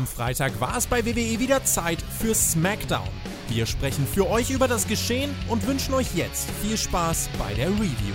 [0.00, 3.06] Am Freitag war es bei WWE wieder Zeit für SmackDown.
[3.50, 7.68] Wir sprechen für euch über das Geschehen und wünschen euch jetzt viel Spaß bei der
[7.68, 8.14] Review.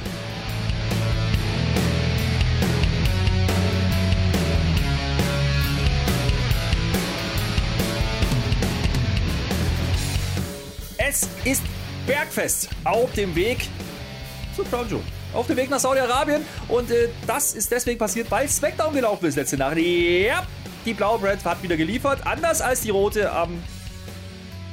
[10.97, 11.61] Es ist
[12.07, 13.69] Bergfest auf dem Weg
[14.55, 15.03] zu Crown.
[15.35, 16.43] Auf dem Weg nach Saudi-Arabien.
[16.67, 19.77] Und äh, das ist deswegen passiert, weil SmackDown gelaufen ist letzte Nacht.
[19.77, 20.47] Ja,
[20.85, 22.25] die blaue Brand hat wieder geliefert.
[22.25, 23.61] Anders als die rote am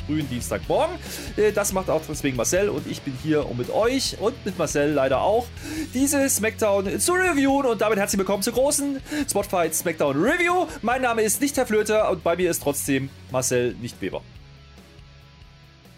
[0.06, 0.96] frühen Dienstagmorgen.
[1.36, 4.58] Äh, das macht auch deswegen Marcel und ich bin hier, um mit euch und mit
[4.58, 5.46] Marcel leider auch
[5.94, 10.66] diese SmackDown zu reviewen und damit herzlich willkommen zur großen Spotfight SmackDown Review.
[10.82, 14.22] Mein Name ist nicht Herr Flöter und bei mir ist trotzdem Marcel nicht Weber.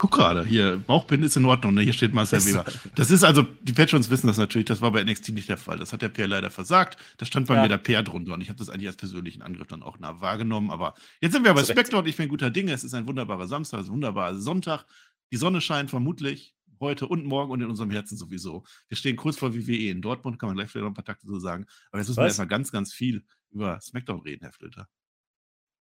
[0.05, 1.81] Guck gerade, hier, Bauchbinde ist in Ordnung, ne?
[1.81, 2.67] hier steht Marcel Weber.
[2.95, 5.79] Das ist also, die Patrons wissen das natürlich, das war bei NXT nicht der Fall.
[5.79, 6.99] Das hat der PR leider versagt.
[7.17, 7.63] Da stand bei ja.
[7.63, 10.21] mir der PR drunter und ich habe das eigentlich als persönlichen Angriff dann auch nah
[10.21, 10.71] wahrgenommen.
[10.71, 12.73] Aber jetzt sind wir bei Spectre ich bin guter Dinge.
[12.73, 14.85] Es ist ein wunderbarer Samstag, es ist ein wunderbarer Sonntag.
[15.33, 18.63] Die Sonne scheint vermutlich heute und morgen und in unserem Herzen sowieso.
[18.89, 21.27] Wir stehen kurz vor WWE in Dortmund, kann man gleich vielleicht noch ein paar Takte
[21.27, 21.65] so sagen.
[21.91, 22.25] Aber jetzt müssen Was?
[22.25, 24.87] wir erstmal ganz, ganz viel über SmackDown reden, Herr Flöter.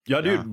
[0.08, 0.46] Ja, ja.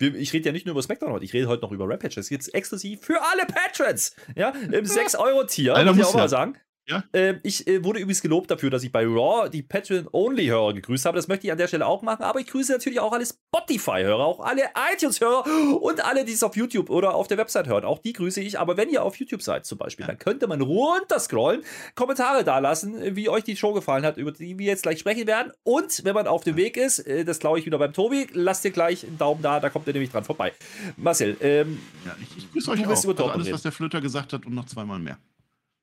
[0.00, 2.00] Nee, ich rede ja nicht nur über SmackDown heute, ich rede heute noch über Rap
[2.00, 2.30] Patches.
[2.30, 4.14] Jetzt exklusiv für alle Patrons.
[4.34, 6.56] Ja, im 6-Euro-Tier, muss ich auch mal sagen.
[6.88, 7.02] Ja.
[7.12, 11.16] Äh, ich äh, wurde übrigens gelobt dafür, dass ich bei Raw die Patreon-Only-Hörer gegrüßt habe.
[11.16, 12.22] Das möchte ich an der Stelle auch machen.
[12.22, 14.62] Aber ich grüße natürlich auch alle Spotify-Hörer, auch alle
[14.94, 17.84] iTunes-Hörer und alle, die es auf YouTube oder auf der Website hören.
[17.84, 18.60] Auch die grüße ich.
[18.60, 20.08] Aber wenn ihr auf YouTube seid zum Beispiel, ja.
[20.08, 21.62] dann könnte man runterscrollen,
[21.96, 25.26] Kommentare da lassen, wie euch die Show gefallen hat, über die wir jetzt gleich sprechen
[25.26, 25.52] werden.
[25.64, 28.64] Und wenn man auf dem Weg ist, äh, das glaube ich wieder beim Tobi, lasst
[28.64, 30.52] ihr gleich einen Daumen da, da kommt ihr nämlich dran vorbei.
[30.96, 32.90] Marcel, ähm, ja, ich, ich grüße euch auch.
[32.90, 35.18] Also alles, was der Flöter gesagt hat und noch zweimal mehr.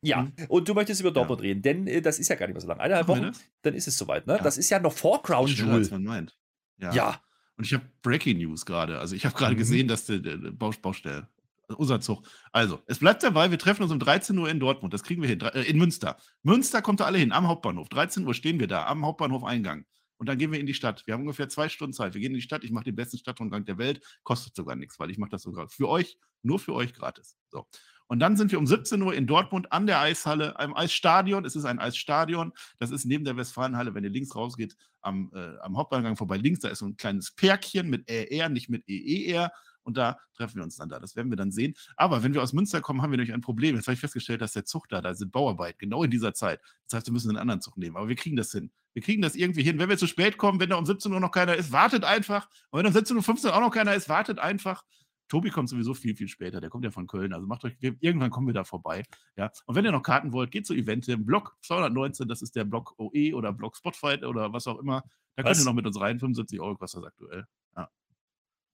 [0.03, 0.33] Ja, mhm.
[0.49, 1.47] und du möchtest über Dortmund ja.
[1.47, 2.81] reden, denn äh, das ist ja gar nicht mehr so lange.
[2.81, 4.35] Eineinhalb Wochen, dann ist es soweit, ne?
[4.37, 4.43] Ja.
[4.43, 5.73] Das ist ja noch vor Crown Jewel.
[5.73, 6.37] Als man meint.
[6.79, 6.93] Ja.
[6.93, 7.21] ja.
[7.57, 8.99] Und ich habe Breaking News gerade.
[8.99, 9.59] Also ich habe gerade mhm.
[9.59, 11.27] gesehen, dass der, der Baustelle,
[11.67, 12.23] also unser Zug.
[12.51, 14.93] Also, es bleibt dabei, wir treffen uns um 13 Uhr in Dortmund.
[14.93, 15.39] Das kriegen wir hin.
[15.41, 16.17] Äh, in Münster.
[16.41, 17.89] Münster kommt da alle hin, am Hauptbahnhof.
[17.89, 19.85] 13 Uhr stehen wir da, am Hauptbahnhof Eingang.
[20.17, 21.03] Und dann gehen wir in die Stadt.
[21.05, 22.13] Wir haben ungefähr zwei Stunden Zeit.
[22.13, 22.63] Wir gehen in die Stadt.
[22.63, 24.01] Ich mache den besten Stadtrundgang der Welt.
[24.23, 27.37] Kostet sogar nichts, weil ich mache das sogar für euch, nur für euch gratis.
[27.49, 27.67] So.
[28.07, 31.45] Und dann sind wir um 17 Uhr in Dortmund an der Eishalle, einem Eisstadion.
[31.45, 32.53] Es ist ein Eisstadion.
[32.79, 36.37] Das ist neben der Westfalenhalle, wenn ihr links rausgeht, am, äh, am Hauptbahngang vorbei.
[36.37, 39.51] Links, da ist so ein kleines Pärkchen mit ER, nicht mit EER.
[39.83, 40.99] Und da treffen wir uns dann da.
[40.99, 41.75] Das werden wir dann sehen.
[41.97, 43.75] Aber wenn wir aus Münster kommen, haben wir nämlich ein Problem.
[43.75, 46.61] Jetzt habe ich festgestellt, dass der Zug da, da sind Bauarbeit, genau in dieser Zeit.
[46.87, 47.97] Das heißt, wir müssen einen anderen Zug nehmen.
[47.97, 48.71] Aber wir kriegen das hin.
[48.93, 49.79] Wir kriegen das irgendwie hin.
[49.79, 52.47] Wenn wir zu spät kommen, wenn da um 17 Uhr noch keiner ist, wartet einfach.
[52.69, 54.83] Und wenn um 17.15 Uhr auch noch keiner ist, wartet einfach.
[55.27, 56.61] Tobi kommt sowieso viel, viel später.
[56.61, 57.33] Der kommt ja von Köln.
[57.33, 59.03] Also macht euch, irgendwann kommen wir da vorbei.
[59.35, 59.51] Ja.
[59.65, 61.25] Und wenn ihr noch Karten wollt, geht zu Eventim.
[61.25, 65.03] Blog 219, das ist der Blog OE oder Blog Spotfight oder was auch immer.
[65.35, 66.19] Da könnt ihr noch mit uns rein.
[66.19, 67.47] 75 Euro kostet das aktuell.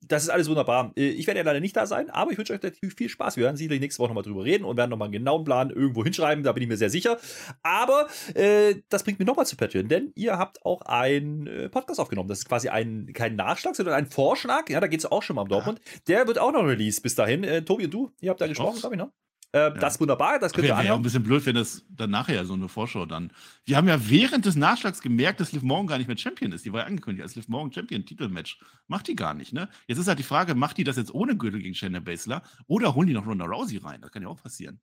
[0.01, 0.91] Das ist alles wunderbar.
[0.95, 3.37] Äh, ich werde ja leider nicht da sein, aber ich wünsche euch natürlich viel Spaß.
[3.37, 6.03] Wir werden sicherlich nächste Woche nochmal drüber reden und werden nochmal einen genauen Plan irgendwo
[6.03, 7.17] hinschreiben, da bin ich mir sehr sicher.
[7.63, 11.99] Aber äh, das bringt mich nochmal zu Patreon, denn ihr habt auch einen äh, Podcast
[11.99, 12.29] aufgenommen.
[12.29, 14.69] Das ist quasi ein, kein Nachschlag, sondern ein Vorschlag.
[14.69, 15.79] Ja, da geht es auch schon mal um Dortmund.
[15.85, 15.99] Ja.
[16.07, 17.43] Der wird auch noch released bis dahin.
[17.43, 19.11] Äh, Tobi und du, ihr habt da gesprochen, glaube ich, ne?
[19.51, 19.69] Äh, ja.
[19.71, 20.87] Das ist wunderbar, das könnt ihr anhören.
[20.87, 23.31] Ja, ein bisschen blöd, wenn das dann nachher so eine Vorschau dann.
[23.65, 26.65] Wir haben ja während des Nachschlags gemerkt, dass Liv Morgan gar nicht mehr Champion ist.
[26.65, 28.59] Die war ja angekündigt als Liv Morgan Champion Titelmatch.
[28.87, 29.67] Macht die gar nicht, ne?
[29.87, 32.93] Jetzt ist halt die Frage, macht die das jetzt ohne Gürtel gegen Shayna Baszler oder
[32.93, 34.01] holen die noch Ronda Rousey rein?
[34.01, 34.79] Das kann ja auch passieren.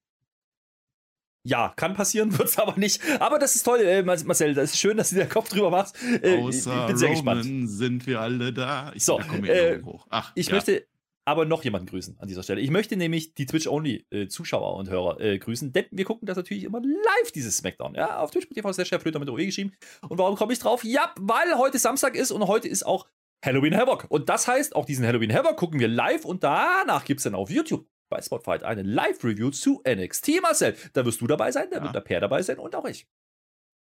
[1.45, 3.01] Ja, kann passieren, wird es aber nicht.
[3.21, 4.53] Aber das ist toll, äh, Marcel.
[4.55, 5.97] Das ist schön, dass du dir den Kopf drüber machst.
[6.23, 7.71] Äh, Außer ich bin sehr Roman gespannt.
[7.71, 8.91] sind wir alle da.
[8.95, 10.55] Ich, so, da äh, Ach, ich ja.
[10.55, 10.87] möchte
[11.27, 12.61] aber noch jemanden grüßen an dieser Stelle.
[12.61, 16.65] Ich möchte nämlich die Twitch-Only-Zuschauer äh, und Hörer äh, grüßen, denn wir gucken das natürlich
[16.65, 17.95] immer live, dieses Smackdown.
[17.97, 19.73] Ja, auf Twitch.tv Chef Flöter mit OE geschrieben.
[20.09, 20.85] Und warum komme ich drauf?
[20.85, 23.07] Ja, weil heute Samstag ist und heute ist auch
[23.45, 24.07] Halloween Havoc.
[24.09, 27.35] Und das heißt, auch diesen Halloween Havoc gucken wir live und danach gibt es dann
[27.35, 30.77] auf YouTube bei Spotfight eine Live-Review zu NXT, Marcel.
[30.93, 31.83] Da wirst du dabei sein, da ja.
[31.83, 33.09] wird der Per dabei sein und auch ich.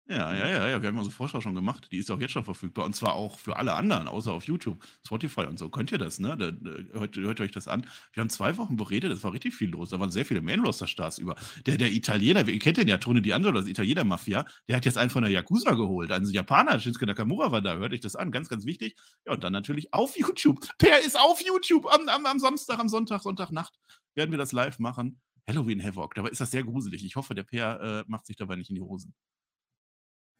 [0.08, 1.88] Ja, ja, ja, ja, wir haben unsere Vorschau schon gemacht.
[1.92, 2.84] Die ist auch jetzt schon verfügbar.
[2.84, 5.68] Und zwar auch für alle anderen, außer auf YouTube, Spotify und so.
[5.68, 6.36] Könnt ihr das, ne?
[6.36, 7.86] Da, da, hört, hört euch das an.
[8.12, 9.90] Wir haben zwei Wochen beredet, es war richtig viel los.
[9.90, 11.36] Da waren sehr viele Main-Roster-Stars über.
[11.66, 15.10] Der, der Italiener, ihr kennt den ja, Tone D'Angelo, das Italiener-Mafia, der hat jetzt einen
[15.10, 16.10] von der Yakuza geholt.
[16.10, 17.76] Ein Japaner, Shinsuke Nakamura war da.
[17.76, 18.96] Hört euch das an, ganz, ganz wichtig.
[19.24, 20.66] Ja, und dann natürlich auf YouTube.
[20.78, 23.72] Per ist auf YouTube am, am, am Samstag, am Sonntag, Sonntagnacht
[24.14, 25.20] werden wir das live machen.
[25.48, 26.14] Halloween Havoc.
[26.14, 27.04] Dabei ist das sehr gruselig.
[27.04, 29.14] Ich hoffe, der Per äh, macht sich dabei nicht in die Hosen.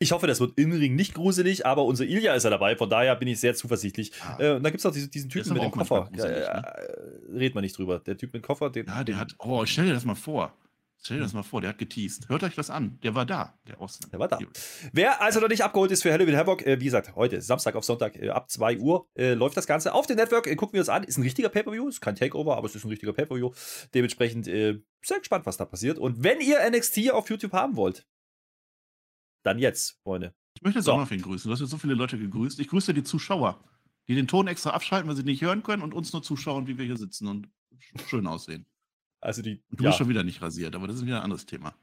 [0.03, 2.91] Ich hoffe, das wird im Ring nicht gruselig, aber unser Ilja ist ja dabei, von
[2.91, 4.11] daher bin ich sehr zuversichtlich.
[4.21, 4.37] Ah.
[4.41, 6.11] Äh, und da gibt es auch diesen, diesen Typen mit dem Koffer.
[6.17, 6.65] Ja, ne?
[7.33, 8.01] Redet man nicht drüber.
[8.01, 8.87] Der Typ mit dem Koffer, den.
[8.87, 9.37] Ja, der hat.
[9.39, 10.53] Oh, stell dir das mal vor.
[11.05, 12.29] Stell dir das mal vor, der hat geteased.
[12.29, 12.99] Hört euch das an.
[13.03, 14.09] Der war da, der Osten.
[14.11, 14.39] Der war da.
[14.93, 17.85] Wer also noch nicht abgeholt ist für Halloween Havoc, äh, wie gesagt, heute, Samstag auf
[17.85, 20.47] Sonntag äh, ab 2 Uhr äh, läuft das Ganze auf dem Network.
[20.47, 21.03] Äh, gucken wir uns an.
[21.03, 21.89] Ist ein richtiger Pay-Per-View.
[21.89, 23.51] Ist kein Takeover, aber es ist ein richtiger Pay-Per-View.
[23.95, 25.99] Dementsprechend äh, sehr gespannt, was da passiert.
[25.99, 28.07] Und wenn ihr NXT auf YouTube haben wollt,
[29.43, 30.35] dann jetzt, Freunde.
[30.55, 30.93] Ich möchte jetzt so.
[30.93, 31.49] auch noch wen grüßen.
[31.49, 32.61] Du hast jetzt so viele Leute gegrüßt.
[32.61, 33.63] Ich grüße die Zuschauer,
[34.09, 36.79] die den Ton extra abschalten, weil sie nicht hören können und uns nur zuschauen, wie
[36.79, 37.49] wir hier sitzen und
[38.07, 38.67] schön aussehen.
[39.21, 39.63] Also die.
[39.71, 39.91] Du ja.
[39.91, 41.75] bist schon wieder nicht rasiert, aber das ist wieder ein anderes Thema.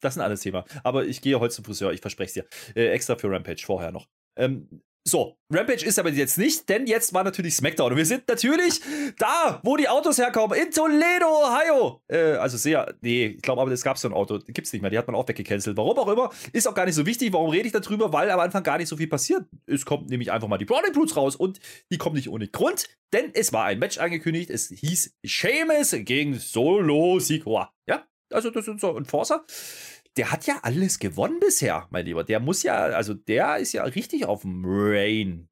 [0.00, 0.64] Das ist ein anderes Thema.
[0.82, 2.80] Aber ich gehe heute zum Friseur, ich verspreche es dir.
[2.80, 4.08] Äh, extra für Rampage vorher noch.
[4.36, 7.92] Ähm, so, Rampage ist aber jetzt nicht, denn jetzt war natürlich SmackDown.
[7.92, 8.80] Und wir sind natürlich
[9.18, 12.02] da, wo die Autos herkommen, in Toledo, Ohio.
[12.06, 14.82] Äh, also sehr, nee, ich glaube aber, es gab so ein Auto, gibt es nicht
[14.82, 15.76] mehr, die hat man auch weggecancelt.
[15.76, 17.32] Warum auch immer, ist auch gar nicht so wichtig.
[17.32, 18.12] Warum rede ich darüber?
[18.12, 19.46] Weil am Anfang gar nicht so viel passiert.
[19.66, 21.60] Es kommt nämlich einfach mal die Browning Brutes raus und
[21.90, 24.50] die kommen nicht ohne Grund, denn es war ein Match angekündigt.
[24.50, 27.72] Es hieß Seamus gegen Solo Sikoa.
[27.88, 29.44] Ja, also das sind so Enforcer
[30.16, 32.24] der hat ja alles gewonnen bisher, mein Lieber.
[32.24, 35.48] Der muss ja, also der ist ja richtig auf dem Rain.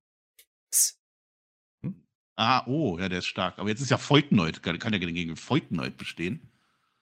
[1.82, 2.04] Hm?
[2.36, 3.58] Ah, oh, ja, der ist stark.
[3.58, 6.50] Aber jetzt ist ja Feutenoid, kann ja gegen Feutenoid bestehen.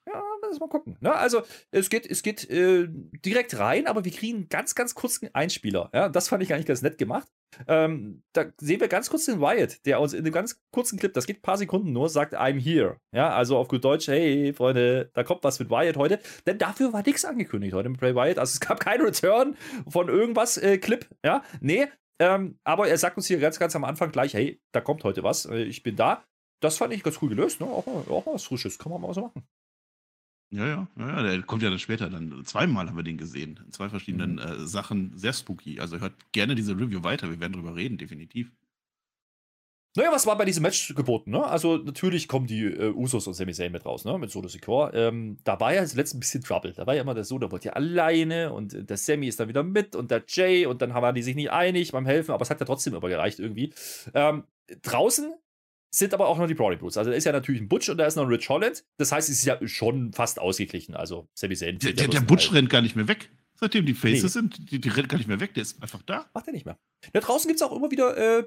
[0.06, 0.96] Ja, lass mal gucken.
[1.00, 1.14] Ne?
[1.14, 2.88] Also, es geht, es geht äh,
[3.24, 5.90] direkt rein, aber wir kriegen einen ganz, ganz kurzen Einspieler.
[5.92, 7.28] Ja, das fand ich eigentlich ganz nett gemacht.
[7.68, 11.12] Ähm, da sehen wir ganz kurz den Wyatt, der uns in einem ganz kurzen Clip,
[11.12, 12.98] das geht ein paar Sekunden nur, sagt, I'm here.
[13.12, 16.20] Ja, also auf gut Deutsch, hey, Freunde, da kommt was mit Wyatt heute.
[16.46, 18.38] Denn dafür war nichts angekündigt heute mit Bray Wyatt.
[18.38, 19.56] Also es gab keinen Return
[19.88, 21.06] von irgendwas äh, Clip.
[21.24, 21.86] Ja, nee.
[22.18, 25.22] Ähm, aber er sagt uns hier ganz, ganz am Anfang gleich, hey, da kommt heute
[25.22, 26.24] was, äh, ich bin da.
[26.60, 27.66] Das fand ich ganz cool gelöst, ne?
[27.66, 29.46] Auch mal, auch mal was Frisches, kann man mal so machen.
[30.50, 32.08] Ja, ja, ja, ja, der kommt ja dann später.
[32.08, 33.60] Dann zweimal haben wir den gesehen.
[33.64, 34.38] In zwei verschiedenen mhm.
[34.38, 35.16] äh, Sachen.
[35.16, 35.80] Sehr spooky.
[35.80, 37.30] Also hört gerne diese Review weiter.
[37.30, 38.50] Wir werden drüber reden, definitiv.
[39.96, 41.30] Naja, was war bei diesem Match geboten?
[41.30, 41.42] Ne?
[41.42, 44.18] Also, natürlich kommen die äh, Usos und Sami Zayn mit raus, ne?
[44.18, 44.90] mit Solo Secure.
[44.92, 46.74] Ähm, da war ja zuletzt ein bisschen Trouble.
[46.74, 49.62] Da war ja immer der Solo, wollte ja alleine und der Sammy ist dann wieder
[49.62, 52.50] mit und der Jay und dann waren die sich nicht einig beim Helfen, aber es
[52.50, 53.72] hat ja trotzdem immer gereicht irgendwie.
[54.12, 54.44] Ähm,
[54.82, 55.32] draußen
[55.98, 56.96] sind aber auch noch die Brody Brutes.
[56.96, 58.84] Also da ist ja natürlich ein Butch und da ist noch ein Rich Holland.
[58.98, 60.94] Das heißt, es ist ja schon fast ausgeglichen.
[60.94, 61.78] Also Sami Zayn.
[61.78, 63.30] Der, der, der Butch rennt gar nicht mehr weg.
[63.58, 64.28] Seitdem die Faces nee.
[64.28, 65.54] sind, die, die rennt gar nicht mehr weg.
[65.54, 66.26] Der ist einfach da.
[66.34, 66.78] Macht er nicht mehr.
[67.12, 68.44] Da draußen gibt es auch immer wieder äh,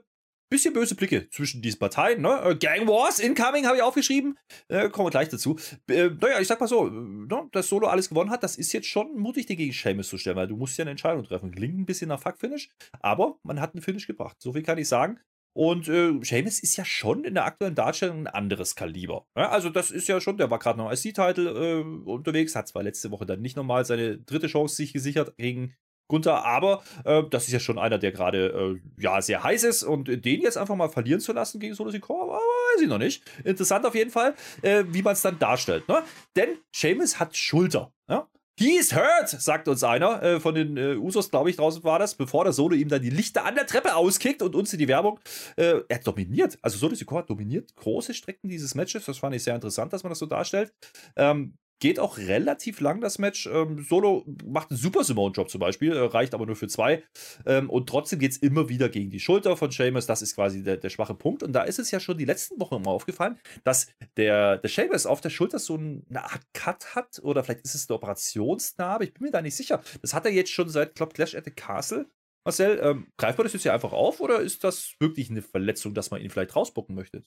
[0.49, 2.21] bisschen böse Blicke zwischen diesen Parteien.
[2.21, 2.41] Ne?
[2.43, 4.37] Äh, Gang Wars incoming habe ich aufgeschrieben.
[4.67, 5.57] Äh, kommen wir gleich dazu.
[5.87, 8.73] Äh, naja, ich sag mal so, äh, ne, dass Solo alles gewonnen hat, das ist
[8.73, 11.51] jetzt schon mutig, dir gegen Seamus zu stellen, weil du musst ja eine Entscheidung treffen.
[11.51, 12.69] Klingt ein bisschen nach Fuck-Finish,
[12.99, 14.37] aber man hat einen Finish gebracht.
[14.39, 15.19] So viel kann ich sagen.
[15.53, 19.25] Und äh, Seamus ist ja schon in der aktuellen Darstellung ein anderes Kaliber.
[19.35, 22.67] Ja, also das ist ja schon, der war gerade noch als IC-Title äh, unterwegs, hat
[22.67, 25.75] zwar letzte Woche dann nicht nochmal seine dritte Chance sich gesichert gegen
[26.09, 29.83] Gunther, aber äh, das ist ja schon einer, der gerade äh, ja sehr heiß ist
[29.83, 33.23] und den jetzt einfach mal verlieren zu lassen gegen Solo Sikoa, weiß ich noch nicht.
[33.43, 35.87] Interessant auf jeden Fall, äh, wie man es dann darstellt.
[35.87, 36.03] Ne?
[36.35, 37.93] Denn Seamus hat Schulter.
[38.09, 38.27] Ja?
[38.59, 42.15] He's hurt, sagt uns einer äh, von den äh, Usos, glaube ich, draußen war das,
[42.15, 44.89] bevor der Solo ihm dann die Lichter an der Treppe auskickt und uns in die
[44.89, 45.17] Werbung.
[45.55, 49.05] Äh, er dominiert, also Solo Sikoa dominiert große Strecken dieses Matches.
[49.05, 50.73] Das fand ich sehr interessant, dass man das so darstellt.
[51.15, 53.47] Ähm, Geht auch relativ lang das Match.
[53.47, 57.03] Ähm, Solo macht einen super Simone-Job zum Beispiel, äh, reicht aber nur für zwei.
[57.45, 60.05] Ähm, und trotzdem geht es immer wieder gegen die Schulter von Seamus.
[60.05, 61.43] Das ist quasi der, der, schwache Punkt.
[61.43, 63.87] Und da ist es ja schon die letzten Wochen immer aufgefallen, dass
[64.17, 67.19] der, der Seamus auf der Schulter so eine Art Cut hat.
[67.23, 69.05] Oder vielleicht ist es eine Operationsnarbe.
[69.05, 69.81] Ich bin mir da nicht sicher.
[70.01, 72.07] Das hat er jetzt schon seit, glaube Clash at the Castle.
[72.45, 75.93] Marcel, ähm, greift man das jetzt hier einfach auf oder ist das wirklich eine Verletzung,
[75.93, 77.23] dass man ihn vielleicht rausbucken möchte?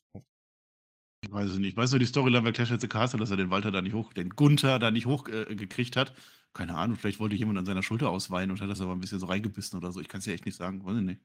[1.24, 1.76] Ich weiß es nicht.
[1.76, 3.94] Weißt du die Storyline bei Clash at the Castle, dass er den Walter da nicht
[3.94, 6.12] hoch, den Gunther da nicht hochgekriegt äh, hat?
[6.52, 9.20] Keine Ahnung, vielleicht wollte jemand an seiner Schulter ausweinen und hat das aber ein bisschen
[9.20, 10.00] so reingebissen oder so.
[10.00, 11.20] Ich kann es ja echt nicht sagen, weiß ich nicht.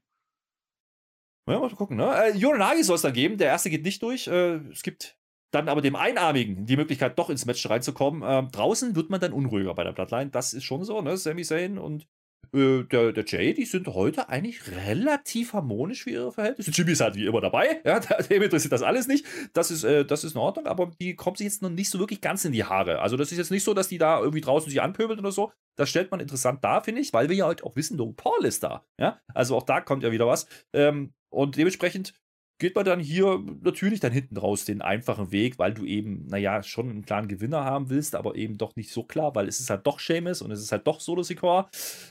[1.49, 2.13] Ja, mal gucken, ne?
[2.13, 3.37] Äh, Yoranagi soll es dann geben.
[3.37, 4.27] Der erste geht nicht durch.
[4.27, 5.17] Äh, es gibt
[5.51, 8.21] dann aber dem Einarmigen die Möglichkeit, doch ins Match reinzukommen.
[8.21, 10.29] Äh, draußen wird man dann unruhiger bei der Bloodline.
[10.29, 11.17] Das ist schon so, ne?
[11.17, 12.07] Sami Zayn und
[12.53, 16.71] äh, der, der Jay, die sind heute eigentlich relativ harmonisch für ihre Verhältnisse.
[16.71, 17.99] Jimmy ist halt wie immer dabei, ja,
[18.29, 19.25] dem interessiert das alles nicht.
[19.53, 21.99] Das ist, äh, das ist in Ordnung, aber die kommt sich jetzt noch nicht so
[21.99, 22.99] wirklich ganz in die Haare.
[22.99, 25.51] Also, das ist jetzt nicht so, dass die da irgendwie draußen sich anpöbeln oder so.
[25.75, 28.45] Das stellt man interessant dar, finde ich, weil wir ja halt auch wissen, Logan Paul
[28.45, 28.85] ist da.
[28.99, 30.47] Ja, also auch da kommt ja wieder was.
[30.73, 32.13] Ähm, und dementsprechend
[32.59, 36.63] geht man dann hier natürlich dann hinten raus den einfachen Weg, weil du eben, naja,
[36.63, 39.69] schon einen klaren Gewinner haben willst, aber eben doch nicht so klar, weil es ist
[39.69, 41.69] halt doch Seamus und es ist halt doch Solo Sikoa.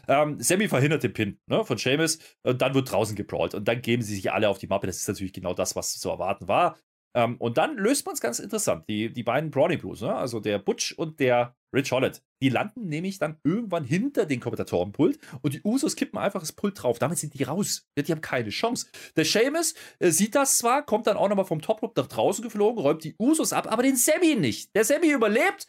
[0.08, 3.82] Ähm, Sammy verhindert den Pin ne, von Seamus und dann wird draußen gebrawlt und dann
[3.82, 4.86] geben sie sich alle auf die Mappe.
[4.86, 6.76] Das ist natürlich genau das, was zu erwarten war.
[7.16, 8.84] Ähm, und dann löst man es ganz interessant.
[8.88, 10.14] Die, die beiden Brownie Blues, ne?
[10.14, 15.18] also der Butch und der Rich Holland, die landen nämlich dann irgendwann hinter den Kommentatorenpult
[15.40, 16.98] und die Usos kippen einfach das Pult drauf.
[16.98, 17.86] Damit sind die raus.
[17.98, 18.88] Die haben keine Chance.
[19.16, 22.44] Der Seamus äh, sieht das zwar, kommt dann auch nochmal vom Top Rope nach draußen
[22.44, 24.74] geflogen, räumt die Usos ab, aber den Sammy nicht.
[24.76, 25.66] Der Sammy überlebt,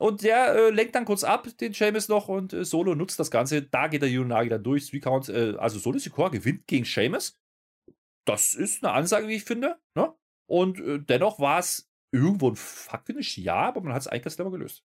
[0.00, 3.30] Und der äh, lenkt dann kurz ab, den Seamus noch, und äh, Solo nutzt das
[3.30, 3.62] Ganze.
[3.62, 4.88] Da geht der Yunagi dann durch.
[4.90, 7.38] Three Count, äh, also Solo Sikoa gewinnt gegen Seamus.
[8.26, 9.78] Das ist eine Ansage, wie ich finde.
[9.96, 10.12] Ne?
[10.46, 14.36] Und äh, dennoch war es irgendwo ein Fuck-Finish, ja, aber man hat es eigentlich ganz
[14.36, 14.84] clever gelöst.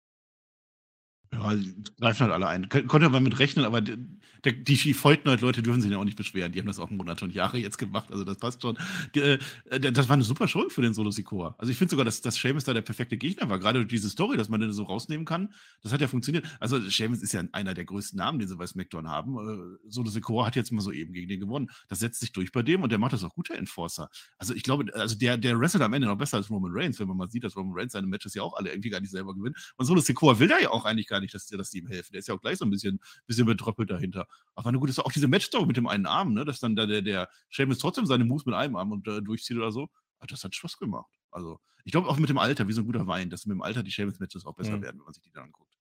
[1.39, 1.55] Ja,
[2.01, 2.69] greifen halt alle ein.
[2.69, 4.95] Kon konnte man mit rechnen, aber die, die
[5.41, 6.53] Leute dürfen sich ja auch nicht beschweren.
[6.53, 8.11] Die haben das auch Monate und Jahre jetzt gemacht.
[8.11, 8.79] Also das passt schon.
[9.15, 9.39] Die, äh,
[9.81, 11.55] das war eine super Show für den Solo Sikoa.
[11.59, 13.59] Also ich finde sogar, dass, dass Seamus da der perfekte Gegner war.
[13.59, 15.53] Gerade diese Story, dass man den so rausnehmen kann,
[15.83, 16.47] das hat ja funktioniert.
[16.61, 19.37] Also Seamus ist ja einer der größten Namen, den sie bei SmackDown haben.
[19.37, 21.71] Äh, Solo Sikoa hat jetzt mal so eben gegen den gewonnen.
[21.89, 24.09] Das setzt sich durch bei dem und der macht das auch guter Enforcer.
[24.39, 27.09] Also ich glaube, also der, der wrestelt am Ende noch besser als Roman Reigns, wenn
[27.09, 29.35] man mal sieht, dass Roman Reigns seine Matches ja auch alle irgendwie gar nicht selber
[29.35, 29.57] gewinnt.
[29.77, 32.13] Und Solo Sikoa will da ja auch eigentlich gar nicht, dass, dass die ihm helfen.
[32.13, 34.27] Der ist ja auch gleich so ein bisschen, bisschen betröppelt dahinter.
[34.55, 36.45] Aber na gut, ist auch diese Matchstory mit dem einen Arm, ne?
[36.45, 39.57] dass dann da der, der Seamus trotzdem seine Moves mit einem Arm und, äh, durchzieht
[39.57, 39.89] oder so.
[40.19, 41.11] Aber das hat Spaß gemacht.
[41.31, 43.63] Also, ich glaube auch mit dem Alter, wie so ein guter Wein, dass mit dem
[43.63, 44.83] Alter die Seamus-Matches auch besser mhm.
[44.83, 45.77] werden, wenn man sich die dann anguckt.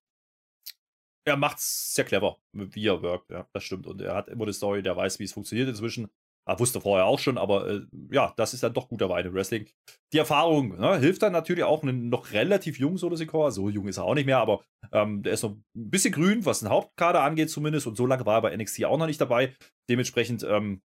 [1.23, 3.87] Er macht's sehr clever, wie er wirkt, ja, das stimmt.
[3.87, 6.09] Und er hat immer eine Story, der weiß, wie es funktioniert inzwischen.
[6.47, 9.33] Ah, wusste vorher auch schon, aber äh, ja, das ist dann doch guter Wein im
[9.33, 9.67] Wrestling.
[10.13, 13.49] Die Erfahrung ne, hilft dann natürlich auch einen noch relativ jungen Solo Sikoa.
[13.49, 16.45] So jung ist er auch nicht mehr, aber ähm, der ist noch ein bisschen grün,
[16.45, 17.87] was den Hauptkader angeht zumindest.
[17.87, 19.55] Und so lange war er bei NXT auch noch nicht dabei.
[19.89, 20.83] Dementsprechend, ähm,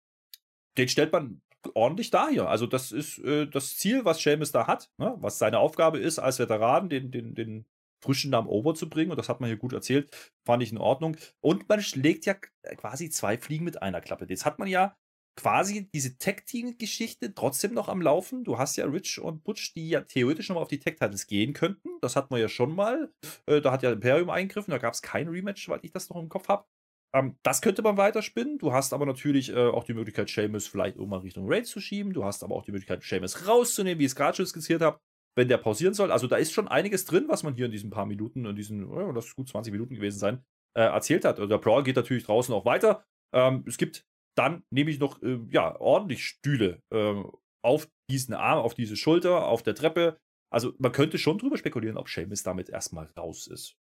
[0.76, 1.40] den stellt man
[1.73, 2.49] ordentlich da hier.
[2.49, 6.18] Also das ist äh, das Ziel, was Seamus da hat, ne, was seine Aufgabe ist
[6.18, 7.64] als Veteran, den, den, den
[8.02, 9.12] frischen Namen over zu bringen.
[9.12, 10.11] Und das hat man hier gut erzählt.
[10.44, 11.16] Fand ich in Ordnung.
[11.40, 12.34] Und man schlägt ja
[12.76, 14.26] quasi zwei Fliegen mit einer Klappe.
[14.28, 14.96] Jetzt hat man ja
[15.36, 18.44] quasi diese Tag-Team-Geschichte trotzdem noch am Laufen.
[18.44, 21.88] Du hast ja Rich und Butch, die ja theoretisch nochmal auf die Tag-Titles gehen könnten.
[22.00, 23.12] Das hatten wir ja schon mal.
[23.46, 26.16] Äh, da hat ja Imperium eingegriffen, da gab es kein Rematch, weil ich das noch
[26.16, 26.66] im Kopf habe.
[27.14, 28.58] Ähm, das könnte man weiterspinnen.
[28.58, 32.12] Du hast aber natürlich äh, auch die Möglichkeit, Seamus vielleicht irgendwann Richtung Raid zu schieben.
[32.12, 34.98] Du hast aber auch die Möglichkeit, Seamus rauszunehmen, wie ich es gerade schon skizziert habe,
[35.36, 36.10] wenn der pausieren soll.
[36.10, 38.84] Also da ist schon einiges drin, was man hier in diesen paar Minuten, in diesen,
[38.84, 40.44] oh, das ist gut 20 Minuten gewesen sein,
[40.76, 41.36] äh, erzählt hat.
[41.36, 43.04] Also der Brawl geht natürlich draußen auch weiter.
[43.32, 47.22] Ähm, es gibt dann nehme ich noch äh, ja, ordentlich Stühle äh,
[47.62, 50.18] auf diesen Arm, auf diese Schulter, auf der Treppe.
[50.50, 53.76] Also man könnte schon drüber spekulieren, ob Seamus damit erstmal raus ist.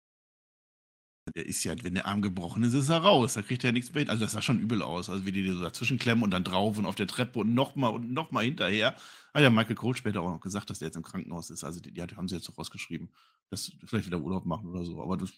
[1.34, 3.34] Der ist ja, wenn der Arm gebrochen ist, ist er raus.
[3.34, 4.10] Da kriegt er ja nichts mehr hin.
[4.10, 5.08] Also das sah schon übel aus.
[5.10, 7.92] Also wie die so dazwischen klemmen und dann drauf und auf der Treppe und nochmal
[7.92, 8.96] und nochmal hinterher.
[9.32, 11.62] Hat ja Michael Cole später auch noch gesagt, dass der jetzt im Krankenhaus ist.
[11.62, 13.10] Also die, die haben sie jetzt so rausgeschrieben,
[13.50, 15.00] dass vielleicht wieder Urlaub machen oder so.
[15.02, 15.30] Aber das,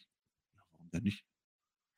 [0.54, 1.26] warum denn nicht?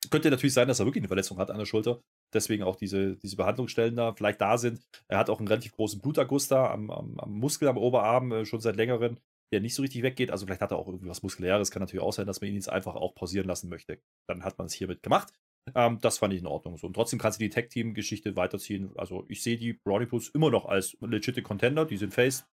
[0.09, 2.01] Könnte natürlich sein, dass er wirklich eine Verletzung hat an der Schulter.
[2.33, 4.81] Deswegen auch diese, diese Behandlungsstellen da vielleicht da sind.
[5.07, 8.45] Er hat auch einen relativ großen Bluterguss da am, am, am Muskel am Oberarm äh,
[8.45, 9.17] schon seit längerem,
[9.53, 10.31] der nicht so richtig weggeht.
[10.31, 11.71] Also vielleicht hat er auch irgendwas Muskuläres.
[11.71, 13.99] Kann natürlich auch sein, dass man ihn jetzt einfach auch pausieren lassen möchte.
[14.27, 15.31] Dann hat man es hiermit gemacht.
[15.73, 16.87] Ähm, das fand ich in Ordnung so.
[16.87, 18.91] Und trotzdem kannst du die Tag-Team-Geschichte weiterziehen.
[18.97, 21.85] Also ich sehe die Brownie Pools immer noch als legitime Contender.
[21.85, 22.45] Die sind Face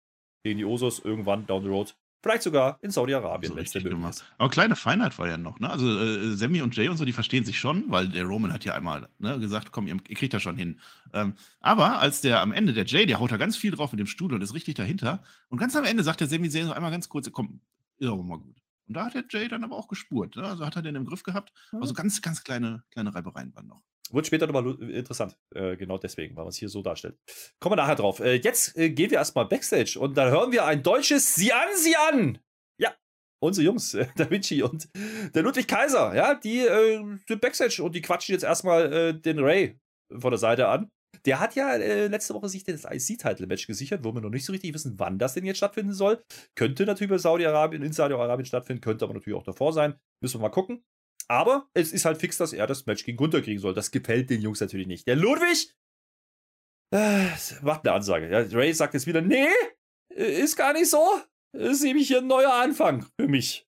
[0.45, 3.83] gegen die Osos irgendwann down the road Vielleicht sogar in Saudi-Arabien, so wenn es denn
[3.83, 4.25] möglich ist.
[4.37, 5.71] Aber kleine Feinheit war ja noch, ne?
[5.71, 8.65] Also äh, Sammy und Jay und so, die verstehen sich schon, weil der Roman hat
[8.65, 10.81] ja einmal ne, gesagt, komm, ihr, ihr kriegt das schon hin.
[11.15, 14.01] Ähm, aber als der am Ende, der Jay, der haut da ganz viel drauf mit
[14.01, 15.23] dem Stuhl und ist richtig dahinter.
[15.49, 17.61] Und ganz am Ende sagt der Sammy so einmal ganz kurz, komm,
[17.97, 18.57] ist aber mal gut.
[18.87, 20.37] Und da hat der Jay dann aber auch gespurt.
[20.37, 20.43] Ne?
[20.43, 21.53] Also hat er den im Griff gehabt.
[21.73, 23.83] Also ganz, ganz kleine, kleine Reibereien waren noch.
[24.13, 25.37] Wird später nochmal interessant.
[25.55, 27.17] Äh, genau deswegen, weil man es hier so darstellt.
[27.61, 28.21] Kommen wir nachher drauf.
[28.21, 31.69] Äh, jetzt äh, gehen wir erstmal Backstage und dann hören wir ein deutsches Sie an,
[31.77, 32.39] Sie an!
[32.79, 32.95] Ja,
[33.41, 34.89] unsere Jungs, äh, der Vinci und
[35.35, 39.39] der Ludwig Kaiser, ja, die äh, sind Backstage und die quatschen jetzt erstmal äh, den
[39.39, 39.79] Ray
[40.19, 40.91] von der Seite an.
[41.27, 44.53] Der hat ja äh, letzte Woche sich das IC-Title-Match gesichert, wo wir noch nicht so
[44.53, 46.23] richtig wissen, wann das denn jetzt stattfinden soll.
[46.57, 49.97] Könnte natürlich bei Saudi-Arabien, in Saudi-Arabien stattfinden, könnte aber natürlich auch davor sein.
[50.23, 50.83] Müssen wir mal gucken.
[51.31, 53.73] Aber es ist halt fix, dass er das Match gegen Gunther kriegen soll.
[53.73, 55.07] Das gefällt den Jungs natürlich nicht.
[55.07, 55.73] Der Ludwig
[56.93, 57.29] äh,
[57.63, 58.29] macht eine Ansage.
[58.29, 59.47] Ja, Ray sagt jetzt wieder, nee,
[60.09, 61.23] ist gar nicht so.
[61.53, 63.69] ist nämlich hier ein neuer Anfang für mich.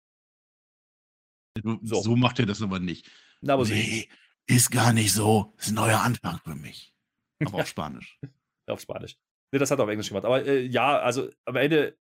[1.83, 3.11] So, so macht er das aber nicht.
[3.41, 4.09] Na, aber nee,
[4.49, 4.55] so.
[4.55, 5.53] ist gar nicht so.
[5.59, 6.95] Ist ein neuer Anfang für mich.
[7.45, 8.21] Aber auf Spanisch.
[8.69, 9.17] auf Spanisch.
[9.50, 10.27] Nee, das hat er auf Englisch gemacht.
[10.27, 11.99] Aber äh, ja, also am Ende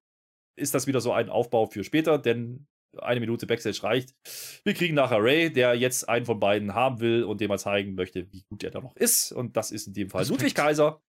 [0.56, 2.68] ist das wieder so ein Aufbau für später, denn
[3.00, 4.16] eine Minute Backstage reicht.
[4.64, 7.96] Wir kriegen nachher Ray, der jetzt einen von beiden haben will und dem mal zeigen
[7.96, 9.32] möchte, wie gut er da noch ist.
[9.32, 10.40] Und das ist in dem Fall Respekt.
[10.40, 11.02] Ludwig Kaiser.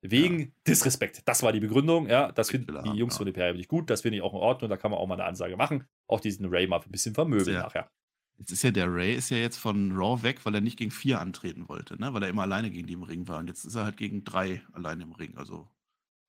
[0.00, 0.46] Wegen ja.
[0.68, 1.22] Disrespekt.
[1.24, 2.08] Das war die Begründung.
[2.08, 3.18] Ja, das finden die Jungs ja.
[3.18, 3.88] von Imperium nicht gut.
[3.88, 4.68] Das finde ich auch in Ordnung.
[4.68, 5.84] Da kann man auch mal eine Ansage machen.
[6.06, 7.90] Auch diesen Ray mal ein bisschen vermögen nachher.
[8.36, 10.90] Jetzt ist ja der Ray ist ja jetzt von Raw weg, weil er nicht gegen
[10.90, 12.12] vier antreten wollte, ne?
[12.12, 13.38] Weil er immer alleine gegen die im Ring war.
[13.38, 15.36] Und jetzt ist er halt gegen drei alleine im Ring.
[15.36, 15.68] Also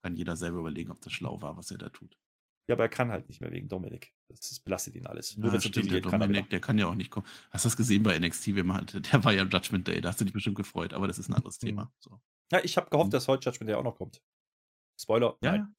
[0.02, 2.16] kann jeder selber überlegen, ob das schlau war, was er da tut.
[2.68, 4.12] Ja, aber er kann halt nicht mehr wegen Dominik.
[4.28, 5.36] Das, belastet ihn alles.
[5.36, 7.26] Nur ja, stimmt, der Dominik, der kann ja auch nicht kommen.
[7.50, 8.48] Hast du das gesehen bei NXT?
[8.48, 11.34] Der war ja Judgment Day, da hast du dich bestimmt gefreut, aber das ist ein
[11.34, 11.66] anderes mhm.
[11.66, 11.92] Thema.
[12.00, 12.20] So.
[12.50, 13.12] Ja, ich habe gehofft, mhm.
[13.12, 14.20] dass heute Judgment Day auch noch kommt.
[15.00, 15.52] Spoiler, ja.
[15.52, 15.74] nein.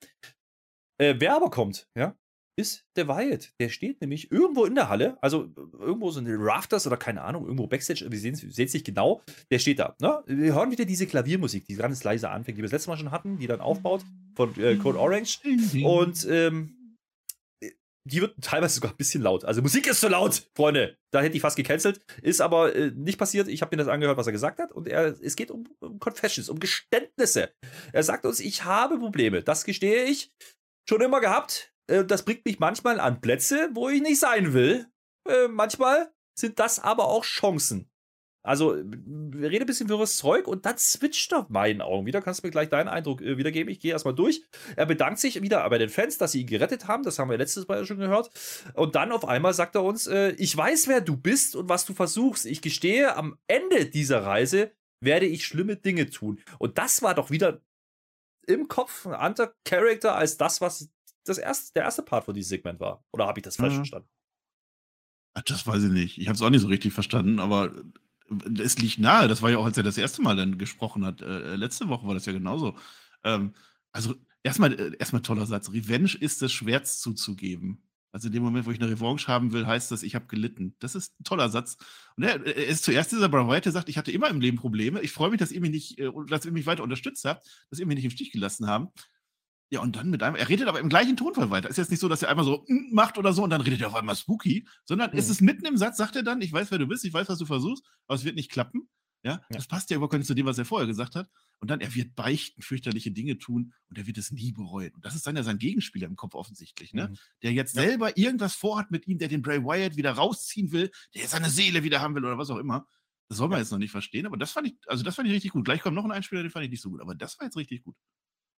[0.99, 2.17] Äh, wer aber kommt, ja,
[2.57, 3.53] ist der Wyatt.
[3.59, 7.21] Der steht nämlich irgendwo in der Halle, also irgendwo so in den Rafters oder keine
[7.21, 9.21] Ahnung, irgendwo Backstage, wir sehen es nicht genau.
[9.51, 9.95] Der steht da.
[10.01, 10.23] Ne?
[10.25, 13.11] Wir hören wieder diese Klaviermusik, die ganz leise anfängt, die wir das letzte Mal schon
[13.11, 14.03] hatten, die dann aufbaut
[14.35, 15.39] von äh, Code Orange.
[15.83, 16.76] Und ähm,
[18.07, 19.45] die wird teilweise sogar ein bisschen laut.
[19.45, 20.97] Also Musik ist so laut, Freunde.
[21.11, 22.01] Da hätte ich fast gecancelt.
[22.21, 23.47] Ist aber äh, nicht passiert.
[23.47, 24.71] Ich habe mir das angehört, was er gesagt hat.
[24.71, 27.51] Und er, es geht um, um Confessions, um Geständnisse.
[27.93, 29.43] Er sagt uns, ich habe Probleme.
[29.43, 30.31] Das gestehe ich.
[30.89, 31.73] Schon immer gehabt.
[31.87, 34.87] Äh, das bringt mich manchmal an Plätze, wo ich nicht sein will.
[35.27, 37.89] Äh, manchmal sind das aber auch Chancen.
[38.43, 42.21] Also, wir reden ein bisschen wirres Zeug und dann switcht er meinen Augen wieder.
[42.21, 43.69] Kannst du mir gleich deinen Eindruck äh, wiedergeben?
[43.71, 44.41] Ich gehe erstmal durch.
[44.75, 47.03] Er bedankt sich wieder bei den Fans, dass sie ihn gerettet haben.
[47.03, 48.29] Das haben wir letztes Mal schon gehört.
[48.73, 51.85] Und dann auf einmal sagt er uns: äh, Ich weiß, wer du bist und was
[51.85, 52.45] du versuchst.
[52.45, 56.39] Ich gestehe, am Ende dieser Reise werde ich schlimme Dinge tun.
[56.57, 57.61] Und das war doch wieder
[58.47, 60.89] im Kopf ein anderer Charakter als das, was
[61.25, 63.03] das erste, der erste Part von diesem Segment war.
[63.11, 63.77] Oder habe ich das falsch mhm.
[63.77, 64.09] verstanden?
[65.45, 66.17] Das weiß ich nicht.
[66.17, 67.75] Ich habe es auch nicht so richtig verstanden, aber
[68.59, 69.27] es liegt nahe.
[69.27, 71.21] Das war ja auch, als er das erste Mal dann gesprochen hat.
[71.21, 72.75] Äh, letzte Woche war das ja genauso.
[73.23, 73.53] Ähm,
[73.91, 75.71] also erstmal, äh, erstmal toller Satz.
[75.71, 77.83] Revenge ist das Schwert zuzugeben.
[78.11, 80.75] Also in dem Moment, wo ich eine Revanche haben will, heißt das, ich habe gelitten.
[80.79, 81.77] Das ist ein toller Satz.
[82.15, 84.57] Und er, er ist zuerst dieser Bray Wyatt, der sagt, ich hatte immer im Leben
[84.57, 85.01] Probleme.
[85.01, 87.79] Ich freue mich, dass ihr mich nicht, äh, dass ihr mich weiter unterstützt habt, dass
[87.79, 89.09] ihr mich nicht im Stich gelassen habt.
[89.69, 91.69] Ja, und dann mit einem, er redet aber im gleichen Tonfall weiter.
[91.69, 93.81] Ist jetzt nicht so, dass er einmal so mm, macht oder so und dann redet
[93.81, 95.17] er auf einmal spooky, sondern mhm.
[95.17, 97.27] ist es mitten im Satz, sagt er dann, ich weiß, wer du bist, ich weiß,
[97.27, 98.89] was du versuchst, aber es wird nicht klappen.
[99.23, 99.41] Ja, ja.
[99.49, 101.29] das passt ja überhaupt nicht zu dem, was er vorher gesagt hat.
[101.59, 104.93] Und dann, er wird beichten, fürchterliche Dinge tun und er wird es nie bereuen.
[104.93, 107.09] Und das ist dann ja sein Gegenspieler im Kopf offensichtlich, ne?
[107.09, 107.17] Mhm.
[107.41, 107.81] Der jetzt ja.
[107.81, 111.83] selber irgendwas vorhat mit ihm, der den Bray Wyatt wieder rausziehen will, der seine Seele
[111.83, 112.87] wieder haben will oder was auch immer.
[113.27, 113.63] Das soll man ja.
[113.63, 115.65] jetzt noch nicht verstehen, aber das fand ich, also das fand ich richtig gut.
[115.65, 117.57] Gleich kommt noch ein Einspieler, den fand ich nicht so gut, aber das war jetzt
[117.57, 117.95] richtig gut.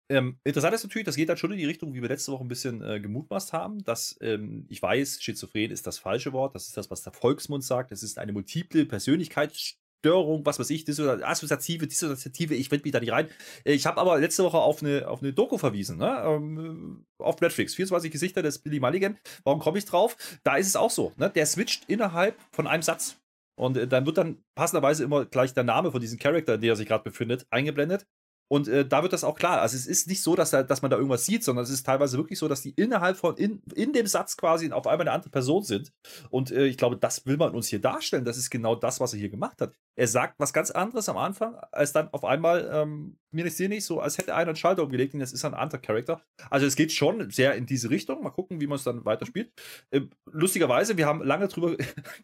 [0.10, 2.44] Ähm, interessant ist natürlich, das geht dann schon in die Richtung, wie wir letzte Woche
[2.44, 6.68] ein bisschen äh, gemutmaßt haben, dass ähm, ich weiß, schizophren ist das falsche Wort, das
[6.68, 11.88] ist das, was der Volksmund sagt, es ist eine multiple Persönlichkeitsstörung, was weiß ich, assoziative,
[11.88, 13.28] dissoziative, ich finde mich da nicht rein.
[13.66, 16.24] Ich habe aber letzte Woche auf eine, auf eine Doku verwiesen, ne?
[16.26, 19.18] Ähm, auf Netflix, 24 Gesichter des Billy Mulligan.
[19.44, 20.16] Warum komme ich drauf?
[20.44, 21.30] Da ist es auch so, ne?
[21.30, 23.18] der switcht innerhalb von einem Satz.
[23.60, 26.70] Und äh, dann wird dann passenderweise immer gleich der Name von diesem Charakter, in dem
[26.70, 28.06] er sich gerade befindet, eingeblendet.
[28.50, 29.62] Und äh, da wird das auch klar.
[29.62, 31.86] Also es ist nicht so, dass, da, dass man da irgendwas sieht, sondern es ist
[31.86, 35.16] teilweise wirklich so, dass die innerhalb von, in, in dem Satz quasi auf einmal eine
[35.16, 35.92] andere Person sind.
[36.30, 38.26] Und äh, ich glaube, das will man uns hier darstellen.
[38.26, 39.74] Das ist genau das, was er hier gemacht hat.
[39.96, 43.68] Er sagt was ganz anderes am Anfang, als dann auf einmal, ähm, mir nicht sehe
[43.68, 46.22] nicht so, als hätte einer einen Schalter umgelegt und das ist ein anderer Charakter.
[46.50, 48.24] Also es geht schon sehr in diese Richtung.
[48.24, 49.52] Mal gucken, wie man es dann weiterspielt.
[49.92, 51.76] Äh, lustigerweise, wir haben lange drüber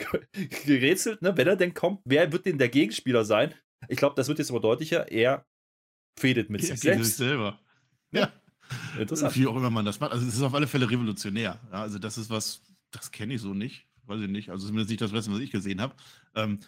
[0.66, 3.54] gerätselt, ne, wenn er denn kommt, wer wird denn der Gegenspieler sein?
[3.90, 5.12] Ich glaube, das wird jetzt aber deutlicher.
[5.12, 5.46] Er
[6.18, 7.18] fädet mit sich selbst.
[7.18, 7.60] Selber.
[8.12, 8.32] Ja.
[8.98, 9.36] Interessant.
[9.36, 10.12] Wie auch immer man das macht.
[10.12, 11.60] Also es ist auf alle Fälle revolutionär.
[11.72, 13.86] Ja, also das ist was, das kenne ich so nicht.
[14.06, 14.50] Weiß ich nicht.
[14.50, 15.96] Also zumindest nicht das Beste, was ich gesehen habe.
[16.36, 16.60] Ähm,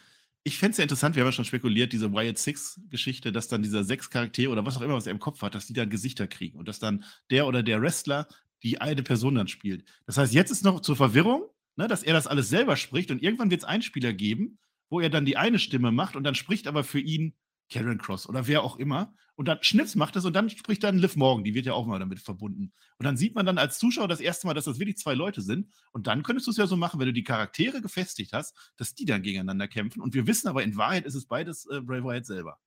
[0.43, 3.63] ich fände es ja interessant, wir haben ja schon spekuliert, diese Wild Six-Geschichte, dass dann
[3.63, 5.89] dieser sechs Charaktere oder was auch immer, was er im Kopf hat, dass die dann
[5.89, 8.27] Gesichter kriegen und dass dann der oder der Wrestler
[8.62, 9.86] die eine Person dann spielt.
[10.05, 13.23] Das heißt, jetzt ist noch zur Verwirrung, ne, dass er das alles selber spricht und
[13.23, 16.36] irgendwann wird es einen Spieler geben, wo er dann die eine Stimme macht und dann
[16.36, 17.34] spricht aber für ihn
[17.71, 19.13] Karen Cross oder wer auch immer.
[19.36, 21.86] Und dann Schnips macht das und dann spricht dann Liv Morgan, die wird ja auch
[21.86, 22.73] mal damit verbunden.
[22.97, 25.41] Und dann sieht man dann als Zuschauer das erste Mal, dass das wirklich zwei Leute
[25.41, 25.67] sind.
[25.91, 28.95] Und dann könntest du es ja so machen, wenn du die Charaktere gefestigt hast, dass
[28.95, 30.01] die dann gegeneinander kämpfen.
[30.01, 32.58] Und wir wissen aber, in Wahrheit ist es beides äh, Bray Wyatt selber.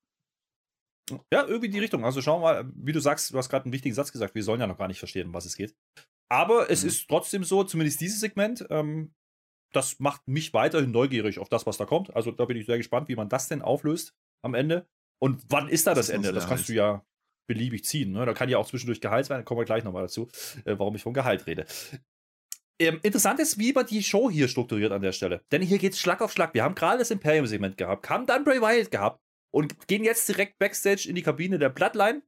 [1.33, 2.05] Ja, irgendwie die Richtung.
[2.05, 4.43] Also schauen wir mal, wie du sagst, du hast gerade einen wichtigen Satz gesagt, wir
[4.43, 5.75] sollen ja noch gar nicht verstehen, um was es geht.
[6.29, 6.89] Aber es mhm.
[6.89, 9.15] ist trotzdem so, zumindest dieses Segment, ähm,
[9.73, 12.15] das macht mich weiterhin neugierig auf das, was da kommt.
[12.15, 14.87] Also da bin ich sehr gespannt, wie man das denn auflöst am Ende.
[15.21, 16.33] Und wann ist da das, das Ende?
[16.33, 17.05] Das kannst du ja
[17.49, 18.13] beliebig ziehen.
[18.13, 18.25] Ne?
[18.25, 19.39] Da kann ja auch zwischendurch Gehalt sein.
[19.39, 20.29] Da kommen wir gleich nochmal dazu,
[20.65, 21.67] äh, warum ich von Gehalt rede.
[22.81, 25.43] Ähm, interessant ist, wie man die Show hier strukturiert an der Stelle.
[25.51, 26.55] Denn hier geht es Schlag auf Schlag.
[26.55, 29.21] Wir haben gerade das Imperium-Segment gehabt, haben dann Bray Wyatt gehabt
[29.51, 32.23] und gehen jetzt direkt Backstage in die Kabine der Bloodline.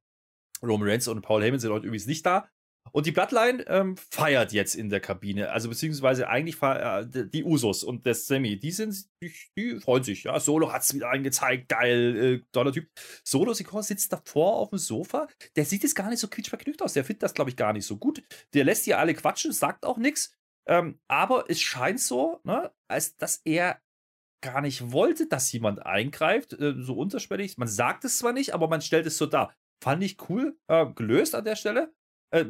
[0.62, 2.49] Roman Reigns und Paul Heyman sind heute übrigens nicht da.
[2.93, 7.85] Und die Bloodline ähm, feiert jetzt in der Kabine, also beziehungsweise eigentlich äh, die Usos
[7.85, 10.40] und der Sammy, die sind, die, die freuen sich, ja.
[10.40, 12.88] Solo hat es wieder eingezeigt, geil, äh, toller Typ.
[13.25, 16.95] Solo Sikor sitzt davor auf dem Sofa, der sieht jetzt gar nicht so quietschvergnügt aus,
[16.95, 18.23] der findet das, glaube ich, gar nicht so gut.
[18.55, 20.33] Der lässt die alle quatschen, sagt auch nichts,
[20.69, 23.81] ähm, aber es scheint so, ne, als dass er
[24.43, 27.59] gar nicht wollte, dass jemand eingreift, äh, so unterschwellig.
[27.59, 29.55] Man sagt es zwar nicht, aber man stellt es so dar.
[29.83, 31.93] Fand ich cool äh, gelöst an der Stelle.
[32.31, 32.47] Äh,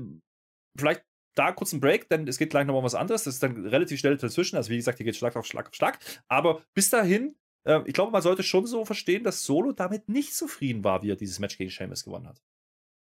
[0.79, 1.03] vielleicht
[1.35, 3.25] da kurz ein Break, denn es geht gleich nochmal was anderes.
[3.25, 4.57] Das ist dann relativ schnell dazwischen.
[4.57, 5.99] Also, wie gesagt, hier geht Schlag auf Schlag auf Schlag.
[6.29, 10.35] Aber bis dahin, äh, ich glaube, man sollte schon so verstehen, dass Solo damit nicht
[10.35, 12.41] zufrieden war, wie er dieses Match gegen Sheamus gewonnen hat.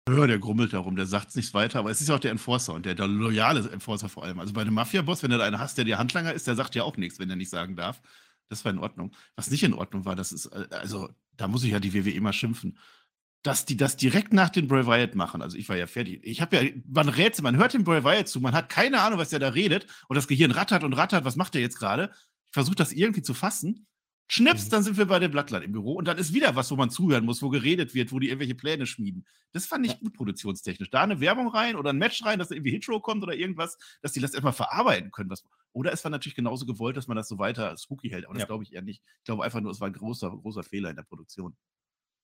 [0.10, 2.74] Ja, der grummelt darum, der sagt nichts weiter, aber es ist ja auch der Enforcer
[2.74, 4.40] und der, der loyale Enforcer vor allem.
[4.40, 6.76] Also bei einem Mafia-Boss, wenn du da einen hast, der dir Handlanger ist, der sagt
[6.76, 8.02] ja auch nichts, wenn er nicht sagen darf.
[8.48, 9.12] Das war in Ordnung.
[9.36, 12.22] Was nicht in Ordnung war, das ist, äh, also da muss ich ja die WWE
[12.22, 12.78] mal schimpfen.
[13.44, 15.42] Dass die das direkt nach den Bray Wyatt machen.
[15.42, 16.20] Also ich war ja fertig.
[16.24, 19.20] Ich habe ja, man Rätsel, man hört dem Bray Wyatt zu, man hat keine Ahnung,
[19.20, 22.12] was der da redet und das Gehirn rattert und rattert, was macht der jetzt gerade?
[22.48, 23.88] Ich versuche das irgendwie zu fassen
[24.30, 24.70] Schnips, mhm.
[24.72, 26.90] dann sind wir bei den Blattland im Büro und dann ist wieder was, wo man
[26.90, 29.26] zuhören muss, wo geredet wird, wo die irgendwelche Pläne schmieden.
[29.54, 30.90] Das fand ich gut produktionstechnisch.
[30.90, 33.78] Da eine Werbung rein oder ein Match rein, dass da irgendwie Hitro kommt oder irgendwas,
[34.02, 35.30] dass die das erstmal verarbeiten können.
[35.30, 38.26] Was, oder es war natürlich genauso gewollt, dass man das so weiter spooky hält.
[38.26, 38.48] Aber das ja.
[38.48, 39.02] glaube ich eher nicht.
[39.20, 41.56] Ich glaube einfach nur, es war ein großer, großer Fehler in der Produktion.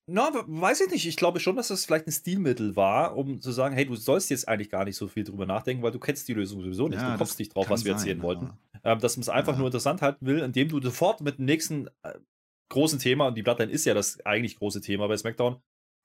[0.06, 1.06] Na, weiß ich nicht.
[1.06, 4.28] Ich glaube schon, dass das vielleicht ein Stilmittel war, um zu sagen, hey, du sollst
[4.28, 7.00] jetzt eigentlich gar nicht so viel drüber nachdenken, weil du kennst die Lösung sowieso nicht.
[7.00, 8.50] Ja, du kommst nicht drauf, was wir erzählen wollten.
[8.82, 9.58] Ähm, dass man es einfach ja.
[9.58, 12.18] nur interessant halten will, indem du sofort mit dem nächsten äh,
[12.68, 15.56] großen Thema, und die Bloodline ist ja das eigentlich große Thema bei SmackDown,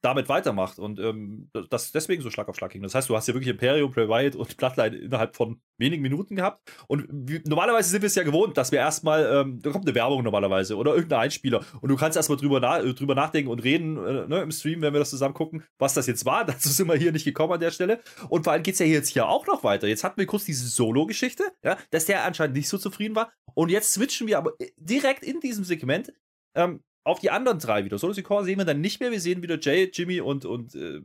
[0.01, 2.81] damit weitermacht und ähm, das deswegen so Schlag auf Schlag ging.
[2.81, 6.61] Das heißt, du hast ja wirklich Imperium, Wyatt und Bloodline innerhalb von wenigen Minuten gehabt.
[6.87, 9.95] Und wie, normalerweise sind wir es ja gewohnt, dass wir erstmal, ähm, da kommt eine
[9.95, 13.97] Werbung normalerweise oder irgendein Einspieler und du kannst erstmal drüber, na, drüber nachdenken und reden
[13.97, 16.45] äh, ne, im Stream, wenn wir das zusammen gucken, was das jetzt war.
[16.49, 17.99] Dazu sind wir hier nicht gekommen an der Stelle.
[18.29, 19.87] Und vor allem geht es ja jetzt hier auch noch weiter.
[19.87, 23.31] Jetzt hatten wir kurz diese Solo-Geschichte, ja, dass der anscheinend nicht so zufrieden war.
[23.53, 26.13] Und jetzt switchen wir aber äh, direkt in diesem Segment
[26.55, 27.97] ähm, auf die anderen drei wieder.
[27.97, 29.11] Solo Sikoa sehen wir dann nicht mehr.
[29.11, 31.01] Wir sehen wieder Jay, Jimmy und, und äh,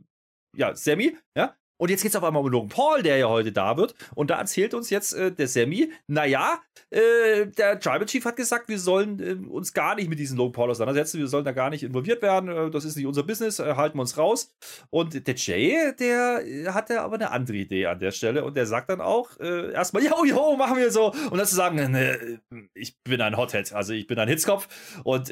[0.55, 3.51] ja, Sammy, ja, und jetzt geht es auf einmal um Logan Paul, der ja heute
[3.51, 3.95] da wird.
[4.15, 6.59] Und da erzählt uns jetzt äh, der Sammy, naja,
[6.89, 10.53] äh, der Tribal Chief hat gesagt, wir sollen äh, uns gar nicht mit diesem Logan
[10.53, 13.59] Paul auseinandersetzen, wir sollen da gar nicht involviert werden, äh, das ist nicht unser Business,
[13.59, 14.53] äh, halten wir uns raus.
[14.89, 18.65] Und der Jay, der äh, hatte aber eine andere Idee an der Stelle und der
[18.65, 21.11] sagt dann auch erstmal, jo, jo, machen wir so.
[21.11, 22.39] Und dann zu sagen,
[22.73, 24.67] ich bin ein Hothead, also ich bin ein Hitzkopf
[25.03, 25.31] und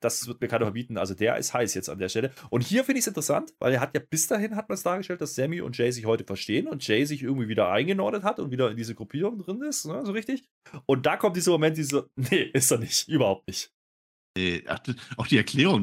[0.00, 0.96] das wird mir keiner verbieten.
[0.98, 2.30] Also der ist heiß jetzt an der Stelle.
[2.50, 4.82] Und hier finde ich es interessant, weil er hat ja bis dahin, hat man es
[4.82, 8.40] dargestellt, dass Sammy und Jay sich heute verstehen und Jay sich irgendwie wieder eingenordet hat
[8.40, 10.48] und wieder in diese Gruppierung drin ist, ne, so richtig.
[10.86, 13.72] Und da kommt dieser Moment, dieser, nee, ist er nicht, überhaupt nicht.
[14.36, 14.80] Nee, ach,
[15.16, 15.82] auch die Erklärung,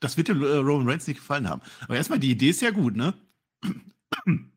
[0.00, 1.62] das wird dem äh, Roman Reigns nicht gefallen haben.
[1.80, 3.14] Aber erstmal, die Idee ist ja gut, ne?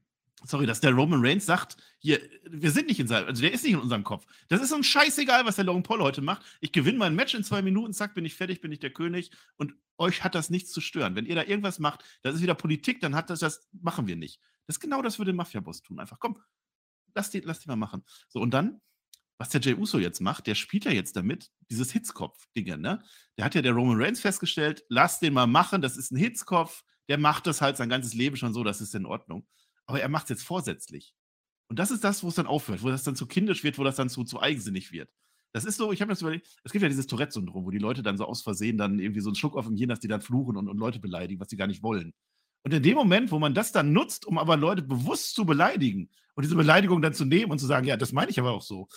[0.47, 3.63] sorry, dass der Roman Reigns sagt, hier, wir sind nicht in seinem, also der ist
[3.63, 4.25] nicht in unserem Kopf.
[4.47, 6.43] Das ist uns scheißegal, was der Logan Paul heute macht.
[6.61, 9.31] Ich gewinne mein Match in zwei Minuten, zack, bin ich fertig, bin ich der König
[9.57, 11.15] und euch hat das nichts zu stören.
[11.15, 14.15] Wenn ihr da irgendwas macht, das ist wieder Politik, dann hat das, das machen wir
[14.15, 14.39] nicht.
[14.67, 15.99] Das ist genau das würde Mafia-Boss tun.
[15.99, 16.41] Einfach, komm,
[17.13, 18.03] lass die, lass die mal machen.
[18.29, 18.81] So, und dann,
[19.37, 23.03] was der Jay Uso jetzt macht, der spielt ja jetzt damit, dieses Hitzkopf-Dinge, ne?
[23.37, 26.83] Der hat ja der Roman Reigns festgestellt, lass den mal machen, das ist ein Hitzkopf,
[27.07, 29.47] der macht das halt sein ganzes Leben schon so, das ist in Ordnung
[29.87, 31.15] aber er macht es jetzt vorsätzlich.
[31.69, 33.83] Und das ist das, wo es dann aufhört, wo das dann zu kindisch wird, wo
[33.83, 35.09] das dann zu, zu eigensinnig wird.
[35.53, 37.77] Das ist so, ich habe mir das überlegt, es gibt ja dieses Tourette-Syndrom, wo die
[37.77, 40.07] Leute dann so aus Versehen dann irgendwie so einen Schluck auf dem Hirn, dass die
[40.07, 42.13] dann fluchen und, und Leute beleidigen, was sie gar nicht wollen.
[42.63, 46.09] Und in dem Moment, wo man das dann nutzt, um aber Leute bewusst zu beleidigen
[46.35, 48.61] und diese Beleidigung dann zu nehmen und zu sagen, ja, das meine ich aber auch
[48.61, 48.87] so,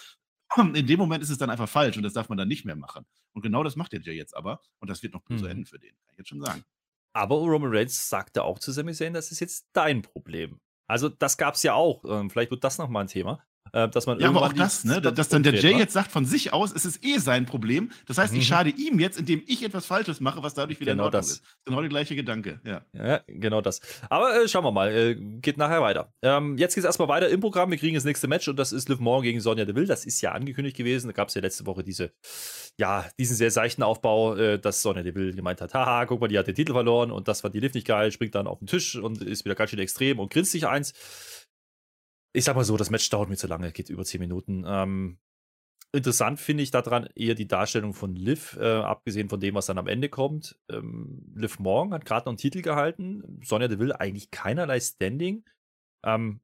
[0.75, 2.77] in dem Moment ist es dann einfach falsch und das darf man dann nicht mehr
[2.77, 3.07] machen.
[3.33, 5.51] Und genau das macht der ja jetzt aber und das wird noch böse hm.
[5.51, 6.65] enden für den, kann ich jetzt schon sagen.
[7.13, 10.61] Aber Roman Reigns sagte auch zu Sami Zayn, das ist jetzt dein Problem.
[10.91, 12.05] Also das gab es ja auch.
[12.05, 13.43] Ähm, vielleicht wird das nochmal ein Thema.
[13.73, 15.01] Äh, dass man ja, aber auch das, ne?
[15.01, 17.91] dass dann der Jay jetzt sagt von sich aus, es ist eh sein Problem.
[18.07, 18.45] Das heißt, ich mhm.
[18.45, 21.31] schade ihm jetzt, indem ich etwas Falsches mache, was dadurch wieder genau in Ordnung das.
[21.31, 21.45] ist.
[21.65, 22.83] Genau der gleiche Gedanke, ja.
[22.93, 23.81] Ja, genau das.
[24.09, 26.13] Aber äh, schauen wir mal, äh, geht nachher weiter.
[26.23, 27.71] Ähm, jetzt geht es erstmal weiter im Programm.
[27.71, 29.87] Wir kriegen das nächste Match und das ist Liv Morgan gegen Sonja Deville.
[29.87, 31.09] Das ist ja angekündigt gewesen.
[31.09, 32.11] Da gab es ja letzte Woche diese,
[32.77, 36.39] ja, diesen sehr seichten Aufbau, äh, dass Sonja Deville gemeint hat, haha, guck mal, die
[36.39, 38.67] hat den Titel verloren und das fand die Liv nicht geil, springt dann auf den
[38.67, 40.93] Tisch und ist wieder ganz schön extrem und grinst sich eins
[42.33, 44.65] ich sag mal so, das Match dauert mir zu lange, geht über 10 Minuten.
[44.67, 45.19] Ähm,
[45.93, 49.79] interessant finde ich daran eher die Darstellung von Liv, äh, abgesehen von dem, was dann
[49.79, 50.59] am Ende kommt.
[50.71, 53.41] Ähm, Liv Morgan hat gerade noch einen Titel gehalten.
[53.45, 55.45] Sonja Deville eigentlich keinerlei Standing.
[56.05, 56.41] Ähm,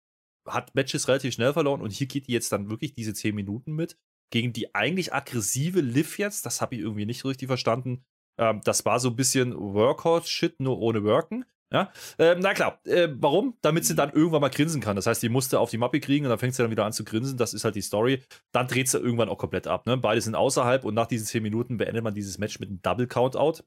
[0.47, 3.73] hat Matches relativ schnell verloren und hier geht die jetzt dann wirklich diese 10 Minuten
[3.73, 3.99] mit.
[4.31, 8.05] Gegen die eigentlich aggressive Liv jetzt, das habe ich irgendwie nicht richtig verstanden.
[8.39, 11.45] Ähm, das war so ein bisschen Workhorse-Shit, nur ohne Worken.
[11.73, 12.81] Ja, ähm, na klar.
[12.85, 13.57] Äh, warum?
[13.61, 14.95] Damit sie dann irgendwann mal grinsen kann.
[14.95, 16.93] Das heißt, die musste auf die Mappe kriegen und dann fängt sie dann wieder an
[16.93, 17.37] zu grinsen.
[17.37, 18.23] Das ist halt die Story.
[18.53, 19.87] Dann dreht sie irgendwann auch komplett ab.
[19.87, 19.97] Ne?
[19.97, 23.09] Beide sind außerhalb und nach diesen 10 Minuten beendet man dieses Match mit einem Double
[23.09, 23.63] Countout.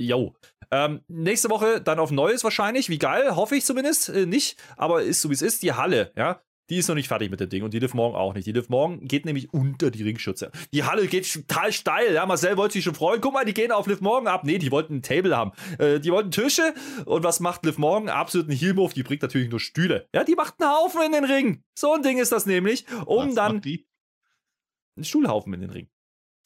[0.00, 0.34] Jo.
[0.70, 2.88] Ähm, nächste Woche dann auf Neues wahrscheinlich.
[2.88, 4.10] Wie geil, hoffe ich zumindest.
[4.10, 5.62] Äh, nicht, aber ist so wie es ist.
[5.62, 6.42] Die Halle, ja.
[6.70, 8.46] Die ist noch nicht fertig mit dem Ding und die Liv Morgan auch nicht.
[8.46, 10.50] Die Liv Morgan geht nämlich unter die Ringschütze.
[10.72, 12.12] Die Halle geht total steil.
[12.12, 13.20] Ja, Marcel wollte sich schon freuen.
[13.20, 14.44] Guck mal, die gehen auf Liv Morgan ab.
[14.44, 15.52] Nee, die wollten ein Table haben.
[15.78, 16.74] Äh, die wollten Tische.
[17.06, 18.10] Und was macht Liv Morgan?
[18.10, 18.92] Absolut ein Heel-Move.
[18.92, 20.08] Die bringt natürlich nur Stühle.
[20.14, 21.64] Ja, die macht einen Haufen in den Ring.
[21.74, 22.84] So ein Ding ist das nämlich.
[23.06, 23.62] Um was dann.
[23.64, 25.88] Einen Stuhlhaufen in den Ring.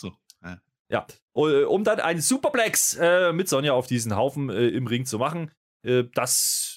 [0.01, 0.13] So.
[0.43, 0.61] Ja.
[0.89, 1.07] ja.
[1.35, 5.19] Äh, um dann einen Superplex äh, mit Sonja auf diesen Haufen äh, im Ring zu
[5.19, 5.51] machen.
[5.83, 6.72] Äh, das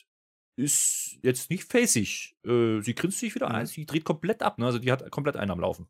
[0.55, 2.35] ist jetzt nicht facig.
[2.45, 3.55] Äh, sie grinst sich wieder mhm.
[3.55, 4.57] ein, sie dreht komplett ab.
[4.57, 4.65] Ne?
[4.65, 5.87] Also die hat komplett einen am Laufen.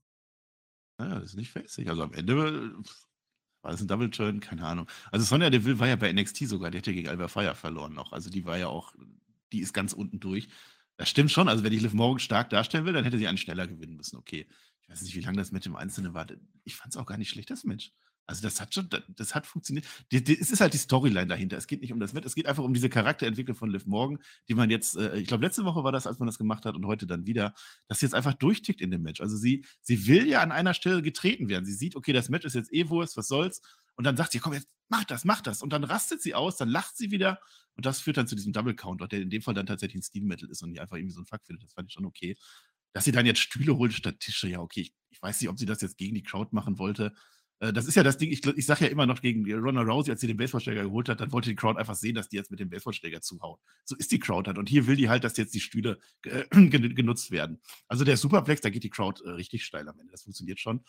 [0.98, 1.90] Naja, das ist nicht facig.
[1.90, 2.74] Also am Ende
[3.62, 4.40] war das ein Double Turn?
[4.40, 4.88] Keine Ahnung.
[5.12, 7.94] Also Sonja Deville war ja bei NXT sogar, die hat ja gegen Alba Fire verloren
[7.94, 8.14] noch.
[8.14, 8.94] Also die war ja auch,
[9.52, 10.48] die ist ganz unten durch.
[10.98, 11.50] Das stimmt schon.
[11.50, 14.18] Also wenn ich Liv Morgan stark darstellen will, dann hätte sie einen schneller gewinnen müssen.
[14.18, 14.48] Okay.
[14.82, 16.28] Ich weiß nicht, wie lange das Match im Einzelnen war.
[16.64, 17.92] Ich fand es auch gar nicht schlecht, das Match.
[18.28, 19.86] Also das hat schon, das hat funktioniert.
[20.12, 21.58] Die, die, es ist halt die Storyline dahinter.
[21.58, 24.20] Es geht nicht um das Match, es geht einfach um diese Charakterentwicklung von Liv Morgan,
[24.50, 26.76] die man jetzt, äh, ich glaube, letzte Woche war das, als man das gemacht hat
[26.76, 27.54] und heute dann wieder,
[27.88, 29.22] dass sie jetzt einfach durchtickt in dem Match.
[29.22, 31.66] Also sie, sie will ja an einer Stelle getreten werden.
[31.66, 33.62] Sie sieht, okay, das Match ist jetzt eh Wurst, was soll's?
[33.96, 35.62] Und dann sagt sie, komm, jetzt mach das, mach das.
[35.62, 37.40] Und dann rastet sie aus, dann lacht sie wieder
[37.76, 40.04] und das führt dann zu diesem Double Count, der in dem Fall dann tatsächlich ein
[40.04, 41.64] Steam Metal ist und nicht einfach irgendwie so ein Fuck findet.
[41.64, 42.38] Das fand ich schon okay.
[42.94, 44.82] Dass sie dann jetzt Stühle holt statt Tische, ja, okay.
[44.82, 47.14] Ich, ich weiß nicht, ob sie das jetzt gegen die Crowd machen wollte.
[47.60, 50.12] Äh, das ist ja das Ding, ich, ich sage ja immer noch gegen Ronda Rousey,
[50.12, 52.52] als sie den Baseballschläger geholt hat, dann wollte die Crowd einfach sehen, dass die jetzt
[52.52, 53.60] mit dem Baseballschläger zuhaut.
[53.84, 54.58] So ist die Crowd halt.
[54.58, 57.62] Und hier will die halt, dass jetzt die Stühle äh, genutzt werden.
[57.88, 60.12] Also der Superplex, da geht die Crowd äh, richtig steil am Ende.
[60.12, 60.84] Das funktioniert schon.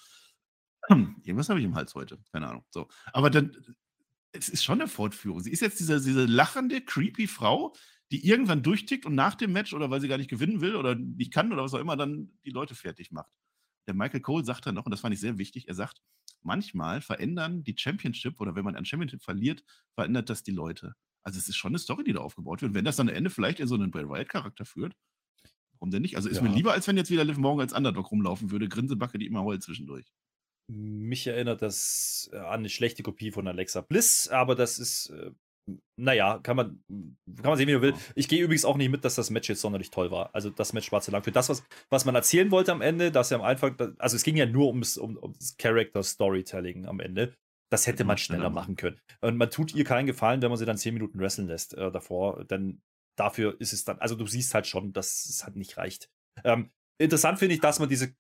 [0.89, 2.19] Hm, irgendwas habe ich im Hals heute.
[2.33, 2.65] Keine Ahnung.
[2.71, 2.89] So.
[3.13, 3.57] Aber dann,
[4.33, 5.41] es ist schon eine Fortführung.
[5.41, 7.75] Sie ist jetzt diese, diese lachende, creepy Frau,
[8.13, 10.95] die irgendwann durchtickt und nach dem Match oder weil sie gar nicht gewinnen will oder
[10.95, 13.31] nicht kann oder was auch immer, dann die Leute fertig macht.
[13.89, 16.01] Der Michael Cole sagt dann noch, und das fand ich sehr wichtig, er sagt,
[16.43, 20.95] manchmal verändern die Championship oder wenn man ein Championship verliert, verändert das die Leute.
[21.23, 22.71] Also es ist schon eine Story, die da aufgebaut wird.
[22.71, 24.95] Und wenn das dann am Ende vielleicht in so einen Bray Wyatt-Charakter führt,
[25.73, 26.17] warum denn nicht?
[26.17, 26.43] Also ist ja.
[26.43, 29.43] mir lieber, als wenn jetzt wieder Liv Morgan als Underdog rumlaufen würde, Grinsebacke, die immer
[29.43, 30.07] heult zwischendurch.
[30.69, 35.31] Mich erinnert das äh, an eine schlechte Kopie von Alexa Bliss, aber das ist äh,
[35.97, 37.95] naja, kann man, kann man sehen, wie man will.
[38.15, 40.35] Ich gehe übrigens auch nicht mit, dass das Match jetzt sonderlich toll war.
[40.35, 41.23] Also das Match war zu lang.
[41.23, 44.23] Für das, was, was man erzählen wollte am Ende, dass er am Anfang, also es
[44.23, 47.35] ging ja nur ums, um, ums Character-Storytelling am Ende.
[47.71, 49.01] Das hätte man schneller machen können.
[49.21, 51.91] Und man tut ihr keinen Gefallen, wenn man sie dann zehn Minuten wresteln lässt äh,
[51.91, 52.45] davor.
[52.45, 52.81] Denn
[53.17, 56.09] dafür ist es dann, also du siehst halt schon, dass es halt nicht reicht.
[56.45, 58.15] Ähm, interessant finde ich, dass man diese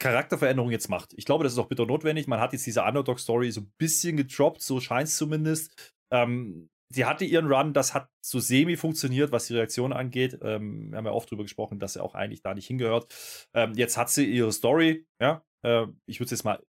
[0.00, 1.14] Charakterveränderung jetzt macht.
[1.14, 2.26] Ich glaube, das ist auch bitter notwendig.
[2.26, 5.94] Man hat jetzt diese Underdog-Story so ein bisschen gedroppt, so scheint es zumindest.
[6.12, 10.38] Ähm, sie hatte ihren Run, das hat so semi funktioniert, was die Reaktion angeht.
[10.42, 13.12] Ähm, wir haben ja oft drüber gesprochen, dass er auch eigentlich da nicht hingehört.
[13.54, 15.44] Ähm, jetzt hat sie ihre Story, ja.
[15.62, 16.62] Äh, ich würde es jetzt mal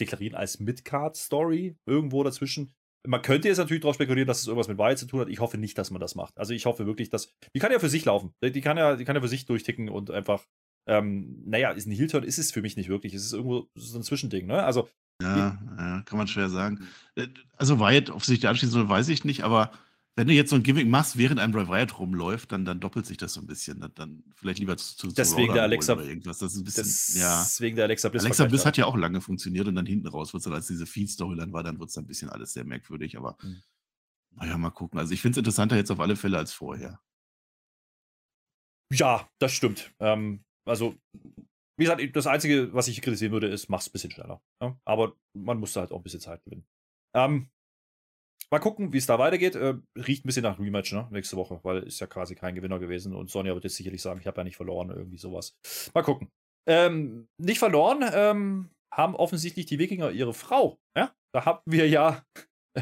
[0.00, 2.74] deklarieren als Midcard-Story, irgendwo dazwischen.
[3.06, 5.28] Man könnte jetzt natürlich darauf spekulieren, dass es irgendwas mit Wyatt zu tun hat.
[5.28, 6.36] Ich hoffe nicht, dass man das macht.
[6.36, 7.32] Also ich hoffe wirklich, dass.
[7.54, 8.34] Die kann ja für sich laufen.
[8.42, 10.44] Die kann ja, die kann ja für sich durchticken und einfach.
[10.88, 13.12] Ähm, naja, ist ein Heel-Turn ist es für mich nicht wirklich.
[13.14, 14.62] Es ist irgendwo so ein Zwischending, ne?
[14.62, 14.88] Also
[15.22, 16.86] ja, ja, kann man schwer sagen.
[17.14, 19.70] Äh, also Wyatt auf sich anschließen soll, weiß ich nicht, aber
[20.16, 23.04] wenn du jetzt so ein Gimmick machst, während ein Bray Wyatt rumläuft, dann, dann doppelt
[23.04, 23.80] sich das so ein bisschen.
[23.80, 25.92] Dann, dann vielleicht lieber zu, zu Deswegen der Alexa.
[25.92, 26.38] Oder irgendwas.
[26.38, 27.42] Das ist ein bisschen, ja.
[27.42, 28.24] Deswegen der Alexa Bliss.
[28.24, 30.68] Alexa Bliss hat ja auch lange funktioniert und dann hinten raus wird es dann, als
[30.68, 33.18] diese Feed-Storyline war, dann wird es dann ein bisschen alles sehr merkwürdig.
[33.18, 33.62] Aber mhm.
[34.36, 34.98] naja, mal gucken.
[34.98, 36.98] Also ich finde es interessanter jetzt auf alle Fälle als vorher.
[38.90, 39.92] Ja, das stimmt.
[40.00, 40.96] Ähm, also
[41.76, 44.40] wie gesagt, das Einzige, was ich kritisieren würde, ist, mach's ein bisschen schneller.
[44.62, 44.78] Ja?
[44.84, 46.66] Aber man muss da halt auch ein bisschen Zeit gewinnen.
[47.14, 47.48] Ähm,
[48.50, 49.54] mal gucken, wie es da weitergeht.
[49.54, 51.08] Äh, riecht ein bisschen nach Rematch, ne?
[51.10, 53.14] Nächste Woche, weil ist ja quasi kein Gewinner gewesen.
[53.14, 55.54] Und Sonja wird jetzt sicherlich sagen, ich habe ja nicht verloren, irgendwie sowas.
[55.94, 56.28] Mal gucken.
[56.68, 60.78] Ähm, nicht verloren ähm, haben offensichtlich die Wikinger ihre Frau.
[60.96, 61.14] Ja?
[61.34, 62.24] Da haben wir ja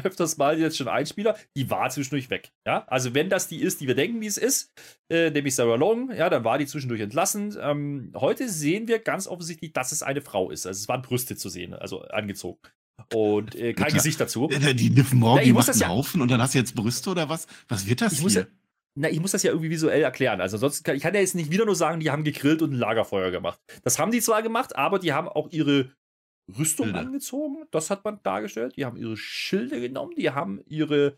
[0.03, 2.51] öfters mal jetzt schon Einspieler, die war zwischendurch weg.
[2.65, 4.71] Ja, also wenn das die ist, die wir denken, wie es ist,
[5.09, 7.55] äh, nämlich Sarah Long, ja, dann war die zwischendurch entlassen.
[7.59, 10.65] Ähm, heute sehen wir ganz offensichtlich, dass es eine Frau ist.
[10.65, 12.59] Also es waren Brüste zu sehen, also angezogen.
[13.13, 14.47] Und äh, kein ja, Gesicht dazu.
[14.47, 17.47] Die Liv Morgan macht einen ja, Haufen und dann hast du jetzt Brüste oder was?
[17.67, 18.41] Was wird das ich hier?
[18.41, 18.47] Ja,
[18.97, 20.39] na, ich muss das ja irgendwie visuell erklären.
[20.39, 22.71] Also sonst kann, ich kann ja jetzt nicht wieder nur sagen, die haben gegrillt und
[22.71, 23.59] ein Lagerfeuer gemacht.
[23.83, 25.91] Das haben die zwar gemacht, aber die haben auch ihre
[26.47, 26.99] Rüstung Schilder.
[26.99, 27.65] angezogen.
[27.71, 28.75] Das hat man dargestellt.
[28.77, 30.13] Die haben ihre Schilde genommen.
[30.15, 31.17] Die haben ihre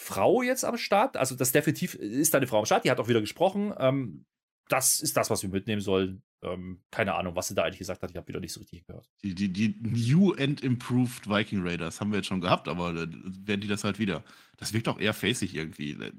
[0.00, 1.16] Frau jetzt am Start.
[1.16, 2.84] Also, das definitiv ist eine Frau am Start.
[2.84, 3.74] Die hat auch wieder gesprochen.
[3.78, 4.24] Ähm,
[4.68, 6.22] das ist das, was wir mitnehmen sollen.
[6.42, 8.10] Ähm, keine Ahnung, was sie da eigentlich gesagt hat.
[8.10, 9.08] Ich habe wieder nicht so richtig gehört.
[9.24, 13.08] Die, die, die New and Improved Viking Raiders haben wir jetzt schon gehabt, aber äh,
[13.10, 14.22] werden die das halt wieder.
[14.56, 15.92] Das wirkt auch eher facig irgendwie.
[15.92, 16.12] Äh,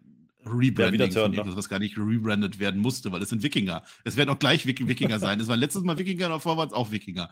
[0.45, 3.83] Rebranding ja, von etwas, was gar nicht rebrandet werden musste, weil es sind Wikinger.
[4.03, 5.39] Es werden auch gleich Wikinger sein.
[5.39, 7.29] Es waren letztes Mal Wikinger, davor waren es auch Wikinger.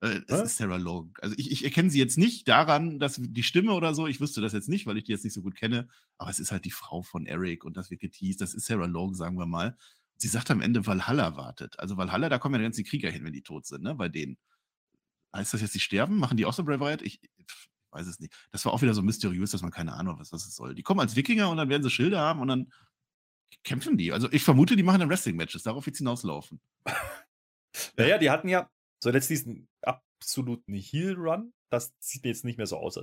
[0.00, 1.12] Äh, es ist Sarah Logan.
[1.20, 4.40] Also ich, ich erkenne sie jetzt nicht daran, dass die Stimme oder so, ich wüsste
[4.40, 6.64] das jetzt nicht, weil ich die jetzt nicht so gut kenne, aber es ist halt
[6.64, 9.76] die Frau von Eric und das wird geteased, das ist Sarah Logan, sagen wir mal.
[10.16, 11.78] Sie sagt am Ende, Valhalla wartet.
[11.78, 13.94] Also Valhalla, da kommen ja die ganzen Krieger hin, wenn die tot sind, ne?
[13.94, 14.36] Bei denen.
[15.34, 16.18] Heißt das jetzt, die sterben?
[16.18, 17.02] Machen die auch so Brave Riot?
[17.02, 17.46] Ich, ich
[17.92, 18.34] weiß es nicht.
[18.50, 20.74] Das war auch wieder so mysteriös, dass man keine Ahnung hat, was das soll.
[20.74, 22.72] Die kommen als Wikinger und dann werden sie Schilder haben und dann
[23.64, 24.12] kämpfen die.
[24.12, 25.62] Also ich vermute, die machen dann Wrestling-Matches.
[25.62, 26.60] Darauf wird es hinauslaufen.
[27.96, 28.68] naja, die hatten ja
[29.02, 32.98] so, jetzt diesen absoluten Heal-Run, das sieht jetzt nicht mehr so aus.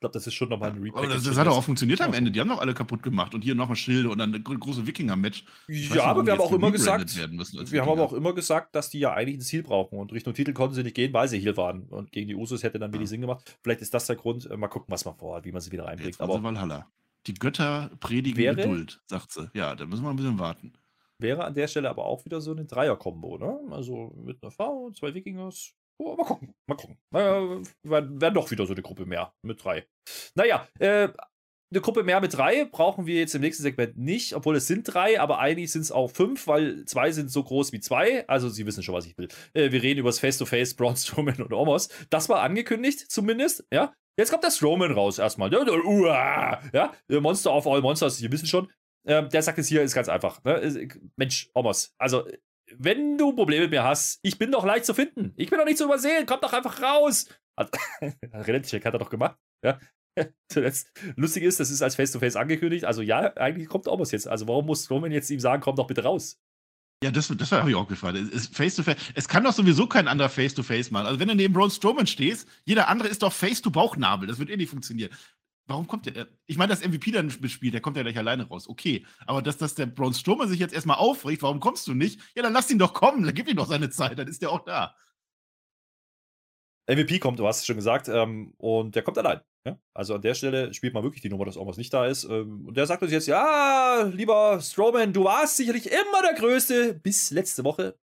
[0.00, 1.08] glaube, das ist schon nochmal ein Replay.
[1.08, 2.30] Das, das hat auch funktioniert am Ende.
[2.30, 5.44] Die haben doch alle kaputt gemacht und hier nochmal Schilde und dann eine große Wikinger-Match.
[5.68, 9.00] Ja, aber wir haben auch immer gesagt, wir haben aber auch immer gesagt, dass die
[9.00, 11.56] ja eigentlich ein Ziel brauchen und Richtung Titel konnten sie nicht gehen, weil sie hier
[11.56, 11.84] waren.
[11.84, 13.10] Und gegen die Usos hätte dann wenig ja.
[13.10, 13.58] Sinn gemacht.
[13.62, 14.50] Vielleicht ist das der Grund.
[14.50, 16.20] Äh, mal gucken, was man vorhat, wie man sie wieder reinbringt.
[16.20, 16.86] aber Valhalla.
[17.26, 19.48] Die Götter predigen wäre, Geduld, sagt sie.
[19.54, 20.72] Ja, da müssen wir ein bisschen warten.
[21.22, 23.60] Wäre an der Stelle aber auch wieder so eine Dreier-Kombo, ne?
[23.70, 26.98] Also mit einer Frau, zwei Wikingers, Oh, mal gucken, mal gucken.
[27.14, 29.86] Äh, werden doch wieder so eine Gruppe mehr mit drei.
[30.34, 31.08] Naja, äh,
[31.72, 34.84] eine Gruppe mehr mit drei brauchen wir jetzt im nächsten Segment nicht, obwohl es sind
[34.84, 38.28] drei, aber eigentlich sind es auch fünf, weil zwei sind so groß wie zwei.
[38.28, 39.28] Also Sie wissen schon, was ich will.
[39.54, 41.88] Äh, wir reden über das Face-to-Face, Braun Strowman und Omos.
[42.10, 43.94] Das war angekündigt, zumindest, ja.
[44.18, 45.50] Jetzt kommt der Strowman raus erstmal.
[45.50, 48.68] Ja, Monster of All Monsters, Sie wissen schon.
[49.06, 50.42] Ähm, der sagt es hier, ist ganz einfach.
[50.44, 50.88] Ne?
[51.16, 52.24] Mensch, Omos, also
[52.76, 55.32] wenn du Probleme mit mir hast, ich bin doch leicht zu finden.
[55.36, 56.26] Ich bin doch nicht zu übersehen.
[56.26, 57.26] Komm doch einfach raus.
[57.56, 57.70] Also,
[58.32, 59.36] Relativ hat er doch gemacht.
[59.64, 59.78] Ja.
[60.48, 60.90] Zuletzt.
[61.16, 62.84] Lustig ist, das ist als Face-to-Face -face angekündigt.
[62.84, 64.28] Also ja, eigentlich kommt Omos jetzt.
[64.28, 66.38] Also warum muss Roman jetzt ihm sagen, komm doch bitte raus?
[67.02, 68.16] Ja, das, das habe ich auch gefragt.
[68.52, 68.96] Face-to-Face.
[68.96, 69.12] -face.
[69.14, 71.06] Es kann doch sowieso kein anderer Face-to-Face -face machen.
[71.06, 74.28] Also wenn du neben Braun Strowman stehst, jeder andere ist doch Face-to-Bauchnabel.
[74.28, 75.12] Das wird eh nicht funktionieren.
[75.66, 76.26] Warum kommt der?
[76.46, 78.68] Ich meine, das MVP dann mitspielt, der kommt ja gleich alleine raus.
[78.68, 79.06] Okay.
[79.26, 82.20] Aber dass, dass der Braun Strowman sich jetzt erstmal aufregt, warum kommst du nicht?
[82.34, 84.50] Ja, dann lass ihn doch kommen, dann gib ihm doch seine Zeit, dann ist der
[84.50, 84.94] auch da.
[86.88, 89.40] MVP kommt, du hast es schon gesagt, ähm, und der kommt allein.
[89.64, 89.78] Ja?
[89.94, 92.24] Also an der Stelle spielt man wirklich die Nummer, dass irgendwas nicht da ist.
[92.24, 96.94] Ähm, und der sagt uns jetzt: Ja, lieber Strowman, du warst sicherlich immer der Größte
[96.94, 97.96] bis letzte Woche.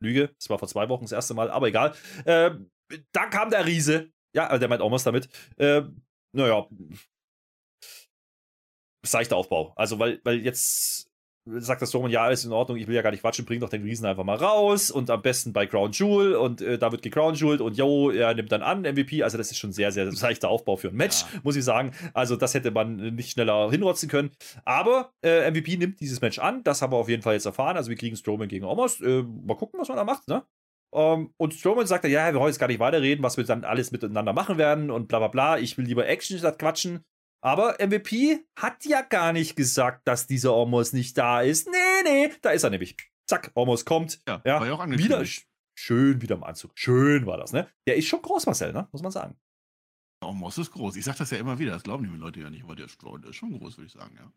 [0.00, 1.94] Lüge, es war vor zwei Wochen das erste Mal, aber egal.
[2.26, 2.70] Ähm,
[3.12, 4.12] da kam der Riese.
[4.34, 5.28] Ja, der meint Omos damit.
[5.58, 6.66] Ähm, naja,
[9.02, 9.72] seichter Aufbau.
[9.76, 11.08] Also, weil, weil jetzt
[11.56, 13.70] sagt das Roman, ja, alles in Ordnung, ich will ja gar nicht quatschen, bring doch
[13.70, 17.02] den Riesen einfach mal raus und am besten bei Crown Jewel und äh, da wird
[17.02, 19.22] gecrown Jewel und yo, er nimmt dann an MVP.
[19.22, 21.40] Also, das ist schon sehr, sehr seichter Aufbau für ein Match, ja.
[21.42, 21.92] muss ich sagen.
[22.12, 24.30] Also, das hätte man nicht schneller hinrotzen können.
[24.64, 27.76] Aber äh, MVP nimmt dieses Match an, das haben wir auf jeden Fall jetzt erfahren.
[27.76, 29.00] Also, wir kriegen Strowman gegen Omos.
[29.00, 30.44] Äh, mal gucken, was man da macht, ne?
[30.90, 33.64] Um, ähm, und Strowman sagt ja, wir wollen jetzt gar nicht weiterreden, was wir dann
[33.64, 35.58] alles miteinander machen werden und bla bla bla.
[35.58, 37.04] Ich will lieber Action statt quatschen.
[37.40, 41.68] Aber MVP hat ja gar nicht gesagt, dass dieser Omos nicht da ist.
[41.68, 42.96] Nee, nee, da ist er nämlich.
[43.28, 44.22] Zack, Omos kommt.
[44.26, 45.22] Ja, ja war ja auch wieder
[45.78, 46.72] schön wieder im Anzug.
[46.74, 47.68] Schön war das, ne?
[47.86, 48.88] Der ist schon groß, Marcel, ne?
[48.90, 49.36] Muss man sagen.
[50.24, 50.96] Omos ist groß.
[50.96, 51.72] Ich sag das ja immer wieder.
[51.72, 54.16] Das glauben die Leute ja nicht, aber der der ist schon groß, würde ich sagen,
[54.16, 54.32] ja.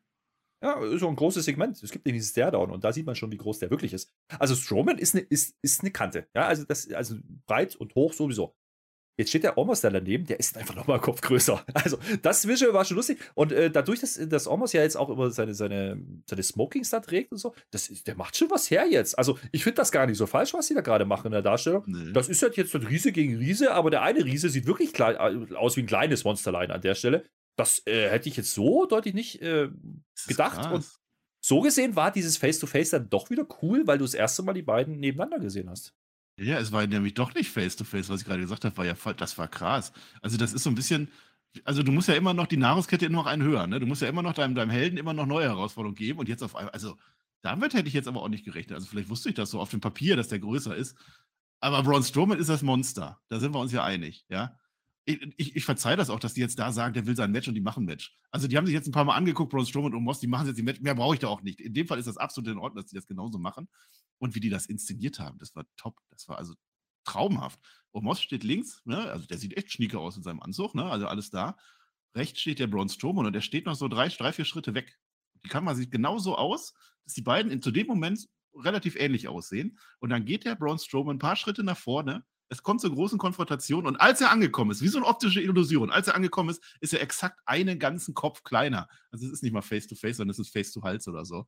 [0.62, 1.82] Ja, ist auch ein großes Segment.
[1.82, 4.12] Es gibt nämlich Stairdown und da sieht man schon, wie groß der wirklich ist.
[4.40, 6.28] Also Strowman ist eine, ist, ist eine Kante.
[6.36, 7.16] Ja, also das, also
[7.48, 8.56] breit und hoch sowieso.
[9.18, 11.64] Jetzt steht der Omos da daneben, der ist einfach nochmal Kopf größer.
[11.74, 13.20] Also, das Visual war schon lustig.
[13.36, 17.02] Und äh, dadurch, dass, dass Omos ja jetzt auch immer seine, seine, seine Smokings da
[17.02, 19.18] trägt und so, das der macht schon was her jetzt.
[19.18, 21.42] Also, ich finde das gar nicht so falsch, was sie da gerade machen in der
[21.42, 21.84] Darstellung.
[21.88, 22.14] Nee.
[22.14, 25.16] Das ist halt jetzt ein Riese gegen Riese, aber der eine Riese sieht wirklich klein,
[25.16, 27.26] äh, aus wie ein kleines Monsterlein an der Stelle.
[27.56, 29.70] Das äh, hätte ich jetzt so deutlich nicht äh,
[30.28, 30.72] gedacht.
[30.72, 30.86] Und
[31.42, 34.54] so gesehen war dieses Face-to-Face -face dann doch wieder cool, weil du das erste Mal
[34.54, 35.94] die beiden nebeneinander gesehen hast.
[36.38, 38.96] Ja, es war nämlich doch nicht Face-to-Face, -face, was ich gerade gesagt habe, war ja
[39.14, 39.92] das war krass.
[40.22, 41.10] Also das ist so ein bisschen,
[41.66, 43.80] also du musst ja immer noch die Nahrungskette immer noch einen höher, ne?
[43.80, 46.44] Du musst ja immer noch deinem, deinem Helden immer noch neue Herausforderungen geben und jetzt
[46.44, 46.98] auf einmal, also
[47.42, 48.76] damit hätte ich jetzt aber auch nicht gerechnet.
[48.76, 50.96] Also vielleicht wusste ich das so auf dem Papier, dass der größer ist.
[51.60, 53.20] Aber Braun Strowman ist das Monster.
[53.30, 54.56] Da sind wir uns ja einig, ja
[55.06, 57.48] ich, ich, ich verzeihe das auch, dass die jetzt da sagen, der will sein Match
[57.48, 58.16] und die machen Match.
[58.30, 60.48] Also die haben sich jetzt ein paar Mal angeguckt, Braun Strowman und Moss, die machen
[60.48, 60.82] jetzt die Match.
[60.82, 61.60] Mehr brauche ich da auch nicht.
[61.60, 63.68] In dem Fall ist das absolut in Ordnung, dass die das genauso machen.
[64.20, 66.00] Und wie die das inszeniert haben, das war top.
[66.12, 66.54] Das war also
[67.04, 67.60] traumhaft.
[67.92, 68.98] Und Moss steht links, ne?
[69.12, 70.86] also der sieht echt schnieker aus in seinem Anzug, ne?
[70.86, 71.58] also alles da.
[72.16, 75.00] Rechts steht der Braun Strowman und der steht noch so drei, drei, vier Schritte weg.
[75.44, 76.74] Die Kamera sieht genauso aus,
[77.06, 79.80] dass die beiden in, zu dem Moment relativ ähnlich aussehen.
[80.00, 83.18] Und dann geht der Braun Strowman ein paar Schritte nach vorne es kommt zur großen
[83.18, 86.62] Konfrontation und als er angekommen ist, wie so eine optische Illusion, als er angekommen ist,
[86.82, 88.90] ist er exakt einen ganzen Kopf kleiner.
[89.10, 91.48] Also es ist nicht mal Face-to-Face, -face, sondern es ist Face-to-Hals oder so.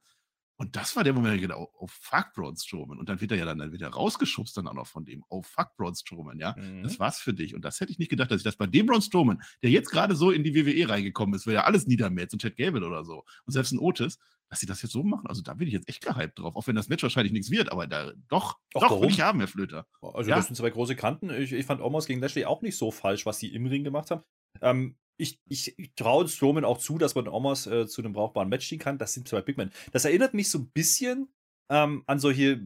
[0.63, 2.97] Und das war der Moment, wo ich oh, oh fuck, Braun Strowman.
[2.97, 5.21] Und dann wird er ja dann, dann wieder rausgeschubst dann auch noch von dem.
[5.27, 6.55] Oh fuck, Braun Strowman, ja.
[6.57, 6.83] Mhm.
[6.83, 7.53] Das war's für dich.
[7.53, 9.91] Und das hätte ich nicht gedacht, dass ich das bei dem Braun Strowman, der jetzt
[9.91, 13.03] gerade so in die WWE reingekommen ist, weil ja alles niedermäht, so Chad Gable oder
[13.03, 13.25] so.
[13.45, 15.27] Und selbst ein Otis, dass sie das jetzt so machen.
[15.27, 17.69] Also da bin ich jetzt echt gehypt drauf, auch wenn das Match wahrscheinlich nichts wird,
[17.69, 19.85] aber da doch, Ach, doch will ich haben, Herr Flöter.
[20.01, 20.37] Also ja?
[20.37, 21.29] das sind zwei große Kanten.
[21.29, 24.11] Ich, ich fand Omos gegen Lashley auch nicht so falsch, was sie im Ring gemacht
[24.11, 24.23] haben.
[24.61, 28.49] Ähm, ich, ich, ich traue Strowman auch zu, dass man Omos äh, zu einem brauchbaren
[28.49, 28.97] Match ziehen kann.
[28.97, 29.71] Das sind zwei Big Men.
[29.91, 31.29] Das erinnert mich so ein bisschen
[31.69, 32.61] ähm, an solche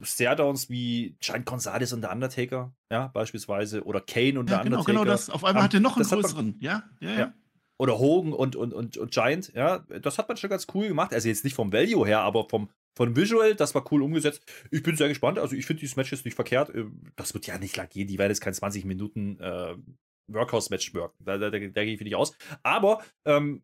[0.00, 4.78] Staredowns wie Giant Gonzalez und der Undertaker, ja, beispielsweise, oder Kane und ja, der genau,
[4.78, 4.98] Undertaker.
[4.98, 5.30] Genau, das.
[5.30, 7.18] Auf einmal ähm, hat er noch einen größeren, ja, ja, ja.
[7.18, 7.34] ja
[7.80, 11.14] oder Hogan und, und, und, und Giant, ja, das hat man schon ganz cool gemacht.
[11.14, 14.44] Also jetzt nicht vom Value her, aber vom, vom Visual, das war cool umgesetzt.
[14.70, 15.38] Ich bin sehr gespannt.
[15.38, 16.70] Also ich finde dieses Match jetzt nicht verkehrt.
[16.74, 18.06] Ähm, das wird ja nicht lang gehen.
[18.06, 19.76] Die werden jetzt kein 20 Minuten äh,
[20.32, 21.24] Workhouse-Match wirken.
[21.24, 22.36] Da, da, da, da gehe ich nicht aus.
[22.62, 23.62] Aber ähm,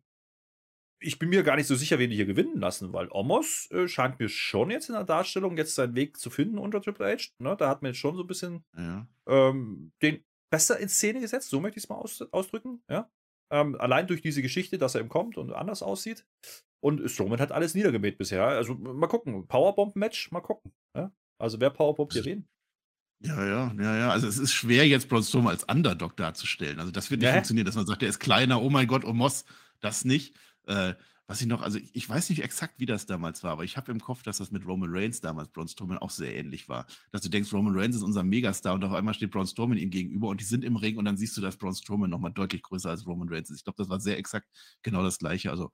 [0.99, 3.87] ich bin mir gar nicht so sicher, wen die hier gewinnen lassen, weil Omos äh,
[3.87, 7.29] scheint mir schon jetzt in der Darstellung jetzt seinen Weg zu finden unter Triple H.
[7.39, 7.55] Ne?
[7.57, 9.07] Da hat man jetzt schon so ein bisschen ja.
[9.27, 12.81] ähm, den besser in Szene gesetzt, so möchte ich es mal aus, ausdrücken.
[12.89, 13.11] Ja?
[13.51, 16.25] Ähm, allein durch diese Geschichte, dass er eben kommt und anders aussieht.
[16.79, 18.45] Und Strowman hat alles niedergemäht bisher.
[18.45, 19.47] Also mal gucken.
[19.47, 20.73] Powerbomb-Match, mal gucken.
[20.95, 21.11] Ja?
[21.39, 22.47] Also wer Powerbomb hier wen?
[23.19, 24.09] Ja, ja, ja, ja.
[24.09, 26.79] Also es ist schwer, jetzt Braun Strowman als Underdog darzustellen.
[26.79, 27.33] Also das wird nicht ja.
[27.33, 29.45] funktionieren, dass man sagt, der ist kleiner, oh mein Gott, oh Moss,
[29.79, 30.35] das nicht.
[30.67, 30.93] Äh,
[31.29, 33.91] was ich noch, also ich weiß nicht exakt, wie das damals war, aber ich habe
[33.91, 36.85] im Kopf, dass das mit Roman Reigns damals Braun Strowman auch sehr ähnlich war.
[37.11, 39.89] Dass du denkst, Roman Reigns ist unser Megastar und auf einmal steht Braun Strowman ihm
[39.89, 42.61] gegenüber und die sind im Ring und dann siehst du, dass Braun Strowman nochmal deutlich
[42.61, 43.57] größer als Roman Reigns ist.
[43.57, 44.47] Ich glaube, das war sehr exakt
[44.83, 45.51] genau das Gleiche.
[45.51, 45.71] Also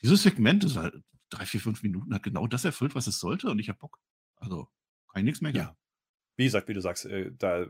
[0.00, 0.94] dieses Segment ist halt
[1.28, 3.98] drei, vier, fünf Minuten, hat genau das erfüllt, was es sollte und ich habe Bock.
[4.36, 4.68] Also
[5.12, 5.76] kann ich nichts mehr Ja.
[6.36, 7.66] Wie gesagt, wie du sagst, äh, da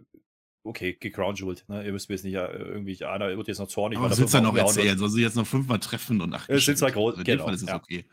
[0.64, 1.64] okay, gecrownjewelt.
[1.68, 1.84] Ne?
[1.84, 3.98] Ihr müsst mir jetzt nicht äh, irgendwie, einer wird jetzt noch zornig.
[3.98, 6.78] Aber sitzt dann noch erzählen, soll sie jetzt noch fünfmal treffen und ach, es sind
[6.78, 7.18] zwei große.
[7.18, 7.76] In dem genau, Fall ist es ja.
[7.76, 8.06] okay.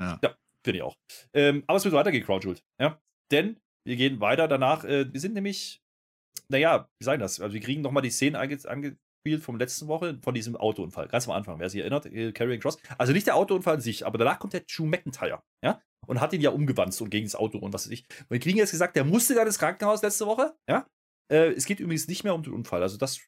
[0.00, 0.96] Ja, ja finde ich auch.
[1.34, 2.64] Ähm, aber es wird weiter gecrownjewelt.
[2.80, 3.00] Ja?
[3.30, 4.84] Denn wir gehen weiter danach.
[4.84, 5.82] Äh, wir sind nämlich,
[6.48, 7.40] naja, wie sagen das?
[7.40, 8.96] Also wir kriegen nochmal die Szenen ange
[9.28, 11.08] angespielt vom letzten Woche, von diesem Autounfall.
[11.08, 12.78] Ganz am Anfang, wer sich erinnert, äh, Carrying Cross.
[12.96, 15.42] Also nicht der Autounfall an sich, aber danach kommt der Drew McIntyre.
[15.62, 15.80] Ja?
[16.06, 18.06] Und hat ihn ja umgewandt und gegen das Auto und was weiß ich.
[18.22, 20.54] Und wir kriegen jetzt gesagt, der musste dann ins Krankenhaus letzte Woche.
[20.68, 20.86] Ja?
[21.30, 22.82] Äh, es geht übrigens nicht mehr um den Unfall.
[22.82, 23.20] Also das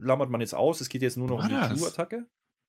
[0.00, 0.80] lammert man jetzt aus.
[0.80, 2.26] Es geht jetzt nur noch um die Crew-Attacke.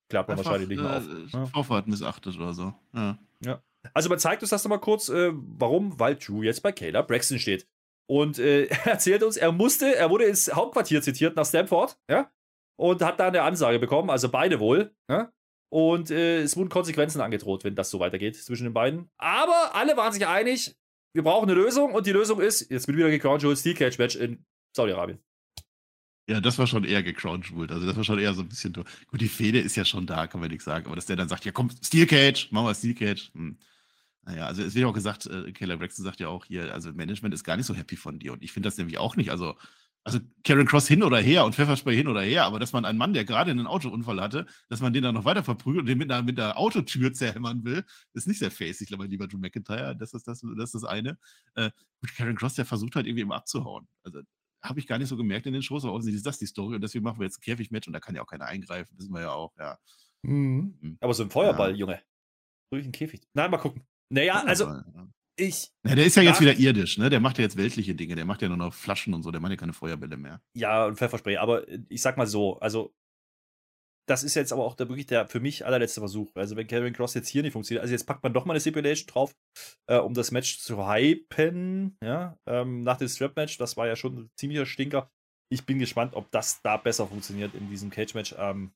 [0.08, 1.06] Klärt man wahrscheinlich nicht mehr auf.
[1.06, 1.46] Äh, ja.
[1.46, 2.74] Vorfahrt missachtet oder so.
[2.92, 3.18] Ja.
[3.44, 3.62] ja.
[3.94, 5.08] Also man zeigt uns das nochmal kurz.
[5.08, 5.98] Äh, warum?
[6.00, 7.66] Weil Drew jetzt bei Kayla Braxton steht.
[8.10, 12.28] Und äh, er erzählt uns, er musste, er wurde ins Hauptquartier zitiert nach Stanford, ja,
[12.80, 15.30] und hat da eine Ansage bekommen, also beide wohl, ja.
[15.68, 19.08] Und äh, es wurden Konsequenzen angedroht, wenn das so weitergeht zwischen den beiden.
[19.18, 20.74] Aber alle waren sich einig,
[21.12, 24.16] wir brauchen eine Lösung und die Lösung ist, jetzt wird wieder gecrowned Steel Cage Match
[24.16, 25.20] in Saudi-Arabien.
[26.26, 27.70] Ja, das war schon eher gecrownschwult.
[27.70, 28.72] Also das war schon eher so ein bisschen.
[28.72, 30.86] Gut, die Fehde ist ja schon da, kann man nichts sagen.
[30.86, 33.30] Aber dass der dann sagt, ja komm, Steel Cage, machen wir Steel Cage.
[33.34, 33.58] Hm.
[34.22, 37.34] Naja, also es wird auch gesagt, äh, Keller Braxton sagt ja auch hier, also Management
[37.34, 38.32] ist gar nicht so happy von dir.
[38.32, 39.30] Und ich finde das nämlich auch nicht.
[39.30, 39.56] Also,
[40.04, 42.98] also Karen Cross hin oder her und Pfefferspray hin oder her, aber dass man einen
[42.98, 45.98] Mann, der gerade einen Autounfall hatte, dass man den dann noch weiter verprügelt und den
[45.98, 47.84] mit einer, mit einer Autotür zerhämmern will,
[48.14, 48.80] ist nicht sehr face.
[48.80, 51.18] Ich glaube, lieber Drew McIntyre, das ist das, das, ist das eine.
[51.54, 51.70] Äh,
[52.00, 53.86] und Karen Cross, der versucht halt irgendwie immer abzuhauen.
[54.02, 54.20] Also
[54.62, 56.74] habe ich gar nicht so gemerkt in den Shows, aber offensichtlich ist das die Story
[56.74, 59.12] und deswegen machen wir jetzt ein Käfigmatch und da kann ja auch keiner eingreifen, wissen
[59.12, 59.78] wir ja auch, ja.
[60.22, 60.78] Mhm.
[60.80, 60.98] Mhm.
[61.00, 61.76] Aber so ein Feuerball, ja.
[61.76, 62.02] Junge.
[62.70, 63.22] Durch einen Käfig.
[63.32, 63.82] Nein, mal gucken.
[64.10, 64.84] Naja, also ja.
[65.40, 65.72] Ich.
[65.86, 67.10] Ja, der ist ja jetzt wieder irdisch, ne?
[67.10, 69.40] Der macht ja jetzt weltliche Dinge, der macht ja nur noch Flaschen und so, der
[69.40, 70.40] macht ja keine Feuerbälle mehr.
[70.54, 72.94] Ja, und Pfefferspray, aber äh, ich sag mal so, also
[74.10, 76.34] das ist jetzt aber auch der, wirklich der für mich allerletzte Versuch.
[76.34, 78.60] Also, wenn Kevin Cross jetzt hier nicht funktioniert, also jetzt packt man doch mal eine
[78.60, 79.36] Stipulation drauf,
[79.86, 83.58] äh, um das Match zu hypen, ja, ähm, nach dem Strap-Match.
[83.58, 85.10] Das war ja schon ein ziemlicher Stinker.
[85.48, 88.34] Ich bin gespannt, ob das da besser funktioniert in diesem Cage-Match.
[88.36, 88.72] Ähm,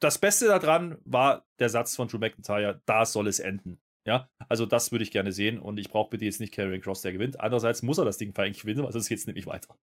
[0.00, 3.80] das Beste daran war der Satz von Drew McIntyre: Da soll es enden.
[4.08, 7.02] Ja, also das würde ich gerne sehen und ich brauche bitte jetzt nicht Karrion Cross,
[7.02, 7.40] der gewinnt.
[7.40, 9.76] Andererseits muss er das Ding eigentlich gewinnen, weil sonst geht es nämlich weiter.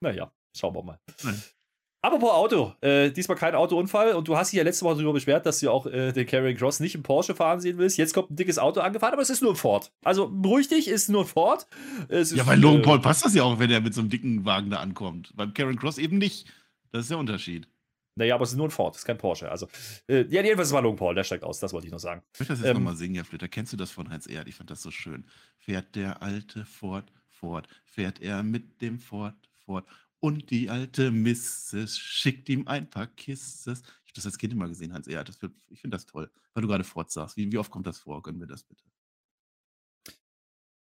[0.00, 1.00] Naja, schauen wir mal.
[1.24, 1.42] Nein.
[2.02, 5.44] Apropos Auto, äh, diesmal kein Autounfall und du hast dich ja letzte Woche darüber beschwert,
[5.44, 7.98] dass du auch äh, den Carrying Cross nicht im Porsche fahren sehen willst.
[7.98, 9.90] Jetzt kommt ein dickes Auto angefahren, aber es ist nur ein Ford.
[10.04, 11.66] Also beruhig dich, ist nur ein Ford.
[12.06, 14.10] Es ja, bei Logan äh, Paul passt das ja auch, wenn er mit so einem
[14.10, 15.32] dicken Wagen da ankommt.
[15.34, 16.46] Beim Carrying Cross eben nicht.
[16.92, 17.66] Das ist der Unterschied.
[18.18, 19.50] Naja, aber es ist nur ein Ford, es ist kein Porsche.
[19.50, 19.68] Also,
[20.08, 22.22] äh, ja, jedenfalls war Logan Paul, der steigt aus, das wollte ich noch sagen.
[22.34, 23.48] Ich möchte das jetzt ähm, nochmal singen, Herr Flitter.
[23.48, 24.48] Kennst du das von Heinz Erd?
[24.48, 25.24] Ich fand das so schön.
[25.56, 29.86] Fährt der alte Ford, Ford, fährt er mit dem Ford, Ford
[30.20, 31.96] und die alte Mrs.
[31.96, 33.82] schickt ihm ein paar Kisses.
[33.82, 35.22] Ich habe das als Kind immer gesehen, Hans Eher.
[35.22, 35.38] Das,
[35.70, 37.36] ich finde das toll, weil du gerade fortsagst.
[37.36, 38.20] Wie, wie oft kommt das vor?
[38.22, 38.82] Gönnen wir das bitte.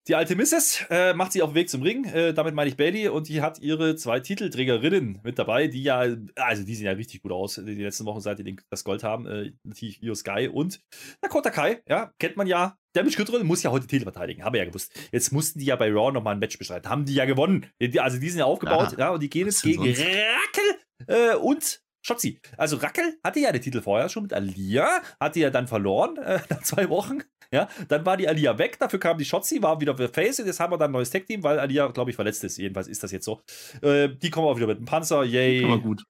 [0.09, 0.85] Die alte Mrs.
[0.89, 2.05] Äh, macht sich auf den Weg zum Ring.
[2.05, 3.09] Äh, damit meine ich Bailey.
[3.09, 6.05] Und die hat ihre zwei Titelträgerinnen mit dabei, die ja,
[6.37, 9.27] also die sehen ja richtig gut aus, die letzten Wochen, seit die das Gold haben.
[9.27, 10.81] Äh, natürlich Io Sky und
[11.21, 11.83] Dakota Kai.
[11.89, 12.79] Ja, kennt man ja.
[12.93, 14.45] Damage Control muss ja heute Titel verteidigen.
[14.45, 14.93] Haben wir ja gewusst.
[15.11, 16.89] Jetzt mussten die ja bei Raw nochmal ein Match bestreiten.
[16.89, 17.67] Haben die ja gewonnen.
[17.99, 18.93] Also die sind ja aufgebaut.
[18.93, 20.01] Ja, ja und die gehen jetzt gegen sonst?
[20.01, 20.77] Rackel
[21.09, 22.41] äh, und Schotzi.
[22.57, 24.89] Also Rackel hatte ja den Titel vorher schon mit Alia,
[25.19, 27.19] hatte ja dann verloren äh, nach zwei Wochen.
[27.53, 30.47] Ja, dann war die Alia weg, dafür kam die Shotzi, war wieder für Face und
[30.47, 32.59] jetzt haben wir dann ein neues Tech-Team, weil Alia, glaube ich, verletzt ist.
[32.59, 33.41] Jedenfalls ist das jetzt so.
[33.83, 35.65] Äh, die kommen auch wieder mit dem Panzer, yay.
[35.65, 36.05] Aber gut.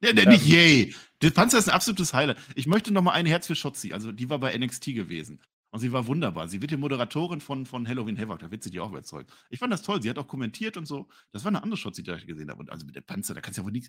[0.00, 0.94] Ja, ja, nicht yay.
[1.22, 2.36] Der Panzer ist ein absolutes Highlight.
[2.54, 3.92] Ich möchte noch mal ein Herz für Shotzi.
[3.92, 5.40] Also, die war bei NXT gewesen.
[5.70, 6.46] Und sie war wunderbar.
[6.46, 8.38] Sie wird die Moderatorin von, von Halloween Havoc.
[8.38, 9.32] Da wird sie die auch überzeugt.
[9.50, 10.00] Ich fand das toll.
[10.02, 11.08] Sie hat auch kommentiert und so.
[11.32, 12.60] Das war eine andere Shotzi, die ich gesehen habe.
[12.60, 13.88] Und also mit dem Panzer, da kannst du ja wohl nichts.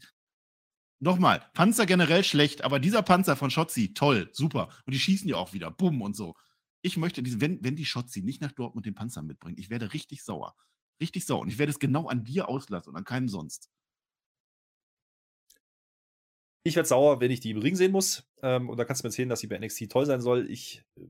[0.99, 4.69] Nochmal, Panzer generell schlecht, aber dieser Panzer von Schotzi, toll, super.
[4.85, 6.35] Und die schießen ja auch wieder, bumm und so.
[6.81, 10.23] Ich möchte, wenn, wenn die Schotzi nicht nach Dortmund den Panzer mitbringt, ich werde richtig
[10.23, 10.55] sauer.
[11.01, 11.41] Richtig sauer.
[11.41, 13.69] Und ich werde es genau an dir auslassen und an keinem sonst.
[16.63, 18.23] Ich werde sauer, wenn ich die im Ring sehen muss.
[18.41, 20.49] Ähm, und da kannst du mir erzählen, dass sie bei NXT toll sein soll.
[20.49, 21.07] Ich äh,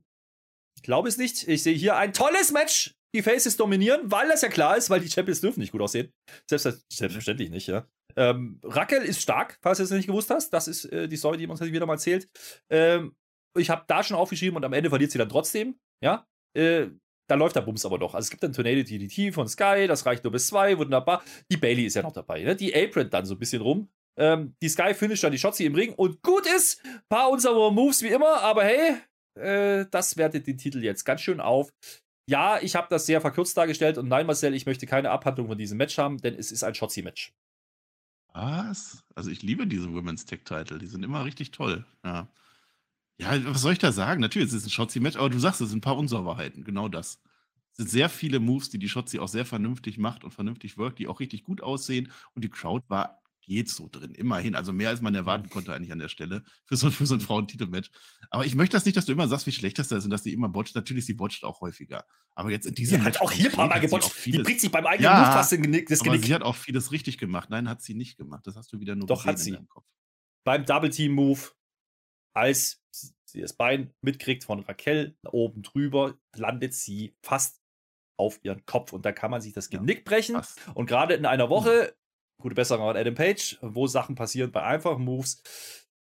[0.81, 1.47] glaube es nicht.
[1.47, 2.95] Ich sehe hier ein tolles Match.
[3.15, 6.11] Die Faces dominieren, weil das ja klar ist, weil die Champions dürfen nicht gut aussehen.
[6.49, 7.87] Selbst, selbstverständlich nicht, ja.
[8.17, 10.49] Ähm, Raquel ist stark, falls du es nicht gewusst hast.
[10.49, 12.27] Das ist äh, die Story, die man uns wieder mal erzählt.
[12.69, 13.15] Ähm,
[13.57, 15.79] ich habe da schon aufgeschrieben und am Ende verliert sie dann trotzdem.
[16.03, 16.27] Ja.
[16.57, 16.87] Äh,
[17.29, 18.15] da läuft der Bums aber doch.
[18.15, 21.23] Also es gibt dann Tornado DDT von Sky, das reicht nur bis zwei, wunderbar.
[21.49, 22.57] Die Bailey ist ja noch dabei, ne?
[22.57, 23.89] Die Apron dann so ein bisschen rum.
[24.19, 28.03] Ähm, die Sky finisht dann die Shotzi im Ring und gut ist, paar unserer Moves
[28.03, 28.97] wie immer, aber hey,
[29.39, 31.73] äh, das wertet den Titel jetzt ganz schön auf.
[32.27, 35.57] Ja, ich habe das sehr verkürzt dargestellt und nein, Marcel, ich möchte keine Abhandlung von
[35.57, 37.33] diesem Match haben, denn es ist ein Shotzi-Match.
[38.33, 39.03] Was?
[39.13, 41.85] Also ich liebe diese Women's Tech Title, die sind immer richtig toll.
[42.03, 42.27] Ja.
[43.17, 44.19] Ja, was soll ich da sagen?
[44.19, 47.21] Natürlich, es ist ein Shotzi-Match, aber du sagst, es sind ein paar Unsauberheiten, genau das.
[47.71, 50.99] Es sind sehr viele Moves, die die Shotzi auch sehr vernünftig macht und vernünftig wirkt,
[50.99, 54.13] die auch richtig gut aussehen und die Crowd war geht so drin.
[54.13, 54.55] Immerhin.
[54.55, 57.21] Also mehr als man erwarten konnte eigentlich an der Stelle für so, für so ein
[57.21, 57.89] Frauentitelmatch.
[58.29, 60.09] Aber ich möchte das nicht, dass du immer sagst, wie schlecht das da ist und
[60.09, 60.75] dass die immer botcht.
[60.75, 62.05] Natürlich, sie botcht auch häufiger.
[62.33, 64.11] Aber jetzt in diesem Die hat auch hier ein paar Mal gebotcht.
[64.25, 66.19] Die bringt sich beim eigenen ja, Move fast Genick, das Genick.
[66.19, 67.49] Aber sie hat auch vieles richtig gemacht.
[67.49, 68.45] Nein, hat sie nicht gemacht.
[68.45, 69.57] Das hast du wieder nur Doch, hat sie.
[70.43, 71.41] Beim Double Team Move,
[72.33, 72.83] als
[73.25, 77.61] sie das Bein mitkriegt von Raquel oben drüber, landet sie fast
[78.17, 80.35] auf ihren Kopf und da kann man sich das Genick brechen.
[80.35, 80.59] Fast.
[80.73, 81.95] Und gerade in einer Woche
[82.41, 85.41] gute Besserung an Adam Page, wo Sachen passieren bei einfachen Moves.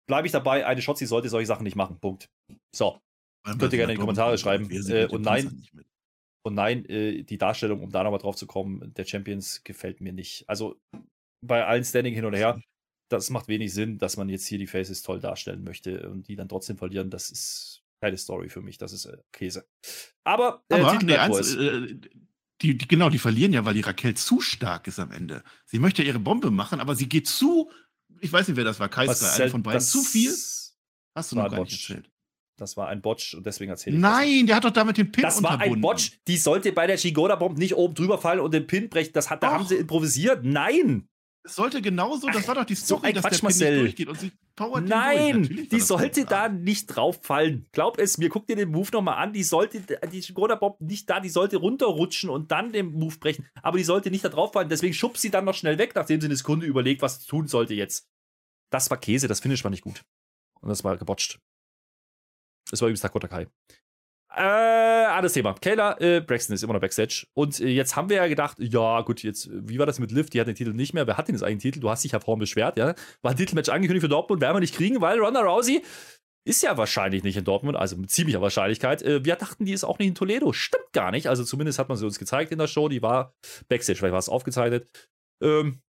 [0.07, 1.99] Bleibe ich dabei, eine Shotzi sollte solche Sachen nicht machen.
[1.99, 2.29] Punkt.
[2.75, 2.99] So.
[3.45, 4.69] Könnt ihr gerne in die Kommentare schreiben.
[4.69, 5.65] Äh, und nein,
[6.43, 10.13] und nein, äh, die Darstellung, um da nochmal drauf zu kommen, der Champions gefällt mir
[10.13, 10.47] nicht.
[10.47, 10.79] Also
[11.45, 12.61] bei allen Standing hin und her,
[13.11, 16.35] das macht wenig Sinn, dass man jetzt hier die Faces toll darstellen möchte und die
[16.35, 17.09] dann trotzdem verlieren.
[17.09, 18.77] Das ist keine Story für mich.
[18.77, 19.65] Das ist äh, Käse.
[20.23, 21.99] Aber, äh, Aber nee, eins, äh,
[22.61, 25.43] die, die, genau, die verlieren ja, weil die Raquel zu stark ist am Ende.
[25.65, 27.71] Sie möchte ihre Bombe machen, aber sie geht zu,
[28.19, 30.31] ich weiß nicht, wer das war, Kaiser, eine von beiden, zu viel.
[31.15, 32.09] Hast du noch gar nicht erzählt.
[32.57, 34.45] Das war ein Botch und deswegen erzähle ich Nein, das.
[34.45, 36.19] der hat doch damit den Pin Das war ein Botch.
[36.27, 39.13] Die sollte bei der Shigoda-Bomb nicht oben drüber fallen und den Pin brechen.
[39.13, 40.43] Das hat, da haben sie improvisiert.
[40.43, 41.07] Nein.
[41.43, 43.79] Es sollte genauso, das war doch die Story, so ein dass Quatsch, der Marcel.
[43.79, 47.67] durchgeht und sie powert Nein, die sollte da nicht drauf fallen.
[47.71, 49.33] Glaub es mir, guck dir den Move nochmal an.
[49.33, 53.47] Die sollte, die Skoda Bob nicht da, die sollte runterrutschen und dann den Move brechen.
[53.63, 54.69] Aber die sollte nicht da drauf fallen.
[54.69, 57.73] Deswegen schubst sie dann noch schnell weg, nachdem sie eine Sekunde überlegt, was tun sollte
[57.73, 58.07] jetzt.
[58.69, 60.03] Das war Käse, das Finish war nicht gut.
[60.61, 61.39] Und das war gebotcht.
[62.69, 63.47] Das war übrigens Dakota Kai.
[64.33, 65.53] Äh, anderes Thema.
[65.53, 67.27] Kayla äh, Braxton ist immer noch Backstage.
[67.33, 70.29] Und äh, jetzt haben wir ja gedacht, ja, gut, jetzt, wie war das mit Liv?
[70.29, 71.05] Die hat den Titel nicht mehr.
[71.05, 71.81] Wer hat denn jetzt eigentlich Titel?
[71.81, 72.95] Du hast dich ja vorhin beschwert, ja?
[73.21, 75.83] War ein Titelmatch angekündigt für Dortmund, werden wir nicht kriegen, weil Ronda Rousey
[76.47, 79.01] ist ja wahrscheinlich nicht in Dortmund, also mit ziemlicher Wahrscheinlichkeit.
[79.03, 80.53] Äh, wir dachten, die ist auch nicht in Toledo.
[80.53, 81.27] Stimmt gar nicht.
[81.27, 82.87] Also zumindest hat man sie uns gezeigt in der Show.
[82.87, 83.33] Die war
[83.67, 84.87] Backstage, vielleicht war es aufgezeichnet.
[85.43, 85.81] Ähm,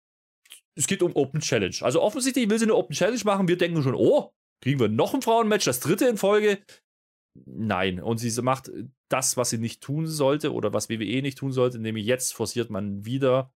[0.76, 1.76] es geht um Open Challenge.
[1.82, 3.48] Also offensichtlich will sie eine Open Challenge machen.
[3.48, 4.32] Wir denken schon, oh,
[4.64, 6.60] kriegen wir noch ein Frauenmatch, das dritte in Folge.
[7.34, 8.02] Nein.
[8.02, 8.72] Und sie macht
[9.10, 12.70] das, was sie nicht tun sollte oder was WWE nicht tun sollte, nämlich jetzt forciert
[12.70, 13.54] man wieder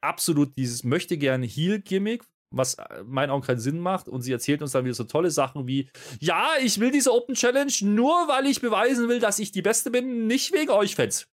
[0.00, 2.24] absolut dieses möchte gerne Heal-Gimmick,
[2.54, 4.08] was äh, meinen Augen keinen Sinn macht.
[4.08, 5.90] Und sie erzählt uns dann wieder so tolle Sachen wie:
[6.20, 9.90] Ja, ich will diese Open Challenge nur, weil ich beweisen will, dass ich die Beste
[9.90, 11.28] bin, nicht wegen euch Fans.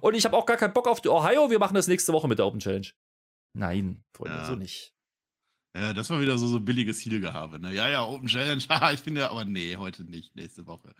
[0.00, 1.50] Und ich habe auch gar keinen Bock auf die Ohio.
[1.50, 2.88] Wir machen das nächste Woche mit der Open Challenge.
[3.54, 4.46] Nein, Freunde, ja.
[4.46, 4.94] so nicht.
[5.74, 7.58] Ja, das war wieder so, so billiges Zielgehabe.
[7.58, 7.74] Ne?
[7.74, 8.62] Ja, ja, Open Challenge,
[8.92, 10.94] ich finde, aber nee, heute nicht, nächste Woche.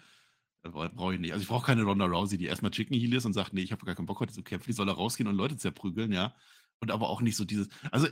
[0.63, 1.33] Brauche ich nicht.
[1.33, 3.73] Also ich brauche keine Ronda Rousey, die erstmal Chicken Heal ist und sagt, nee, ich
[3.73, 6.35] habe gar keinen Bock heute zu kämpfen, die soll da rausgehen und Leute zerprügeln, ja.
[6.81, 8.07] Und aber auch nicht so dieses, also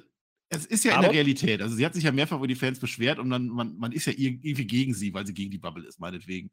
[0.48, 2.56] es ist ja aber, in der Realität, also sie hat sich ja mehrfach über die
[2.56, 5.58] Fans beschwert und dann, man, man ist ja irgendwie gegen sie, weil sie gegen die
[5.58, 6.50] Bubble ist, meinetwegen.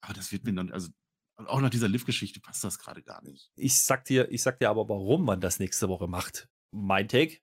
[0.00, 0.88] Aber das wird mir dann, also
[1.36, 3.52] auch nach dieser Liv-Geschichte passt das gerade gar nicht.
[3.54, 6.48] Ich sag dir, ich sag dir aber, warum man das nächste Woche macht.
[6.72, 7.38] Mein Take.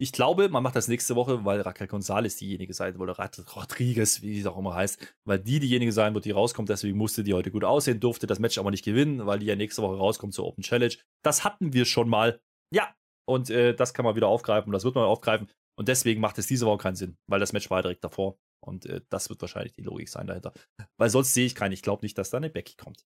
[0.00, 4.40] Ich glaube, man macht das nächste Woche, weil Raquel González diejenige sein oder Rodriguez, wie
[4.40, 6.68] es auch immer heißt, weil die diejenige sein wird, die rauskommt.
[6.68, 9.54] Deswegen musste die heute gut aussehen, durfte das Match aber nicht gewinnen, weil die ja
[9.54, 10.94] nächste Woche rauskommt zur Open Challenge.
[11.22, 12.40] Das hatten wir schon mal.
[12.72, 12.92] Ja,
[13.24, 15.48] und äh, das kann man wieder aufgreifen, das wird man aufgreifen.
[15.76, 18.38] Und deswegen macht es diese Woche keinen Sinn, weil das Match war direkt davor.
[18.60, 20.52] Und äh, das wird wahrscheinlich die Logik sein dahinter.
[20.96, 21.72] Weil sonst sehe ich keinen.
[21.72, 23.06] Ich glaube nicht, dass da eine Becky kommt.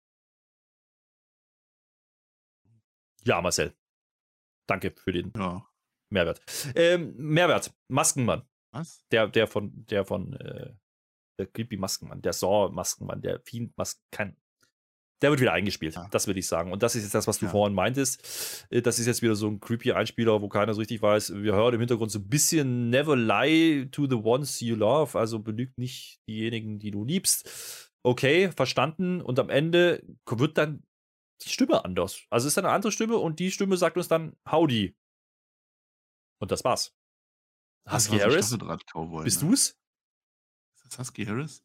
[3.25, 3.75] Ja, Marcel.
[4.67, 5.70] Danke für den ja.
[6.11, 6.41] Mehrwert.
[6.75, 7.73] Ähm, Mehrwert.
[7.89, 8.43] Maskenmann.
[8.73, 9.05] Was?
[9.11, 10.73] Der, der von, der von, äh,
[11.41, 14.37] der Creepy Maskenmann, der Saw Maskenmann, der Fiend Masken.
[15.23, 16.09] Der wird wieder eingespielt, ja.
[16.11, 16.73] das würde ich sagen.
[16.73, 17.51] Und das ist jetzt das, was du ja.
[17.51, 18.67] vorhin meintest.
[18.71, 21.35] Äh, das ist jetzt wieder so ein creepy Einspieler, wo keiner so richtig weiß.
[21.43, 25.19] Wir hören im Hintergrund so ein bisschen Never lie to the ones you love.
[25.19, 27.91] Also belügt nicht diejenigen, die du liebst.
[28.03, 29.21] Okay, verstanden.
[29.21, 30.85] Und am Ende wird dann
[31.43, 32.23] die Stimme anders.
[32.31, 34.97] Also es ist eine andere Stimme und die Stimme sagt uns dann Howdy.
[36.41, 36.93] Und das war's.
[37.89, 38.51] Husky Harris?
[38.51, 39.49] Bist ne?
[39.49, 39.77] du's?
[40.85, 41.65] das Husky Harris?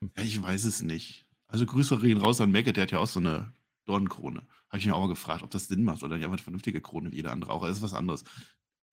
[0.00, 1.26] Ja, ich weiß es nicht.
[1.48, 3.52] Also Grüße gehen raus an Maggot, der hat ja auch so eine
[3.84, 4.46] Dornenkrone.
[4.68, 6.80] Habe ich mir auch mal gefragt, ob das Sinn macht oder nicht einfach eine vernünftige
[6.80, 7.62] Krone wie jeder andere auch.
[7.62, 8.24] Das ist was anderes.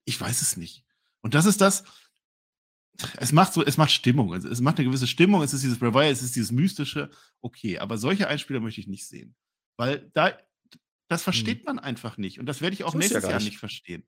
[0.06, 0.84] Ich weiß es nicht.
[1.22, 1.84] Und das ist das,
[3.18, 4.34] es macht so, es macht Stimmung.
[4.34, 5.42] Es, es macht eine gewisse Stimmung.
[5.42, 7.10] Es ist dieses Bravaya, es ist dieses Mystische.
[7.42, 9.36] Okay, aber solche Einspieler möchte ich nicht sehen.
[9.78, 10.38] Weil da,
[11.08, 11.66] das versteht hm.
[11.66, 12.40] man einfach nicht.
[12.40, 14.06] Und das werde ich auch nächstes ja Jahr nicht verstehen.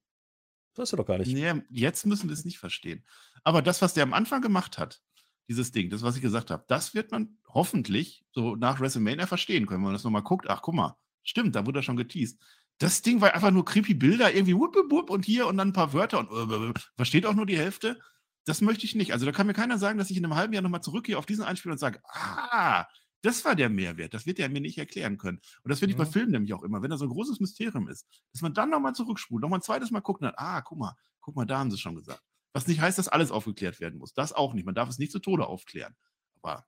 [0.76, 1.34] Das hast du doch gar nicht.
[1.34, 3.04] Nee, jetzt müssen wir es nicht verstehen.
[3.44, 5.02] Aber das, was der am Anfang gemacht hat,
[5.48, 9.66] dieses Ding, das, was ich gesagt habe, das wird man hoffentlich so nach WrestleMania verstehen
[9.66, 10.50] können, wenn man das nochmal guckt.
[10.50, 12.40] Ach, guck mal, stimmt, da wurde er schon geteased.
[12.78, 15.74] Das Ding war einfach nur creepy Bilder, irgendwie wupp, wupp und hier und dann ein
[15.74, 18.00] paar Wörter und äh, versteht auch nur die Hälfte.
[18.44, 19.14] Das möchte ich nicht.
[19.14, 21.26] Also da kann mir keiner sagen, dass ich in einem halben Jahr nochmal zurückgehe auf
[21.26, 22.86] diesen Einspieler und sage, ah,
[23.22, 24.14] das war der Mehrwert.
[24.14, 25.40] Das wird er mir nicht erklären können.
[25.64, 27.88] Und das finde ich bei Filmen nämlich auch immer, wenn da so ein großes Mysterium
[27.88, 30.78] ist, dass man dann nochmal zurückspult, nochmal ein zweites Mal guckt und dann, ah, guck
[30.78, 32.22] mal, guck mal, da haben sie es schon gesagt.
[32.54, 34.14] Was nicht heißt, dass alles aufgeklärt werden muss.
[34.14, 34.66] Das auch nicht.
[34.66, 35.96] Man darf es nicht zu Tode aufklären.
[36.42, 36.66] Aber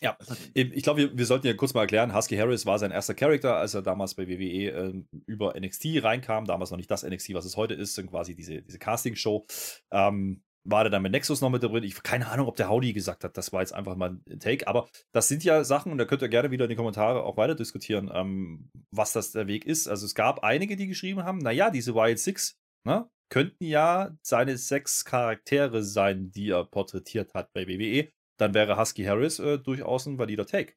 [0.00, 0.18] ja,
[0.54, 3.56] ich glaube, wir, wir, sollten ja kurz mal erklären, Husky Harris war sein erster Charakter,
[3.56, 7.46] als er damals bei WWE äh, über NXT reinkam, damals noch nicht das NXT, was
[7.46, 9.46] es heute ist, quasi diese, diese Casting-Show.
[9.92, 11.84] Ähm, war der dann mit Nexus noch mit drin?
[11.84, 14.66] Ich keine Ahnung, ob der Howdy gesagt hat, das war jetzt einfach mal ein Take,
[14.66, 17.36] aber das sind ja Sachen, und da könnt ihr gerne wieder in die Kommentare auch
[17.36, 19.88] weiter diskutieren, ähm, was das der Weg ist.
[19.88, 24.56] Also es gab einige, die geschrieben haben, naja, diese Wild Six, ne, könnten ja seine
[24.56, 28.10] sechs Charaktere sein, die er porträtiert hat bei WWE.
[28.38, 30.74] Dann wäre Husky Harris äh, durchaus ein valider Take.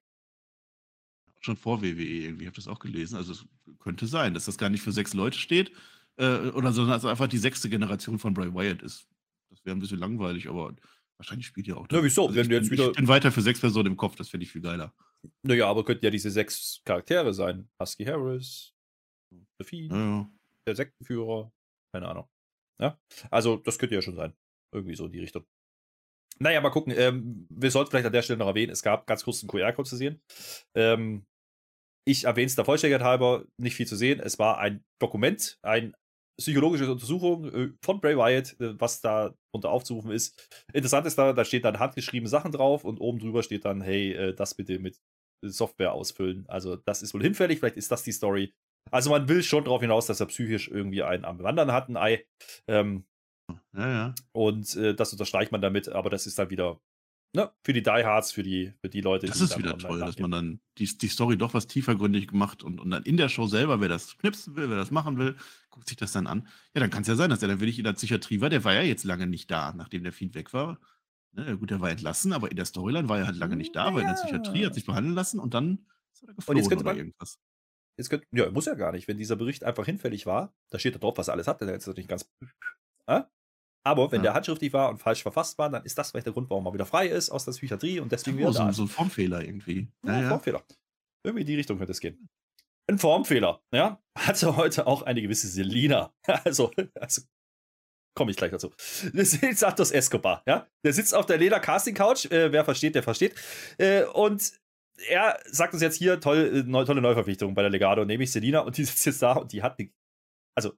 [1.39, 3.15] Schon vor WWE irgendwie, ich habe das auch gelesen.
[3.15, 3.45] Also es
[3.79, 5.71] könnte sein, dass das gar nicht für sechs Leute steht,
[6.17, 9.07] äh, oder sondern also einfach die sechste Generation von Bray Wyatt ist.
[9.67, 10.73] Wäre ein bisschen langweilig, aber
[11.19, 11.85] wahrscheinlich spielt ihr auch.
[11.91, 12.27] Ja, wieso?
[12.27, 12.87] Also ich, jetzt wieder...
[12.87, 14.93] ich bin weiter für sechs Personen im Kopf, das finde ich viel geiler.
[15.45, 17.67] Naja, aber könnten ja diese sechs Charaktere sein.
[17.81, 18.73] Husky Harris,
[19.61, 20.31] Fiend, ja.
[20.65, 21.51] der Sektenführer,
[21.93, 22.29] keine Ahnung.
[22.81, 22.97] Ja,
[23.29, 24.33] also das könnte ja schon sein.
[24.73, 25.45] Irgendwie so in die Richtung.
[26.39, 26.93] Naja, mal gucken.
[26.95, 29.89] Ähm, wir sollten vielleicht an der Stelle noch erwähnen, es gab ganz kurz einen QR-Code
[29.89, 30.21] zu sehen.
[30.77, 31.25] Ähm,
[32.07, 34.21] ich erwähne es der Vollständigkeit halber, nicht viel zu sehen.
[34.21, 35.93] Es war ein Dokument, ein
[36.37, 40.47] psychologische Untersuchung äh, von Bray Wyatt, äh, was da unter aufzurufen ist.
[40.73, 44.13] Interessant ist da, da steht dann handgeschriebene Sachen drauf und oben drüber steht dann, hey,
[44.13, 44.99] äh, das bitte mit
[45.43, 46.45] Software ausfüllen.
[46.47, 48.53] Also das ist wohl hinfällig, vielleicht ist das die Story.
[48.91, 51.97] Also man will schon darauf hinaus, dass er psychisch irgendwie einen am Wandern hat, ein
[51.97, 52.25] Ei.
[52.67, 53.05] Ähm,
[53.73, 54.15] ja, ja.
[54.31, 56.79] Und äh, das unterstreicht man damit, aber das ist dann wieder
[57.37, 59.27] ne, für die Diehards, für die, für die Leute.
[59.27, 62.79] Das ist wieder toll, dass man dann die, die Story doch was tiefergründig gemacht und,
[62.81, 65.37] und dann in der Show selber, wer das knipsen will, wer das machen will,
[65.69, 66.47] guckt sich das dann an.
[66.73, 68.49] Ja, dann kann es ja sein, dass der dann wirklich in der Psychiatrie war.
[68.49, 70.79] Der war ja jetzt lange nicht da, nachdem der Fiend weg war.
[71.33, 73.89] Ne, gut, der war entlassen, aber in der Storyline war er halt lange nicht da,
[73.89, 73.93] ja.
[73.93, 76.69] war in der Psychiatrie, hat sich behandeln lassen und dann ist er geflohen und jetzt
[76.69, 77.39] könnte man, irgendwas.
[77.97, 79.07] Jetzt könnte, ja, muss ja gar nicht.
[79.07, 81.69] Wenn dieser Bericht einfach hinfällig war, da steht da drauf, was er alles hat, dann
[81.69, 82.27] ist das nicht ganz.
[83.05, 83.21] Äh?
[83.87, 84.23] Aber wenn ja.
[84.23, 86.73] der handschriftlich war und falsch verfasst war, dann ist das vielleicht der Grund, warum er
[86.73, 88.51] wieder frei ist aus der Psychiatrie und deswegen wieder.
[88.51, 89.87] So, so ein Formfehler irgendwie.
[90.05, 90.63] Ja, ja, Formfehler.
[91.23, 92.27] Irgendwie in die Richtung könnte es gehen.
[92.89, 96.13] Ein Formfehler, ja, hatte heute auch eine gewisse Selina.
[96.43, 97.21] Also, also
[98.15, 98.73] komme ich gleich dazu.
[98.75, 100.67] Santos Escobar, ja.
[100.83, 102.25] Der sitzt auf der Leder Casting Couch.
[102.25, 103.35] Äh, wer versteht, der versteht.
[103.77, 104.53] Äh, und
[105.07, 108.77] er sagt uns jetzt hier toll, äh, tolle Neuverpflichtung bei der Legado, nämlich Selina und
[108.77, 109.89] die sitzt jetzt da und die hat eine
[110.57, 110.73] also,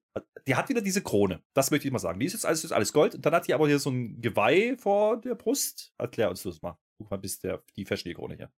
[0.46, 1.42] die hat wieder diese Krone.
[1.54, 2.20] Das möchte ich mal sagen.
[2.20, 3.16] Die ist jetzt alles, ist alles Gold.
[3.16, 5.94] Und dann hat die aber hier so ein Geweih vor der Brust.
[5.98, 6.78] Erklär uns das mal.
[6.98, 8.52] Guck mal, bis der, die Verstehkrone hier.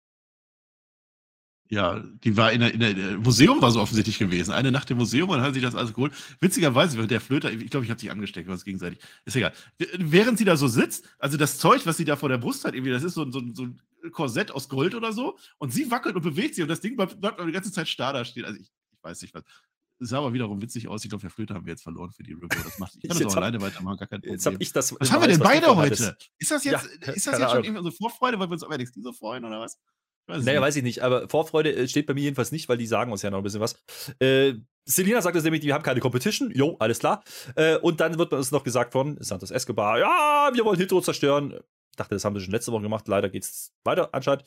[1.70, 4.52] Ja, die war in der, in der Museum war so offensichtlich gewesen.
[4.52, 6.12] Eine Nacht im Museum und hat sich das alles geholt.
[6.40, 8.98] Witzigerweise, der Flöter, ich glaube, ich habe sich angesteckt, was gegenseitig.
[9.26, 9.54] Ist egal.
[10.00, 12.74] Während sie da so sitzt, also das Zeug, was sie da vor der Brust hat,
[12.74, 13.80] irgendwie, das ist so, so, so ein
[14.12, 15.38] Korsett aus Gold oder so.
[15.60, 18.12] Und sie wackelt und bewegt sich und das Ding bleibt, bleibt die ganze Zeit starr
[18.12, 18.44] da stehen.
[18.44, 19.44] Also ich, ich weiß nicht was
[20.02, 21.04] sah aber wiederum witzig aus.
[21.04, 22.48] Ich glaube, Herr Flöter haben wir jetzt verloren für die Review.
[22.64, 24.34] Das macht, ich kann das auch alleine weitermachen, gar kein Problem.
[24.34, 25.00] Jetzt habe ich das.
[25.00, 26.18] Was haben wir denn beide heute?
[26.40, 28.76] Ist das jetzt, ja, ist das jetzt schon irgendwie so Vorfreude, weil wir uns auf
[28.76, 29.80] NXT so freuen oder was?
[30.28, 30.68] Weiß naja, nicht.
[30.68, 33.22] weiß ich nicht, aber Vorfreude äh, steht bei mir jedenfalls nicht, weil die sagen uns
[33.22, 33.76] ja noch ein bisschen was.
[34.20, 36.52] Äh, Selina sagt es nämlich, wir haben keine Competition.
[36.52, 37.24] Jo, alles klar.
[37.56, 41.60] Äh, und dann wird uns noch gesagt von Santos Escobar, ja, wir wollen Hitro zerstören
[42.02, 43.08] dachte, das haben sie schon letzte Woche gemacht.
[43.08, 44.44] Leider geht es weiter anscheinend.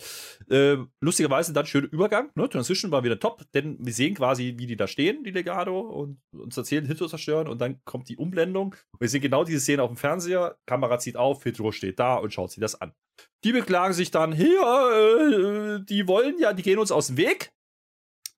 [0.50, 2.30] Äh, lustigerweise dann schöner Übergang.
[2.34, 2.48] Ne?
[2.48, 6.20] Transition war wieder top, denn wir sehen quasi, wie die da stehen, die Legado, und
[6.32, 7.48] uns erzählen, Hitro zerstören.
[7.48, 8.74] Und dann kommt die Umblendung.
[8.98, 10.58] Wir sehen genau diese Szene auf dem Fernseher.
[10.66, 12.92] Kamera zieht auf, Hitro steht da und schaut sich das an.
[13.44, 17.52] Die beklagen sich dann, hier, äh, die wollen ja, die gehen uns aus dem Weg.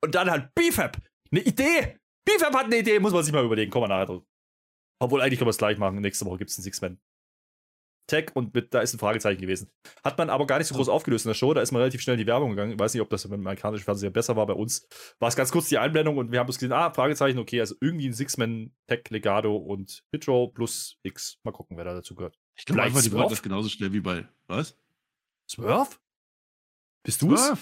[0.03, 0.99] Und dann hat BFAP
[1.31, 1.99] eine Idee.
[2.25, 3.71] BFAP hat eine Idee, muss man sich mal überlegen.
[3.71, 4.23] Kommen wir nachher drauf.
[4.99, 6.01] Obwohl, eigentlich können wir es gleich machen.
[6.01, 6.99] Nächste Woche gibt es einen Six-Man.
[8.07, 9.71] Tag und mit, da ist ein Fragezeichen gewesen.
[10.05, 12.01] Hat man aber gar nicht so groß aufgelöst in der Show, da ist man relativ
[12.01, 12.73] schnell in die Werbung gegangen.
[12.73, 14.47] Ich weiß nicht, ob das im amerikanischen Fernseher besser war.
[14.47, 14.87] Bei uns
[15.19, 17.75] war es ganz kurz die Einblendung und wir haben uns gesehen, ah, Fragezeichen, okay, also
[17.81, 21.39] irgendwie ein Six-Man-Tag, Legado und Hitro plus X.
[21.43, 22.39] Mal gucken, wer da dazu gehört.
[22.55, 24.79] Ich glaube einfach, die wollten das genauso schnell wie bei, was?
[25.49, 25.97] Swerve?
[27.03, 27.53] Bist du es?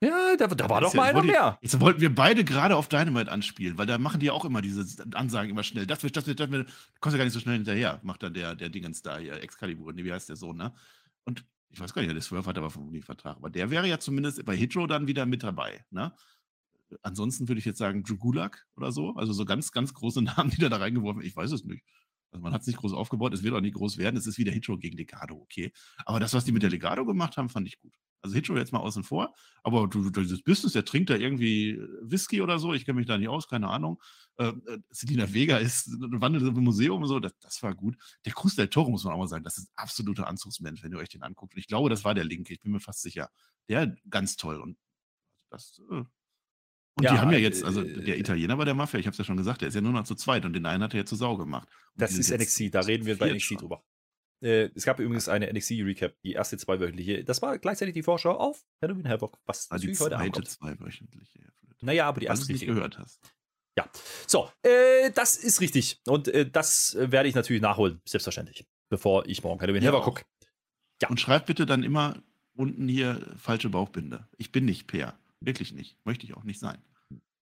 [0.00, 1.58] Ja, da, da war doch mal einer mehr.
[1.60, 4.62] Jetzt wollten wir beide gerade auf Dynamite anspielen, weil da machen die ja auch immer
[4.62, 5.86] diese Ansagen immer schnell.
[5.86, 6.68] Das wird, das wird, das wird.
[7.00, 9.92] Kommst ja gar nicht so schnell hinterher, macht dann der, der Dingens da hier, Excalibur,
[9.92, 10.72] nee, wie heißt der Sohn, ne?
[11.24, 13.36] Und ich weiß gar nicht, der Swerve hat aber vermutlich Vertrag.
[13.36, 16.14] Aber der wäre ja zumindest bei Hitro dann wieder mit dabei, ne?
[17.02, 19.14] Ansonsten würde ich jetzt sagen Drew Gulak oder so.
[19.16, 21.84] Also so ganz, ganz große Namen, die da, da reingeworfen Ich weiß es nicht.
[22.30, 24.16] Also man hat es nicht groß aufgebaut, es wird auch nicht groß werden.
[24.16, 25.72] Es ist wieder Hitro gegen Legado, okay.
[26.04, 27.94] Aber das, was die mit der Legado gemacht haben, fand ich gut.
[28.20, 32.42] Also Hitcho jetzt mal außen vor, aber du, dieses Business, der trinkt da irgendwie Whisky
[32.42, 34.02] oder so, ich kenne mich da nicht aus, keine Ahnung.
[34.38, 37.96] Ähm, äh, Selina Vega ist ein wandelndes Museum und so, das, das, war gut.
[38.24, 40.92] Der Cruz del Toro, muss man auch mal sagen, das ist ein absoluter Anzugsmensch, wenn
[40.92, 41.54] ihr euch den anguckt.
[41.54, 43.30] Und ich glaube, das war der Linke, ich bin mir fast sicher.
[43.68, 44.76] Der ganz toll und
[45.50, 45.80] das.
[45.90, 46.04] Äh,
[46.98, 49.12] und ja, die haben ja jetzt, also der äh, Italiener bei der Mafia, ich habe
[49.12, 50.94] es ja schon gesagt, der ist ja nur noch zu zweit und den einen hat
[50.94, 51.68] er ja zu Sau gemacht.
[51.94, 53.56] Und das ist NXT, da reden wir bei NXT schon.
[53.58, 53.84] drüber.
[54.40, 57.24] Äh, es gab übrigens eine NXT-Recap, die erste zweiwöchentliche.
[57.24, 60.48] Das war gleichzeitig die Vorschau auf Halloween Havoc, was ah, natürlich heute Abend kommt.
[60.48, 61.40] zweiwöchentliche.
[61.80, 63.20] Naja, aber die erste, die du nicht gehört hast.
[63.76, 63.88] Ja,
[64.26, 66.00] so, äh, das ist richtig.
[66.06, 70.24] Und äh, das werde ich natürlich nachholen, selbstverständlich, bevor ich morgen Halloween ja, Havoc gucke.
[71.00, 71.08] Ja.
[71.08, 72.20] Und schreibt bitte dann immer
[72.54, 74.26] unten hier falsche Bauchbinde.
[74.36, 75.16] Ich bin nicht Per.
[75.40, 75.96] Wirklich nicht.
[76.04, 76.82] Möchte ich auch nicht sein.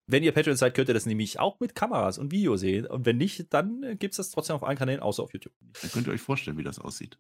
[0.09, 2.87] Wenn ihr Patreon seid, könnt ihr das nämlich auch mit Kameras und Video sehen.
[2.87, 5.55] Und wenn nicht, dann äh, gibt es das trotzdem auf allen Kanälen, außer auf YouTube.
[5.83, 7.19] Dann könnt ihr euch vorstellen, wie das aussieht.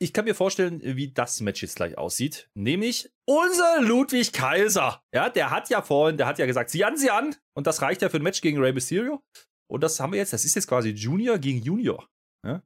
[0.00, 2.50] Ich kann mir vorstellen, wie das Match jetzt gleich aussieht.
[2.54, 5.02] Nämlich unser Ludwig Kaiser.
[5.12, 7.34] Ja, der hat ja vorhin, der hat ja gesagt, sieh an, sieh an.
[7.54, 9.22] Und das reicht ja für ein Match gegen Rey Mysterio.
[9.66, 12.08] Und das haben wir jetzt, das ist jetzt quasi Junior gegen Junior.
[12.44, 12.62] Ja?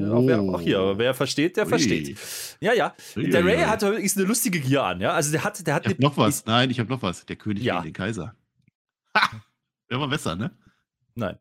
[0.00, 1.68] Ja, auch, wer, auch, hier, wer versteht, der Ui.
[1.70, 2.18] versteht.
[2.60, 2.94] Ja, ja.
[3.16, 3.30] Ui.
[3.30, 5.12] Der Ray hat ist eine lustige Gier an, ja.
[5.12, 6.44] Also der hat, der hat ich hab noch was.
[6.46, 7.26] Nein, ich habe noch was.
[7.26, 7.76] Der König ja.
[7.76, 8.34] gegen den Kaiser.
[9.16, 9.42] Ha!
[9.90, 10.50] Der war besser, ne?
[11.14, 11.38] Nein.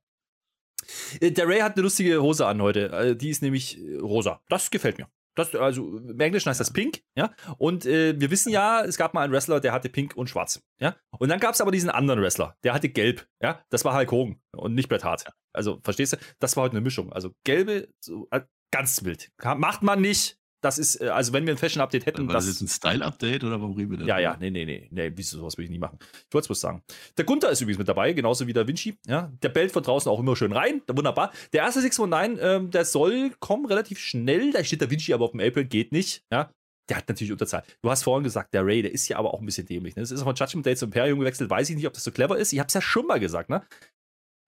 [1.19, 2.91] Äh, der Ray hat eine lustige Hose an heute.
[2.91, 4.41] Äh, die ist nämlich äh, rosa.
[4.49, 5.07] Das gefällt mir.
[5.39, 7.33] Das, also im Englischen heißt das Pink, ja.
[7.57, 10.61] Und äh, wir wissen ja, es gab mal einen Wrestler, der hatte Pink und Schwarz,
[10.79, 10.97] ja.
[11.17, 13.63] Und dann gab es aber diesen anderen Wrestler, der hatte Gelb, ja.
[13.69, 15.25] Das war Hulk Hogan und nicht Bret Hart.
[15.53, 16.17] Also verstehst du?
[16.39, 17.13] Das war heute eine Mischung.
[17.13, 19.31] Also gelbe, so, äh, ganz wild.
[19.43, 20.38] Macht man nicht.
[20.61, 22.27] Das ist, äh, also wenn wir ein Fashion-Update hätten.
[22.27, 24.07] War das, das jetzt ein Style-Update oder warum reden wir denn?
[24.07, 25.97] Ja, ja, nee, nee, nee, nee, wieso sowas will ich nie machen.
[26.01, 26.83] Ich wollte es bloß sagen.
[27.17, 28.97] Der Gunther ist übrigens mit dabei, genauso wie der Vinci.
[29.07, 30.81] Ja, der bellt von draußen auch immer schön rein.
[30.87, 31.31] Wunderbar.
[31.53, 34.51] Der erste 619, ähm, der soll kommen relativ schnell.
[34.51, 36.23] Da steht der Vinci aber auf dem April, geht nicht.
[36.31, 36.51] Ja,
[36.89, 37.63] der hat natürlich Unterzahl.
[37.81, 39.95] Du hast vorhin gesagt, der Ray, der ist ja aber auch ein bisschen dämlich.
[39.95, 40.01] Ne?
[40.01, 41.49] Das ist von Judgment Day zum Imperium gewechselt.
[41.49, 42.51] Weiß ich nicht, ob das so clever ist.
[42.51, 43.49] Ich habe es ja schon mal gesagt.
[43.49, 43.63] Ne?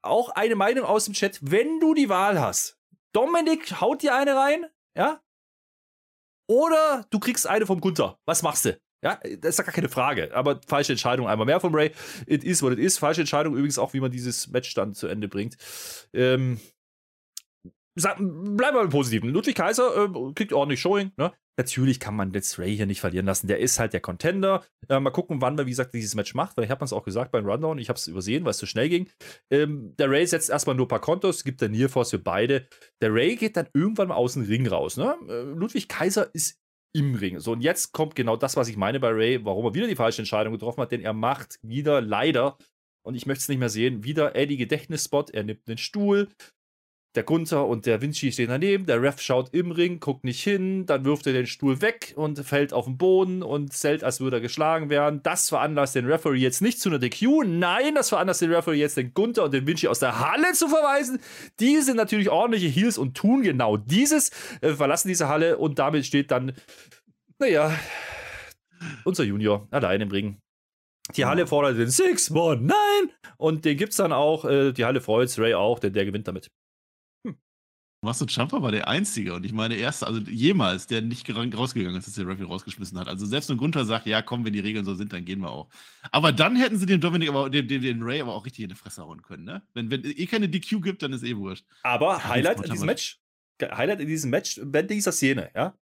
[0.01, 2.78] Auch eine Meinung aus dem Chat, wenn du die Wahl hast.
[3.14, 4.66] Dominik haut dir eine rein,
[4.97, 5.22] ja,
[6.52, 8.20] oder du kriegst eine vom Gunther.
[8.26, 8.78] Was machst du?
[9.02, 10.36] Ja, das ist ja gar keine Frage.
[10.36, 11.91] Aber falsche Entscheidung einmal mehr vom Ray.
[12.28, 12.97] It is what it is.
[12.97, 15.56] Falsche Entscheidung übrigens auch, wie man dieses Match dann zu Ende bringt.
[16.14, 16.60] Ähm,
[18.04, 19.30] bleiben wir im Positiven.
[19.30, 21.12] Ludwig Kaiser äh, kriegt ordentlich Showing.
[21.18, 21.32] Ne?
[21.58, 23.47] Natürlich kann man jetzt Ray hier nicht verlieren lassen.
[23.47, 24.64] Der ist halt der Contender.
[24.89, 26.58] Äh, mal gucken, wann man, wie gesagt, dieses Match macht.
[26.58, 27.78] Weil ich habe es auch gesagt beim Rundown.
[27.78, 29.10] Ich habe es übersehen, weil es so schnell ging.
[29.49, 32.68] Ähm, der Ray setzt erstmal nur ein paar Kontos, gibt dann Nearforce für beide.
[33.02, 34.97] Der Ray geht dann irgendwann mal aus dem Ring raus.
[34.97, 35.16] Ne?
[35.28, 36.58] Äh, Ludwig Kaiser ist
[36.93, 37.39] im Ring.
[37.39, 39.95] So, und jetzt kommt genau das, was ich meine bei Ray, warum er wieder die
[39.95, 42.58] falsche Entscheidung getroffen hat, denn er macht wieder leider,
[43.04, 45.32] und ich möchte es nicht mehr sehen, wieder Eddie Gedächtnisspot.
[45.32, 46.28] Er nimmt einen Stuhl,
[47.16, 50.86] der Gunther und der Vinci stehen daneben, der Ref schaut im Ring, guckt nicht hin,
[50.86, 54.38] dann wirft er den Stuhl weg und fällt auf den Boden und zählt, als würde
[54.38, 55.22] er geschlagen werden.
[55.22, 58.95] Das veranlasst den Referee jetzt nicht zu einer DQ, nein, das veranlasst den Referee jetzt,
[58.95, 61.20] den Gunther und den Vinci aus der Halle zu verweisen.
[61.59, 64.32] Die sind natürlich ordentliche Heels und tun genau dieses,
[64.62, 66.53] äh, verlassen diese Halle und damit steht dann,
[67.39, 67.78] naja,
[69.03, 70.38] unser Junior allein im Ring.
[71.16, 73.12] Die Halle fordert den Six One, nein!
[73.38, 74.45] Und den gibt's dann auch.
[74.45, 76.49] Äh, die Halle freut's, Ray auch, denn der gewinnt damit.
[78.04, 82.08] Master Jumper war der Einzige und ich meine, erste, also jemals, der nicht rausgegangen ist,
[82.08, 83.08] dass der Referee rausgeschmissen hat.
[83.08, 85.52] Also selbst wenn Gunther sagt, ja, komm, wenn die Regeln so sind, dann gehen wir
[85.52, 85.70] auch.
[86.12, 88.70] Aber dann hätten sie den Dominik, aber den, den, den Ray aber auch richtig in
[88.70, 89.62] die Fresse hauen können, ne?
[89.76, 91.64] Wenn, wenn eh keine DQ gibt, dann ist eh wurscht.
[91.84, 93.20] Aber ja, Highlight in diesem Match,
[93.62, 95.78] Highlight in diesem Match, wenn dieser Szene, ja,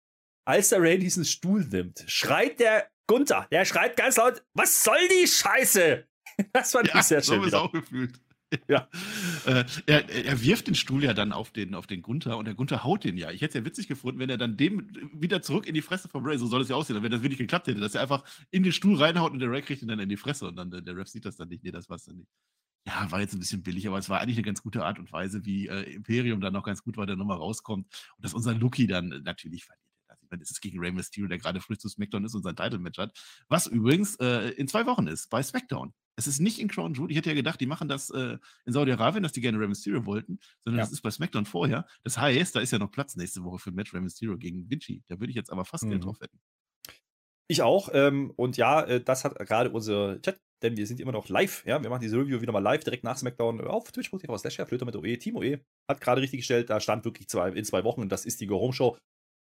[0.46, 4.96] als der Ray diesen Stuhl nimmt, schreit der Gunther, der schreit ganz laut, was soll
[5.10, 6.04] die Scheiße?
[6.52, 7.48] Das fand ja, ich sehr schön.
[7.48, 8.20] So auch gefühlt.
[8.68, 8.88] ja.
[9.44, 12.54] Äh, er, er, wirft den Stuhl ja dann auf den, auf den Gunther und der
[12.54, 13.30] Gunther haut den ja.
[13.30, 16.08] Ich hätte es ja witzig gefunden, wenn er dann dem wieder zurück in die Fresse
[16.08, 18.24] von Ray, so soll es ja aussehen, wenn das wirklich geklappt hätte, dass er einfach
[18.50, 20.70] in den Stuhl reinhaut und der Ray kriegt ihn dann in die Fresse und dann
[20.70, 21.64] der, der Ref sieht das dann nicht.
[21.64, 22.28] Nee, das war es dann nicht.
[22.86, 25.10] Ja, war jetzt ein bisschen billig, aber es war eigentlich eine ganz gute Art und
[25.10, 27.86] Weise, wie äh, Imperium dann noch ganz gut weiter nochmal rauskommt
[28.16, 29.82] und dass unser Lucky dann natürlich verliert.
[30.06, 32.44] Also, ich meine, es ist gegen Ray Mysterio, der gerade frisch zu SmackDown ist und
[32.44, 33.18] sein Title-Match hat.
[33.48, 35.94] Was übrigens äh, in zwei Wochen ist, bei SmackDown.
[36.16, 37.10] Es ist nicht in Crown Jewel.
[37.10, 40.06] Ich hätte ja gedacht, die machen das äh, in Saudi-Arabien, dass die gerne Rey Mysterio
[40.06, 40.84] wollten, sondern ja.
[40.84, 41.86] das ist bei SmackDown vorher.
[42.04, 44.68] Das heißt, da ist ja noch Platz nächste Woche für ein Match Rey Mysterio gegen
[44.70, 45.02] Vinci.
[45.08, 45.90] Da würde ich jetzt aber fast mhm.
[45.90, 46.40] Geld drauf wetten.
[47.48, 47.90] Ich auch.
[47.92, 51.64] Ähm, und ja, äh, das hat gerade unser Chat, denn wir sind immer noch live.
[51.66, 54.86] Ja, wir machen diese Review wieder mal live, direkt nach SmackDown auf twitch.tv slash Flöter
[54.86, 55.16] mit OE.
[55.18, 55.58] Team OE
[55.88, 58.58] hat gerade richtig gestellt, da stand wirklich zwei, in zwei Wochen, das ist die Go
[58.60, 58.96] Home Show.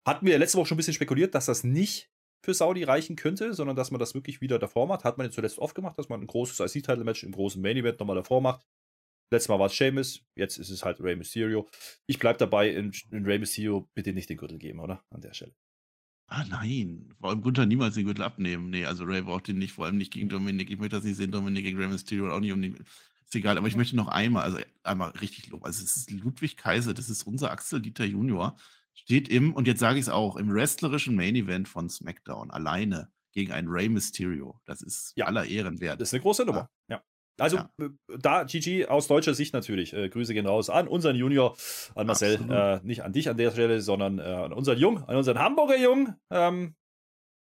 [0.06, 2.10] Hatten wir letzte Woche schon ein bisschen spekuliert, dass das nicht
[2.44, 5.06] für Saudi reichen könnte, sondern dass man das wirklich wieder davor macht.
[5.06, 8.18] Hat man jetzt zuletzt oft gemacht, dass man ein großes IC-Title-Match im großen Main-Event nochmal
[8.18, 8.68] davor macht.
[9.32, 11.68] Letztes Mal war es Sheamus, jetzt ist es halt Rey Mysterio.
[12.06, 15.04] Ich bleibe dabei, in, in Rey Mysterio bitte nicht den Gürtel geben, oder?
[15.10, 15.56] An der Stelle.
[16.28, 17.14] Ah, nein.
[17.20, 18.70] Vor allem Gunther niemals den Gürtel abnehmen.
[18.70, 20.70] Nee, also Ray braucht den nicht, vor allem nicht gegen Dominik.
[20.70, 22.76] Ich möchte das nicht sehen, Dominik gegen Rey Mysterio auch nicht um den.
[23.26, 25.64] Ist egal, aber ich möchte noch einmal, also einmal richtig loben.
[25.64, 28.58] Also es ist Ludwig Kaiser, das ist unser Axel Dieter Junior
[28.94, 33.12] steht im, und jetzt sage ich es auch, im wrestlerischen Main Event von SmackDown alleine
[33.34, 34.60] gegen einen Rey Mysterio.
[34.66, 35.26] Das ist ja.
[35.26, 36.00] aller Ehren wert.
[36.00, 36.70] Das ist eine große Nummer.
[36.88, 36.98] Ja.
[36.98, 37.04] ja.
[37.40, 37.70] Also ja.
[37.80, 37.90] Äh,
[38.20, 39.94] da, GG, aus deutscher Sicht natürlich.
[39.94, 41.56] Äh, Grüße gehen raus an unseren Junior,
[41.96, 42.40] an Marcel.
[42.50, 45.78] Äh, nicht an dich an der Stelle, sondern äh, an unseren Jung, an unseren Hamburger
[45.78, 46.76] Jung, ähm,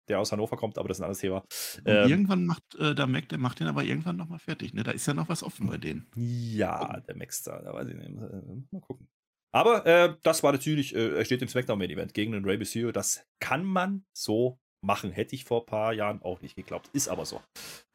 [0.08, 1.44] der aus Hannover kommt, aber das ist ein anderes Thema.
[1.86, 4.74] Ähm, irgendwann macht äh, der Mac, der macht den aber irgendwann nochmal fertig.
[4.74, 4.84] Ne?
[4.84, 6.08] Da ist ja noch was offen bei denen.
[6.16, 8.12] Ja, der Max da, da weiß ich nicht.
[8.14, 9.08] Mal gucken.
[9.54, 12.92] Aber äh, das war natürlich, äh, er steht im Smackdown-Main-Event gegen den Rey Mysterio.
[12.92, 15.12] Das kann man so machen.
[15.12, 16.90] Hätte ich vor ein paar Jahren auch nicht geglaubt.
[16.94, 17.42] Ist aber so.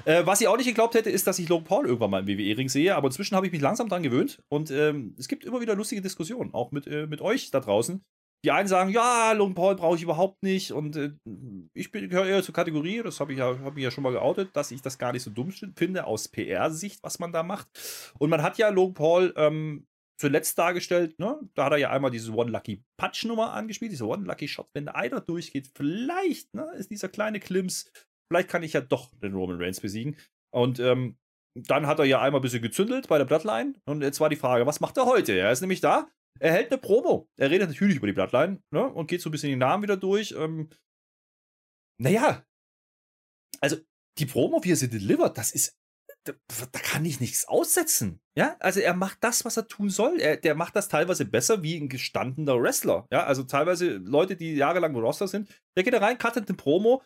[0.04, 2.28] Äh, was ich auch nicht geglaubt hätte, ist, dass ich Logan Paul irgendwann mal im
[2.28, 2.94] WWE-Ring sehe.
[2.94, 4.40] Aber inzwischen habe ich mich langsam dran gewöhnt.
[4.48, 8.02] Und ähm, es gibt immer wieder lustige Diskussionen, auch mit, äh, mit euch da draußen.
[8.44, 10.72] Die einen sagen, ja, Logan Paul brauche ich überhaupt nicht.
[10.72, 11.12] Und äh,
[11.74, 14.50] ich gehöre eher zur Kategorie, das habe ich, ja, hab ich ja schon mal geoutet,
[14.54, 17.66] dass ich das gar nicht so dumm finde aus PR-Sicht, was man da macht.
[18.18, 19.86] Und man hat ja Logan Paul ähm,
[20.18, 21.38] zuletzt dargestellt, ne?
[21.54, 24.68] Da hat er ja einmal diese One Lucky Punch Nummer angespielt, diese One Lucky Shot.
[24.74, 27.90] Wenn einer durchgeht, vielleicht, ne, ist dieser kleine Klims,
[28.30, 30.16] vielleicht kann ich ja doch den Roman Reigns besiegen.
[30.54, 31.18] Und ähm,
[31.54, 33.74] dann hat er ja einmal ein bisschen gezündelt bei der Bloodline.
[33.86, 35.32] Und jetzt war die Frage, was macht er heute?
[35.32, 36.08] Er ist nämlich da,
[36.38, 37.28] er hält eine Promo.
[37.36, 38.86] Er redet natürlich über die Bloodline, ne?
[38.86, 40.32] Und geht so ein bisschen die Namen wieder durch.
[40.32, 40.68] Ähm,
[41.98, 42.44] naja,
[43.60, 43.76] also
[44.18, 45.78] die Promo, wie er sie delivert, das ist
[46.26, 46.32] da,
[46.72, 48.20] da, kann ich nichts aussetzen.
[48.36, 50.20] Ja, also er macht das, was er tun soll.
[50.20, 53.06] Er, der macht das teilweise besser wie ein gestandener Wrestler.
[53.12, 55.48] Ja, also teilweise Leute, die jahrelang Roster sind.
[55.76, 57.02] Der geht da rein, cuttet eine Promo.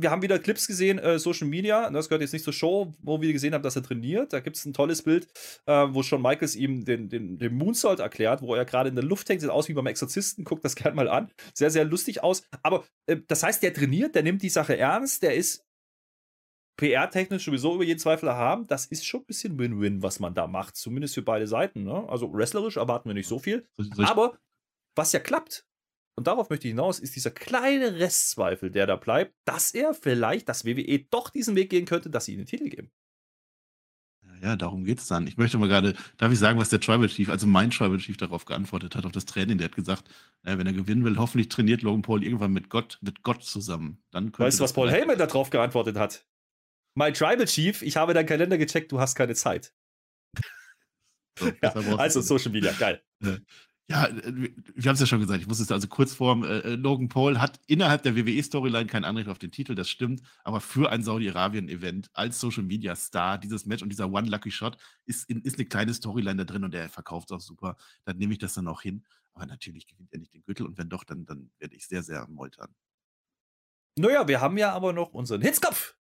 [0.00, 1.90] Wir haben wieder Clips gesehen, äh, Social Media.
[1.90, 4.32] Das gehört jetzt nicht zur Show, wo wir gesehen haben, dass er trainiert.
[4.32, 5.26] Da gibt es ein tolles Bild,
[5.66, 9.04] äh, wo Shawn Michaels ihm den, den, den Moonsault erklärt, wo er gerade in der
[9.04, 9.40] Luft hängt.
[9.40, 10.44] Sieht aus wie beim Exorzisten.
[10.44, 11.32] Guckt das gerne mal an.
[11.52, 12.44] Sehr, sehr lustig aus.
[12.62, 15.24] Aber äh, das heißt, der trainiert, der nimmt die Sache ernst.
[15.24, 15.67] Der ist
[16.78, 20.46] PR-technisch sowieso über jeden Zweifel haben, das ist schon ein bisschen Win-Win, was man da
[20.46, 20.76] macht.
[20.76, 21.82] Zumindest für beide Seiten.
[21.82, 22.08] Ne?
[22.08, 23.66] Also wrestlerisch erwarten wir nicht so viel.
[23.98, 24.38] Aber
[24.94, 25.66] was ja klappt,
[26.14, 30.48] und darauf möchte ich hinaus, ist dieser kleine Restzweifel, der da bleibt, dass er vielleicht,
[30.48, 32.90] dass WWE doch diesen Weg gehen könnte, dass sie ihnen den Titel geben.
[34.40, 35.26] Ja, darum geht es dann.
[35.26, 38.16] Ich möchte mal gerade, darf ich sagen, was der Tribal Chief, also mein Tribal Chief
[38.16, 39.58] darauf geantwortet hat, auf das Training.
[39.58, 40.08] Der hat gesagt,
[40.44, 44.00] äh, wenn er gewinnen will, hoffentlich trainiert Logan Paul irgendwann mit Gott, mit Gott zusammen.
[44.12, 46.24] Dann weißt du, was Paul Heyman darauf geantwortet hat?
[46.98, 49.72] Mein Tribal Chief, ich habe deinen Kalender gecheckt, du hast keine Zeit.
[51.38, 53.00] So, ja, also Social Media, geil.
[53.88, 56.74] Ja, wir haben es ja schon gesagt, ich muss es also kurz vorm, äh, äh,
[56.74, 60.90] Logan Paul hat innerhalb der WWE-Storyline kein Anrecht auf den Titel, das stimmt, aber für
[60.90, 64.76] ein Saudi-Arabien-Event als Social-Media-Star, dieses Match und dieser One Lucky Shot
[65.06, 68.18] ist, in, ist eine kleine Storyline da drin und der verkauft es auch super, dann
[68.18, 70.90] nehme ich das dann auch hin, aber natürlich gewinnt er nicht den Gürtel und wenn
[70.90, 72.74] doch, dann, dann werde ich sehr, sehr moltern.
[73.96, 75.97] Naja, wir haben ja aber noch unseren Hitzkopf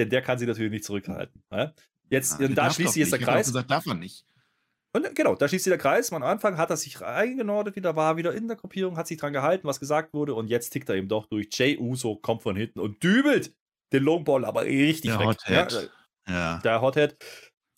[0.00, 1.42] denn der kann sie natürlich nicht zurückhalten.
[1.52, 1.72] Ja?
[2.08, 3.46] Jetzt, ja, da schließt sich jetzt der Kreis.
[3.46, 4.24] Gesagt, darf man nicht.
[4.92, 6.12] Und äh, genau, da schließt sich der Kreis.
[6.12, 9.32] Am Anfang hat er sich eingenordet wieder, war wieder in der Gruppierung, hat sich dran
[9.32, 10.34] gehalten, was gesagt wurde.
[10.34, 11.48] Und jetzt tickt er eben doch durch.
[11.52, 13.54] Jay Uso kommt von hinten und dübelt
[13.92, 15.26] den Longball aber richtig der weg.
[15.26, 15.90] Hothead.
[16.26, 16.58] Ja, ja.
[16.58, 17.16] Der Hothead.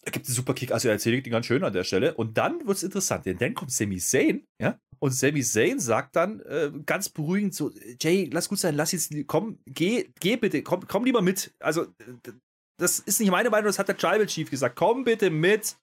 [0.04, 2.14] Da gibt es einen super Kick, also er erzählt ihn ganz schön an der Stelle.
[2.14, 6.16] Und dann wird es interessant, denn dann kommt Sami Zayn, ja, und Sami Zayn sagt
[6.16, 10.62] dann äh, ganz beruhigend so, Jay, lass gut sein, lass jetzt, komm, geh, geh bitte,
[10.62, 11.54] komm, komm lieber mit.
[11.60, 11.86] Also,
[12.80, 14.76] das ist nicht meine Meinung, das hat der Tribal Chief gesagt.
[14.76, 15.76] Komm bitte mit.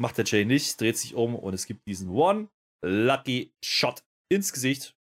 [0.00, 2.48] Macht der Jay nicht, dreht sich um und es gibt diesen One
[2.84, 4.93] Lucky Shot ins Gesicht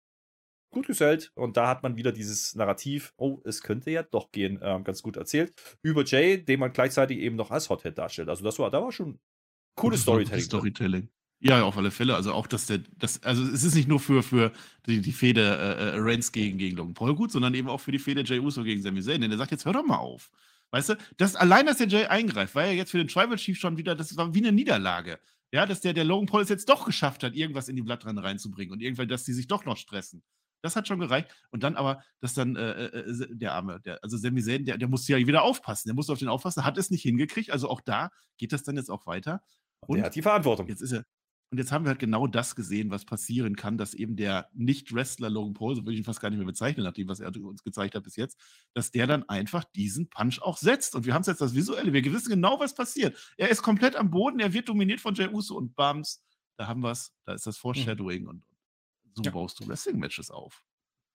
[0.73, 1.31] gut gesellt.
[1.35, 5.03] Und da hat man wieder dieses Narrativ, oh, es könnte ja doch gehen, äh, ganz
[5.03, 5.55] gut erzählt.
[5.83, 8.29] Über Jay, den man gleichzeitig eben noch als Hothead darstellt.
[8.29, 9.21] Also das war, da war schon
[9.77, 10.45] cooles Storytelling.
[10.45, 11.09] Storytelling.
[11.45, 12.15] Ja, auf alle Fälle.
[12.15, 14.53] Also auch, dass der, das, also es ist nicht nur für, für
[14.87, 17.91] die, die Fehde äh, äh, Reigns gegen, gegen Logan Paul gut, sondern eben auch für
[17.91, 19.21] die Fehde Jay Uso gegen Sami Zayn.
[19.21, 20.31] Denn er sagt, jetzt hör doch mal auf.
[20.71, 23.59] Weißt du, das, allein, dass der Jay eingreift, war ja jetzt für den Tribal Chief
[23.59, 25.19] schon wieder, das war wie eine Niederlage.
[25.53, 28.25] Ja, dass der, der Logan Paul es jetzt doch geschafft hat, irgendwas in die Blattrennen
[28.25, 30.23] reinzubringen und irgendwann, dass die sich doch noch stressen.
[30.63, 31.29] Das hat schon gereicht.
[31.51, 34.79] Und dann aber, dass dann äh, äh, äh der Arme, der, also Sami Zayn, der,
[34.79, 35.89] der musste ja wieder aufpassen.
[35.89, 37.51] Der musste auf den aufpassen, hat es nicht hingekriegt.
[37.51, 39.43] Also auch da geht das dann jetzt auch weiter.
[39.87, 40.69] Und der hat die Verantwortung.
[40.69, 41.05] Jetzt ist er,
[41.53, 45.29] und jetzt haben wir halt genau das gesehen, was passieren kann, dass eben der Nicht-Wrestler
[45.29, 47.63] Logan Paul, so würde ich ihn fast gar nicht mehr bezeichnen, nachdem, was er uns
[47.63, 48.39] gezeigt hat bis jetzt,
[48.73, 50.95] dass der dann einfach diesen Punch auch setzt.
[50.95, 53.35] Und wir haben es jetzt das Visuelle, wir wissen genau, was passiert.
[53.37, 56.25] Er ist komplett am Boden, er wird dominiert von Jey Uso und Bams,
[56.57, 57.61] da haben wir es, da ist das mhm.
[57.61, 58.29] Foreshadowing mhm.
[58.29, 58.45] und
[59.15, 59.31] so ja.
[59.31, 60.63] baust du Wrestling-Matches auf.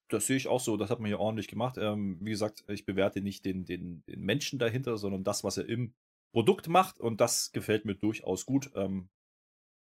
[0.08, 1.76] Das sehe ich auch so, das hat man ja ordentlich gemacht.
[1.78, 5.68] Ähm, wie gesagt, ich bewerte nicht den, den, den Menschen dahinter, sondern das, was er
[5.68, 5.94] im
[6.32, 8.70] Produkt macht und das gefällt mir durchaus gut.
[8.74, 9.08] Ähm,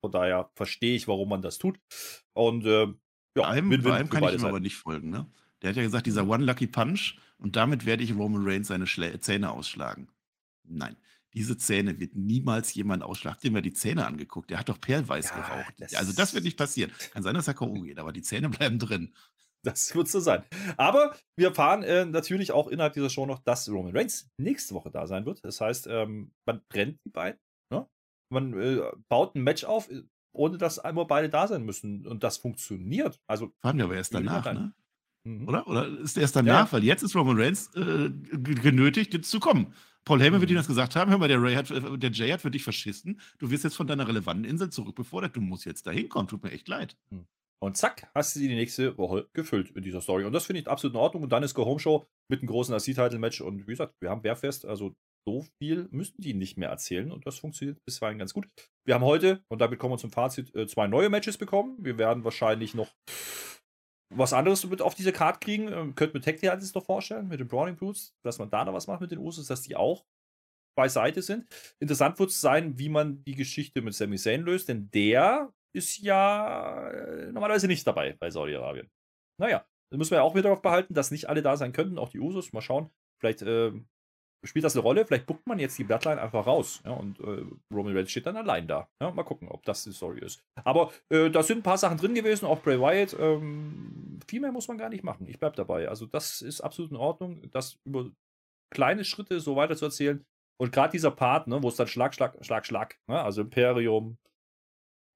[0.02, 1.80] von daher verstehe ich, warum man das tut.
[2.34, 2.96] Und äh, ja,
[3.36, 5.10] bei einem, Win -win bei einem kann ich ihm aber nicht folgen.
[5.10, 5.26] Ne?
[5.62, 6.30] Der hat ja gesagt, dieser mhm.
[6.30, 10.10] One Lucky Punch und damit werde ich Roman Reigns seine Schlä Zähne ausschlagen.
[10.64, 10.98] Nein,
[11.34, 13.40] diese Zähne wird niemals jemand ausschlagen.
[13.44, 14.50] Dem wir die Zähne angeguckt.
[14.50, 15.74] Der hat doch perlweiß ja, geraucht.
[15.80, 16.92] Das also das wird nicht passieren.
[17.12, 17.82] Kann sein, dass er K.O.
[17.82, 19.14] geht, aber die Zähne bleiben drin.
[19.64, 20.44] Das wird so sein.
[20.76, 24.92] Aber wir erfahren äh, natürlich auch innerhalb dieser Show noch, dass Roman Reigns nächste Woche
[24.92, 25.44] da sein wird.
[25.46, 27.40] Das heißt, ähm, man brennt die beiden
[28.34, 30.04] man äh, baut ein Match auf, äh,
[30.34, 32.06] ohne dass einmal beide da sein müssen.
[32.06, 33.22] Und das funktioniert.
[33.28, 34.74] Also, Fahren wir aber erst danach, ne?
[35.24, 35.48] Mhm.
[35.48, 35.68] Oder?
[35.68, 36.66] Oder ist erst danach?
[36.66, 36.72] Ja.
[36.74, 39.74] Weil jetzt ist Roman Reigns äh, genötigt, jetzt zu kommen.
[40.06, 40.42] Paul Heyman mhm.
[40.42, 41.12] wird Ihnen das gesagt haben.
[41.12, 43.20] Hör mal, der, Ray hat, äh, der Jay hat für dich verschissen.
[43.40, 45.36] Du wirst jetzt von deiner relevanten Insel zurückbefordert.
[45.36, 46.28] Du musst jetzt da hinkommen.
[46.28, 46.98] Tut mir echt leid.
[47.10, 47.26] Mhm.
[47.62, 50.26] Und zack, hast du sie die nächste Woche gefüllt in dieser Story.
[50.26, 51.24] Und das finde ich absolut in Ordnung.
[51.24, 53.40] Und dann ist Go Home Show mit einem großen AC-Title-Match.
[53.40, 54.66] Und wie gesagt, wir haben Bärfest.
[54.66, 54.94] Also
[55.26, 58.48] so viel müssten die nicht mehr erzählen und das funktioniert bisweilen ganz gut.
[58.86, 61.78] Wir haben heute, und damit kommen wir zum Fazit, äh, zwei neue Matches bekommen.
[61.80, 62.94] Wir werden wahrscheinlich noch
[64.16, 65.96] was anderes mit auf diese Card kriegen.
[65.96, 68.74] Könnte mir Tech Team jetzt noch vorstellen, mit den Browning Brutes, dass man da noch
[68.74, 70.06] was macht mit den Usos, dass die auch
[70.76, 71.46] beiseite sind.
[71.80, 75.98] Interessant wird es sein, wie man die Geschichte mit Sami Zayn löst, denn der ist
[76.00, 78.90] ja äh, normalerweise nicht dabei bei Saudi-Arabien.
[79.40, 81.98] Naja, da müssen wir ja auch wieder darauf behalten, dass nicht alle da sein könnten,
[81.98, 82.54] auch die Usos.
[82.54, 82.90] Mal schauen.
[83.20, 83.72] Vielleicht äh,
[84.44, 85.06] spielt das eine Rolle?
[85.06, 86.82] Vielleicht guckt man jetzt die Bloodline einfach raus.
[86.86, 88.88] Ja, und äh, Roman Reigns steht dann allein da.
[89.02, 90.44] Ja, mal gucken, ob das die Story ist.
[90.64, 93.16] Aber äh, da sind ein paar Sachen drin gewesen, auch Bray Wyatt.
[93.20, 95.28] Ähm, viel mehr muss man gar nicht machen.
[95.28, 95.88] Ich bleib dabei.
[95.88, 98.10] Also, das ist absolut in Ordnung, das über
[98.74, 100.26] kleine Schritte so weiter zu erzählen.
[100.60, 104.18] Und gerade dieser Part, ne, wo es dann Schlag, Schlag, Schlag, Schlag, ne, also Imperium,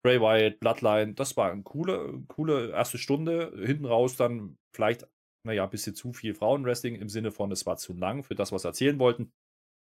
[0.04, 3.52] Bray Wyatt, Bloodline, das war eine coole, coole erste Stunde.
[3.66, 5.08] Hinten raus dann vielleicht
[5.44, 8.52] naja, ein bisschen zu viel Frauenwrestling im Sinne von, es war zu lang für das,
[8.52, 9.32] was sie erzählen wollten.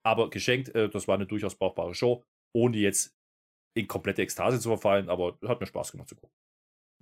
[0.03, 3.17] Aber geschenkt, äh, das war eine durchaus brauchbare Show, ohne jetzt
[3.75, 6.35] in komplette Ekstase zu verfallen, aber hat mir Spaß gemacht zu gucken.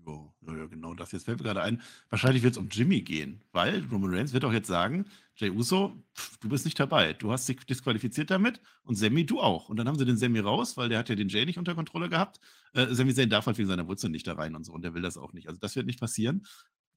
[0.04, 1.12] Oh, ja, genau das.
[1.12, 1.80] Jetzt fällt mir gerade ein,
[2.10, 5.96] wahrscheinlich wird es um Jimmy gehen, weil Roman Reigns wird auch jetzt sagen, Jay Uso,
[6.16, 7.12] pff, du bist nicht dabei.
[7.12, 9.68] Du hast dich disqualifiziert damit und Sammy, du auch.
[9.68, 11.74] Und dann haben sie den Sammy raus, weil der hat ja den Jay nicht unter
[11.76, 12.40] Kontrolle gehabt.
[12.74, 14.94] Äh, Sammy Zayn darf halt wegen seiner Wurzel nicht da rein und so und der
[14.94, 15.46] will das auch nicht.
[15.46, 16.46] Also das wird nicht passieren.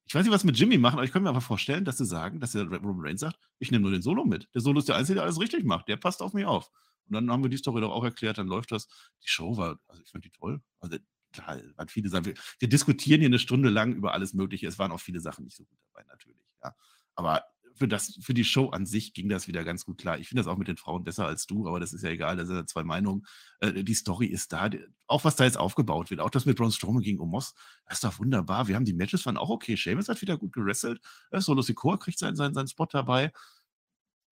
[0.06, 2.04] Ich weiß nicht, was mit Jimmy machen, aber ich könnte mir aber vorstellen, dass sie
[2.04, 4.48] sagen, dass der Roman Reigns sagt, ich nehme nur den Solo mit.
[4.54, 5.88] Der Solo ist der Einzige, der alles richtig macht.
[5.88, 6.70] Der passt auf mich auf.
[7.08, 8.88] Und dann haben wir die Story doch auch erklärt, dann läuft das.
[9.22, 10.60] Die Show war, also ich fand die toll.
[10.80, 10.98] Also
[11.32, 12.26] klar, waren viele Sachen.
[12.26, 14.66] Wir, wir, diskutieren hier eine Stunde lang über alles Mögliche.
[14.66, 16.42] Es waren auch viele Sachen nicht so gut dabei, natürlich.
[16.62, 16.74] Ja.
[17.14, 17.42] Aber
[17.76, 20.18] für, das, für die Show an sich ging das wieder ganz gut klar.
[20.18, 22.36] Ich finde das auch mit den Frauen besser als du, aber das ist ja egal,
[22.36, 23.26] da sind ja zwei Meinungen.
[23.60, 24.70] Äh, die Story ist da,
[25.06, 27.54] auch was da jetzt aufgebaut wird, auch das mit Braun Strowman gegen Omos,
[27.86, 28.68] das ist doch wunderbar.
[28.68, 29.76] Wir haben die Matches waren auch okay.
[29.76, 31.00] Sheamus hat wieder gut gerestelt.
[31.30, 33.32] Äh, Solo Sikoa kriegt seinen, seinen, seinen Spot dabei.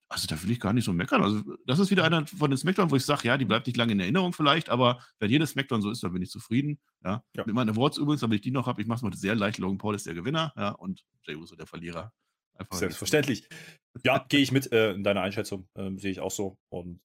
[0.09, 1.23] Also da will ich gar nicht so meckern.
[1.23, 3.77] Also das ist wieder einer von den Smackdown, wo ich sage, ja, die bleibt nicht
[3.77, 6.79] lange in Erinnerung vielleicht, aber wenn jedes Smackdown so ist, dann bin ich zufrieden.
[7.03, 7.25] Ja.
[7.35, 7.45] ja.
[7.47, 9.59] Mit meinen Awards übrigens, damit ich die noch habe, ich mache es mal sehr leicht.
[9.59, 12.13] Logan Paul ist der Gewinner, ja, und Jey Uso der Verlierer.
[12.57, 13.49] Einfach Selbstverständlich.
[14.05, 15.69] Ja, gehe ich mit äh, in deiner Einschätzung.
[15.77, 16.59] Ähm, Sehe ich auch so.
[16.69, 17.01] Und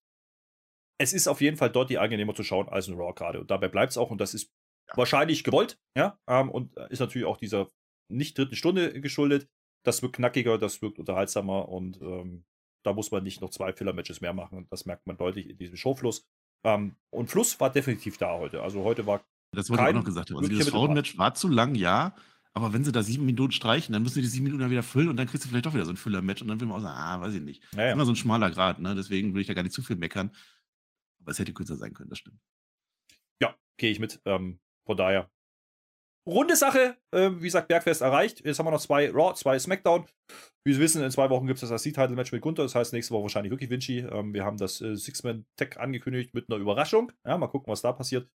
[1.00, 3.40] es ist auf jeden Fall dort die angenehmer zu schauen als ein Raw gerade.
[3.40, 4.12] Und dabei bleibt es auch.
[4.12, 4.52] Und das ist
[4.90, 4.98] ja.
[4.98, 5.80] wahrscheinlich gewollt.
[5.96, 6.20] Ja.
[6.28, 7.68] Ähm, und ist natürlich auch dieser
[8.10, 9.48] nicht dritten Stunde geschuldet.
[9.86, 11.70] Das wirkt knackiger, das wirkt unterhaltsamer.
[11.70, 12.46] Und ähm,
[12.84, 14.58] da muss man nicht noch zwei Filler-Matches mehr machen.
[14.58, 16.28] Und das merkt man deutlich in diesem Showfluss.
[16.66, 18.62] Ähm, und Fluss war definitiv da heute.
[18.62, 19.24] Also heute war.
[19.56, 20.32] Das wurde auch noch gesagt.
[20.32, 22.16] Also das Frauenmatch war zu lang, ja.
[22.60, 24.84] Aber wenn sie da sieben Minuten streichen, dann müssen sie die sieben Minuten dann wieder
[24.84, 26.78] füllen und dann kriegst du vielleicht doch wieder so ein Füller-Match und dann will man
[26.78, 27.64] auch sagen, ah, weiß ich nicht.
[27.74, 27.94] Ja, ja.
[27.94, 28.96] Immer so ein schmaler Grad, ne?
[28.96, 30.32] Deswegen will ich da gar nicht zu viel meckern.
[31.22, 32.38] Aber es hätte kürzer sein können, das stimmt.
[33.42, 34.20] Ja, gehe ich mit.
[34.26, 35.32] Ähm, von daher.
[36.28, 38.46] Runde Sache, äh, wie gesagt, Bergfest erreicht.
[38.46, 40.06] Jetzt haben wir noch zwei Raw, zwei Smackdown.
[40.66, 42.64] Wie Sie wissen, in zwei Wochen gibt es das IC-Title-Match mit Gunther.
[42.64, 44.00] Das heißt, nächste Woche wahrscheinlich wirklich Vinci.
[44.00, 47.12] Ähm, wir haben das äh, Six-Man-Tech angekündigt mit einer Überraschung.
[47.26, 48.30] Ja, mal gucken, was da passiert.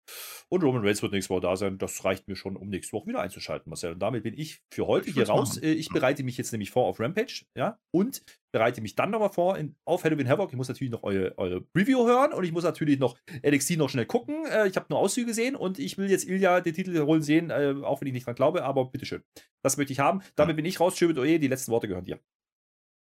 [0.49, 1.79] Und Roman Reigns wird nächste Woche da sein.
[1.79, 3.95] Das reicht mir schon, um nächste Woche wieder einzuschalten, Marcel.
[3.95, 5.57] Und damit bin ich für heute ich hier raus.
[5.57, 7.47] Äh, ich bereite mich jetzt nämlich vor auf Rampage.
[7.57, 8.23] Ja, und
[8.53, 10.51] bereite mich dann nochmal vor in, auf Halloween Havoc.
[10.51, 13.89] Ich muss natürlich noch eure, eure Review hören und ich muss natürlich noch NXT noch
[13.89, 14.45] schnell gucken.
[14.47, 17.51] Äh, ich habe nur Auszüge gesehen und ich will jetzt Ilya den Titel holen sehen,
[17.51, 18.65] äh, auch wenn ich nicht dran glaube.
[18.65, 19.23] aber bitteschön.
[19.63, 20.23] Das möchte ich haben.
[20.37, 20.57] Damit ja.
[20.57, 20.97] bin ich raus.
[20.97, 22.21] Schön mit Oje, die letzten Worte gehören dir.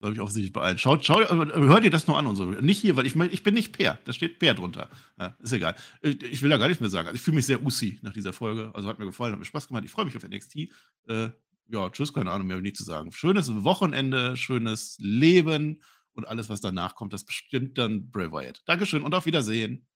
[0.01, 0.79] Glaube ich offensichtlich bei allen.
[0.79, 2.45] Schaut, schaut, hört ihr das nur an und so.
[2.45, 3.99] Nicht hier, weil ich, ich bin nicht Per.
[4.05, 4.89] Da steht Per drunter.
[5.19, 5.75] Ja, ist egal.
[6.03, 7.09] Ich will da gar nichts mehr sagen.
[7.09, 8.71] Also ich fühle mich sehr Ussi nach dieser Folge.
[8.75, 9.85] Also hat mir gefallen, hat mir Spaß gemacht.
[9.85, 10.69] Ich freue mich auf NXT.
[11.09, 11.31] Äh,
[11.69, 13.13] ja, tschüss, keine Ahnung mehr, nicht zu sagen.
[13.13, 18.63] Schönes Wochenende, schönes Leben und alles, was danach kommt, das bestimmt dann Bray Wyatt.
[18.67, 19.88] Dankeschön und auf Wiedersehen.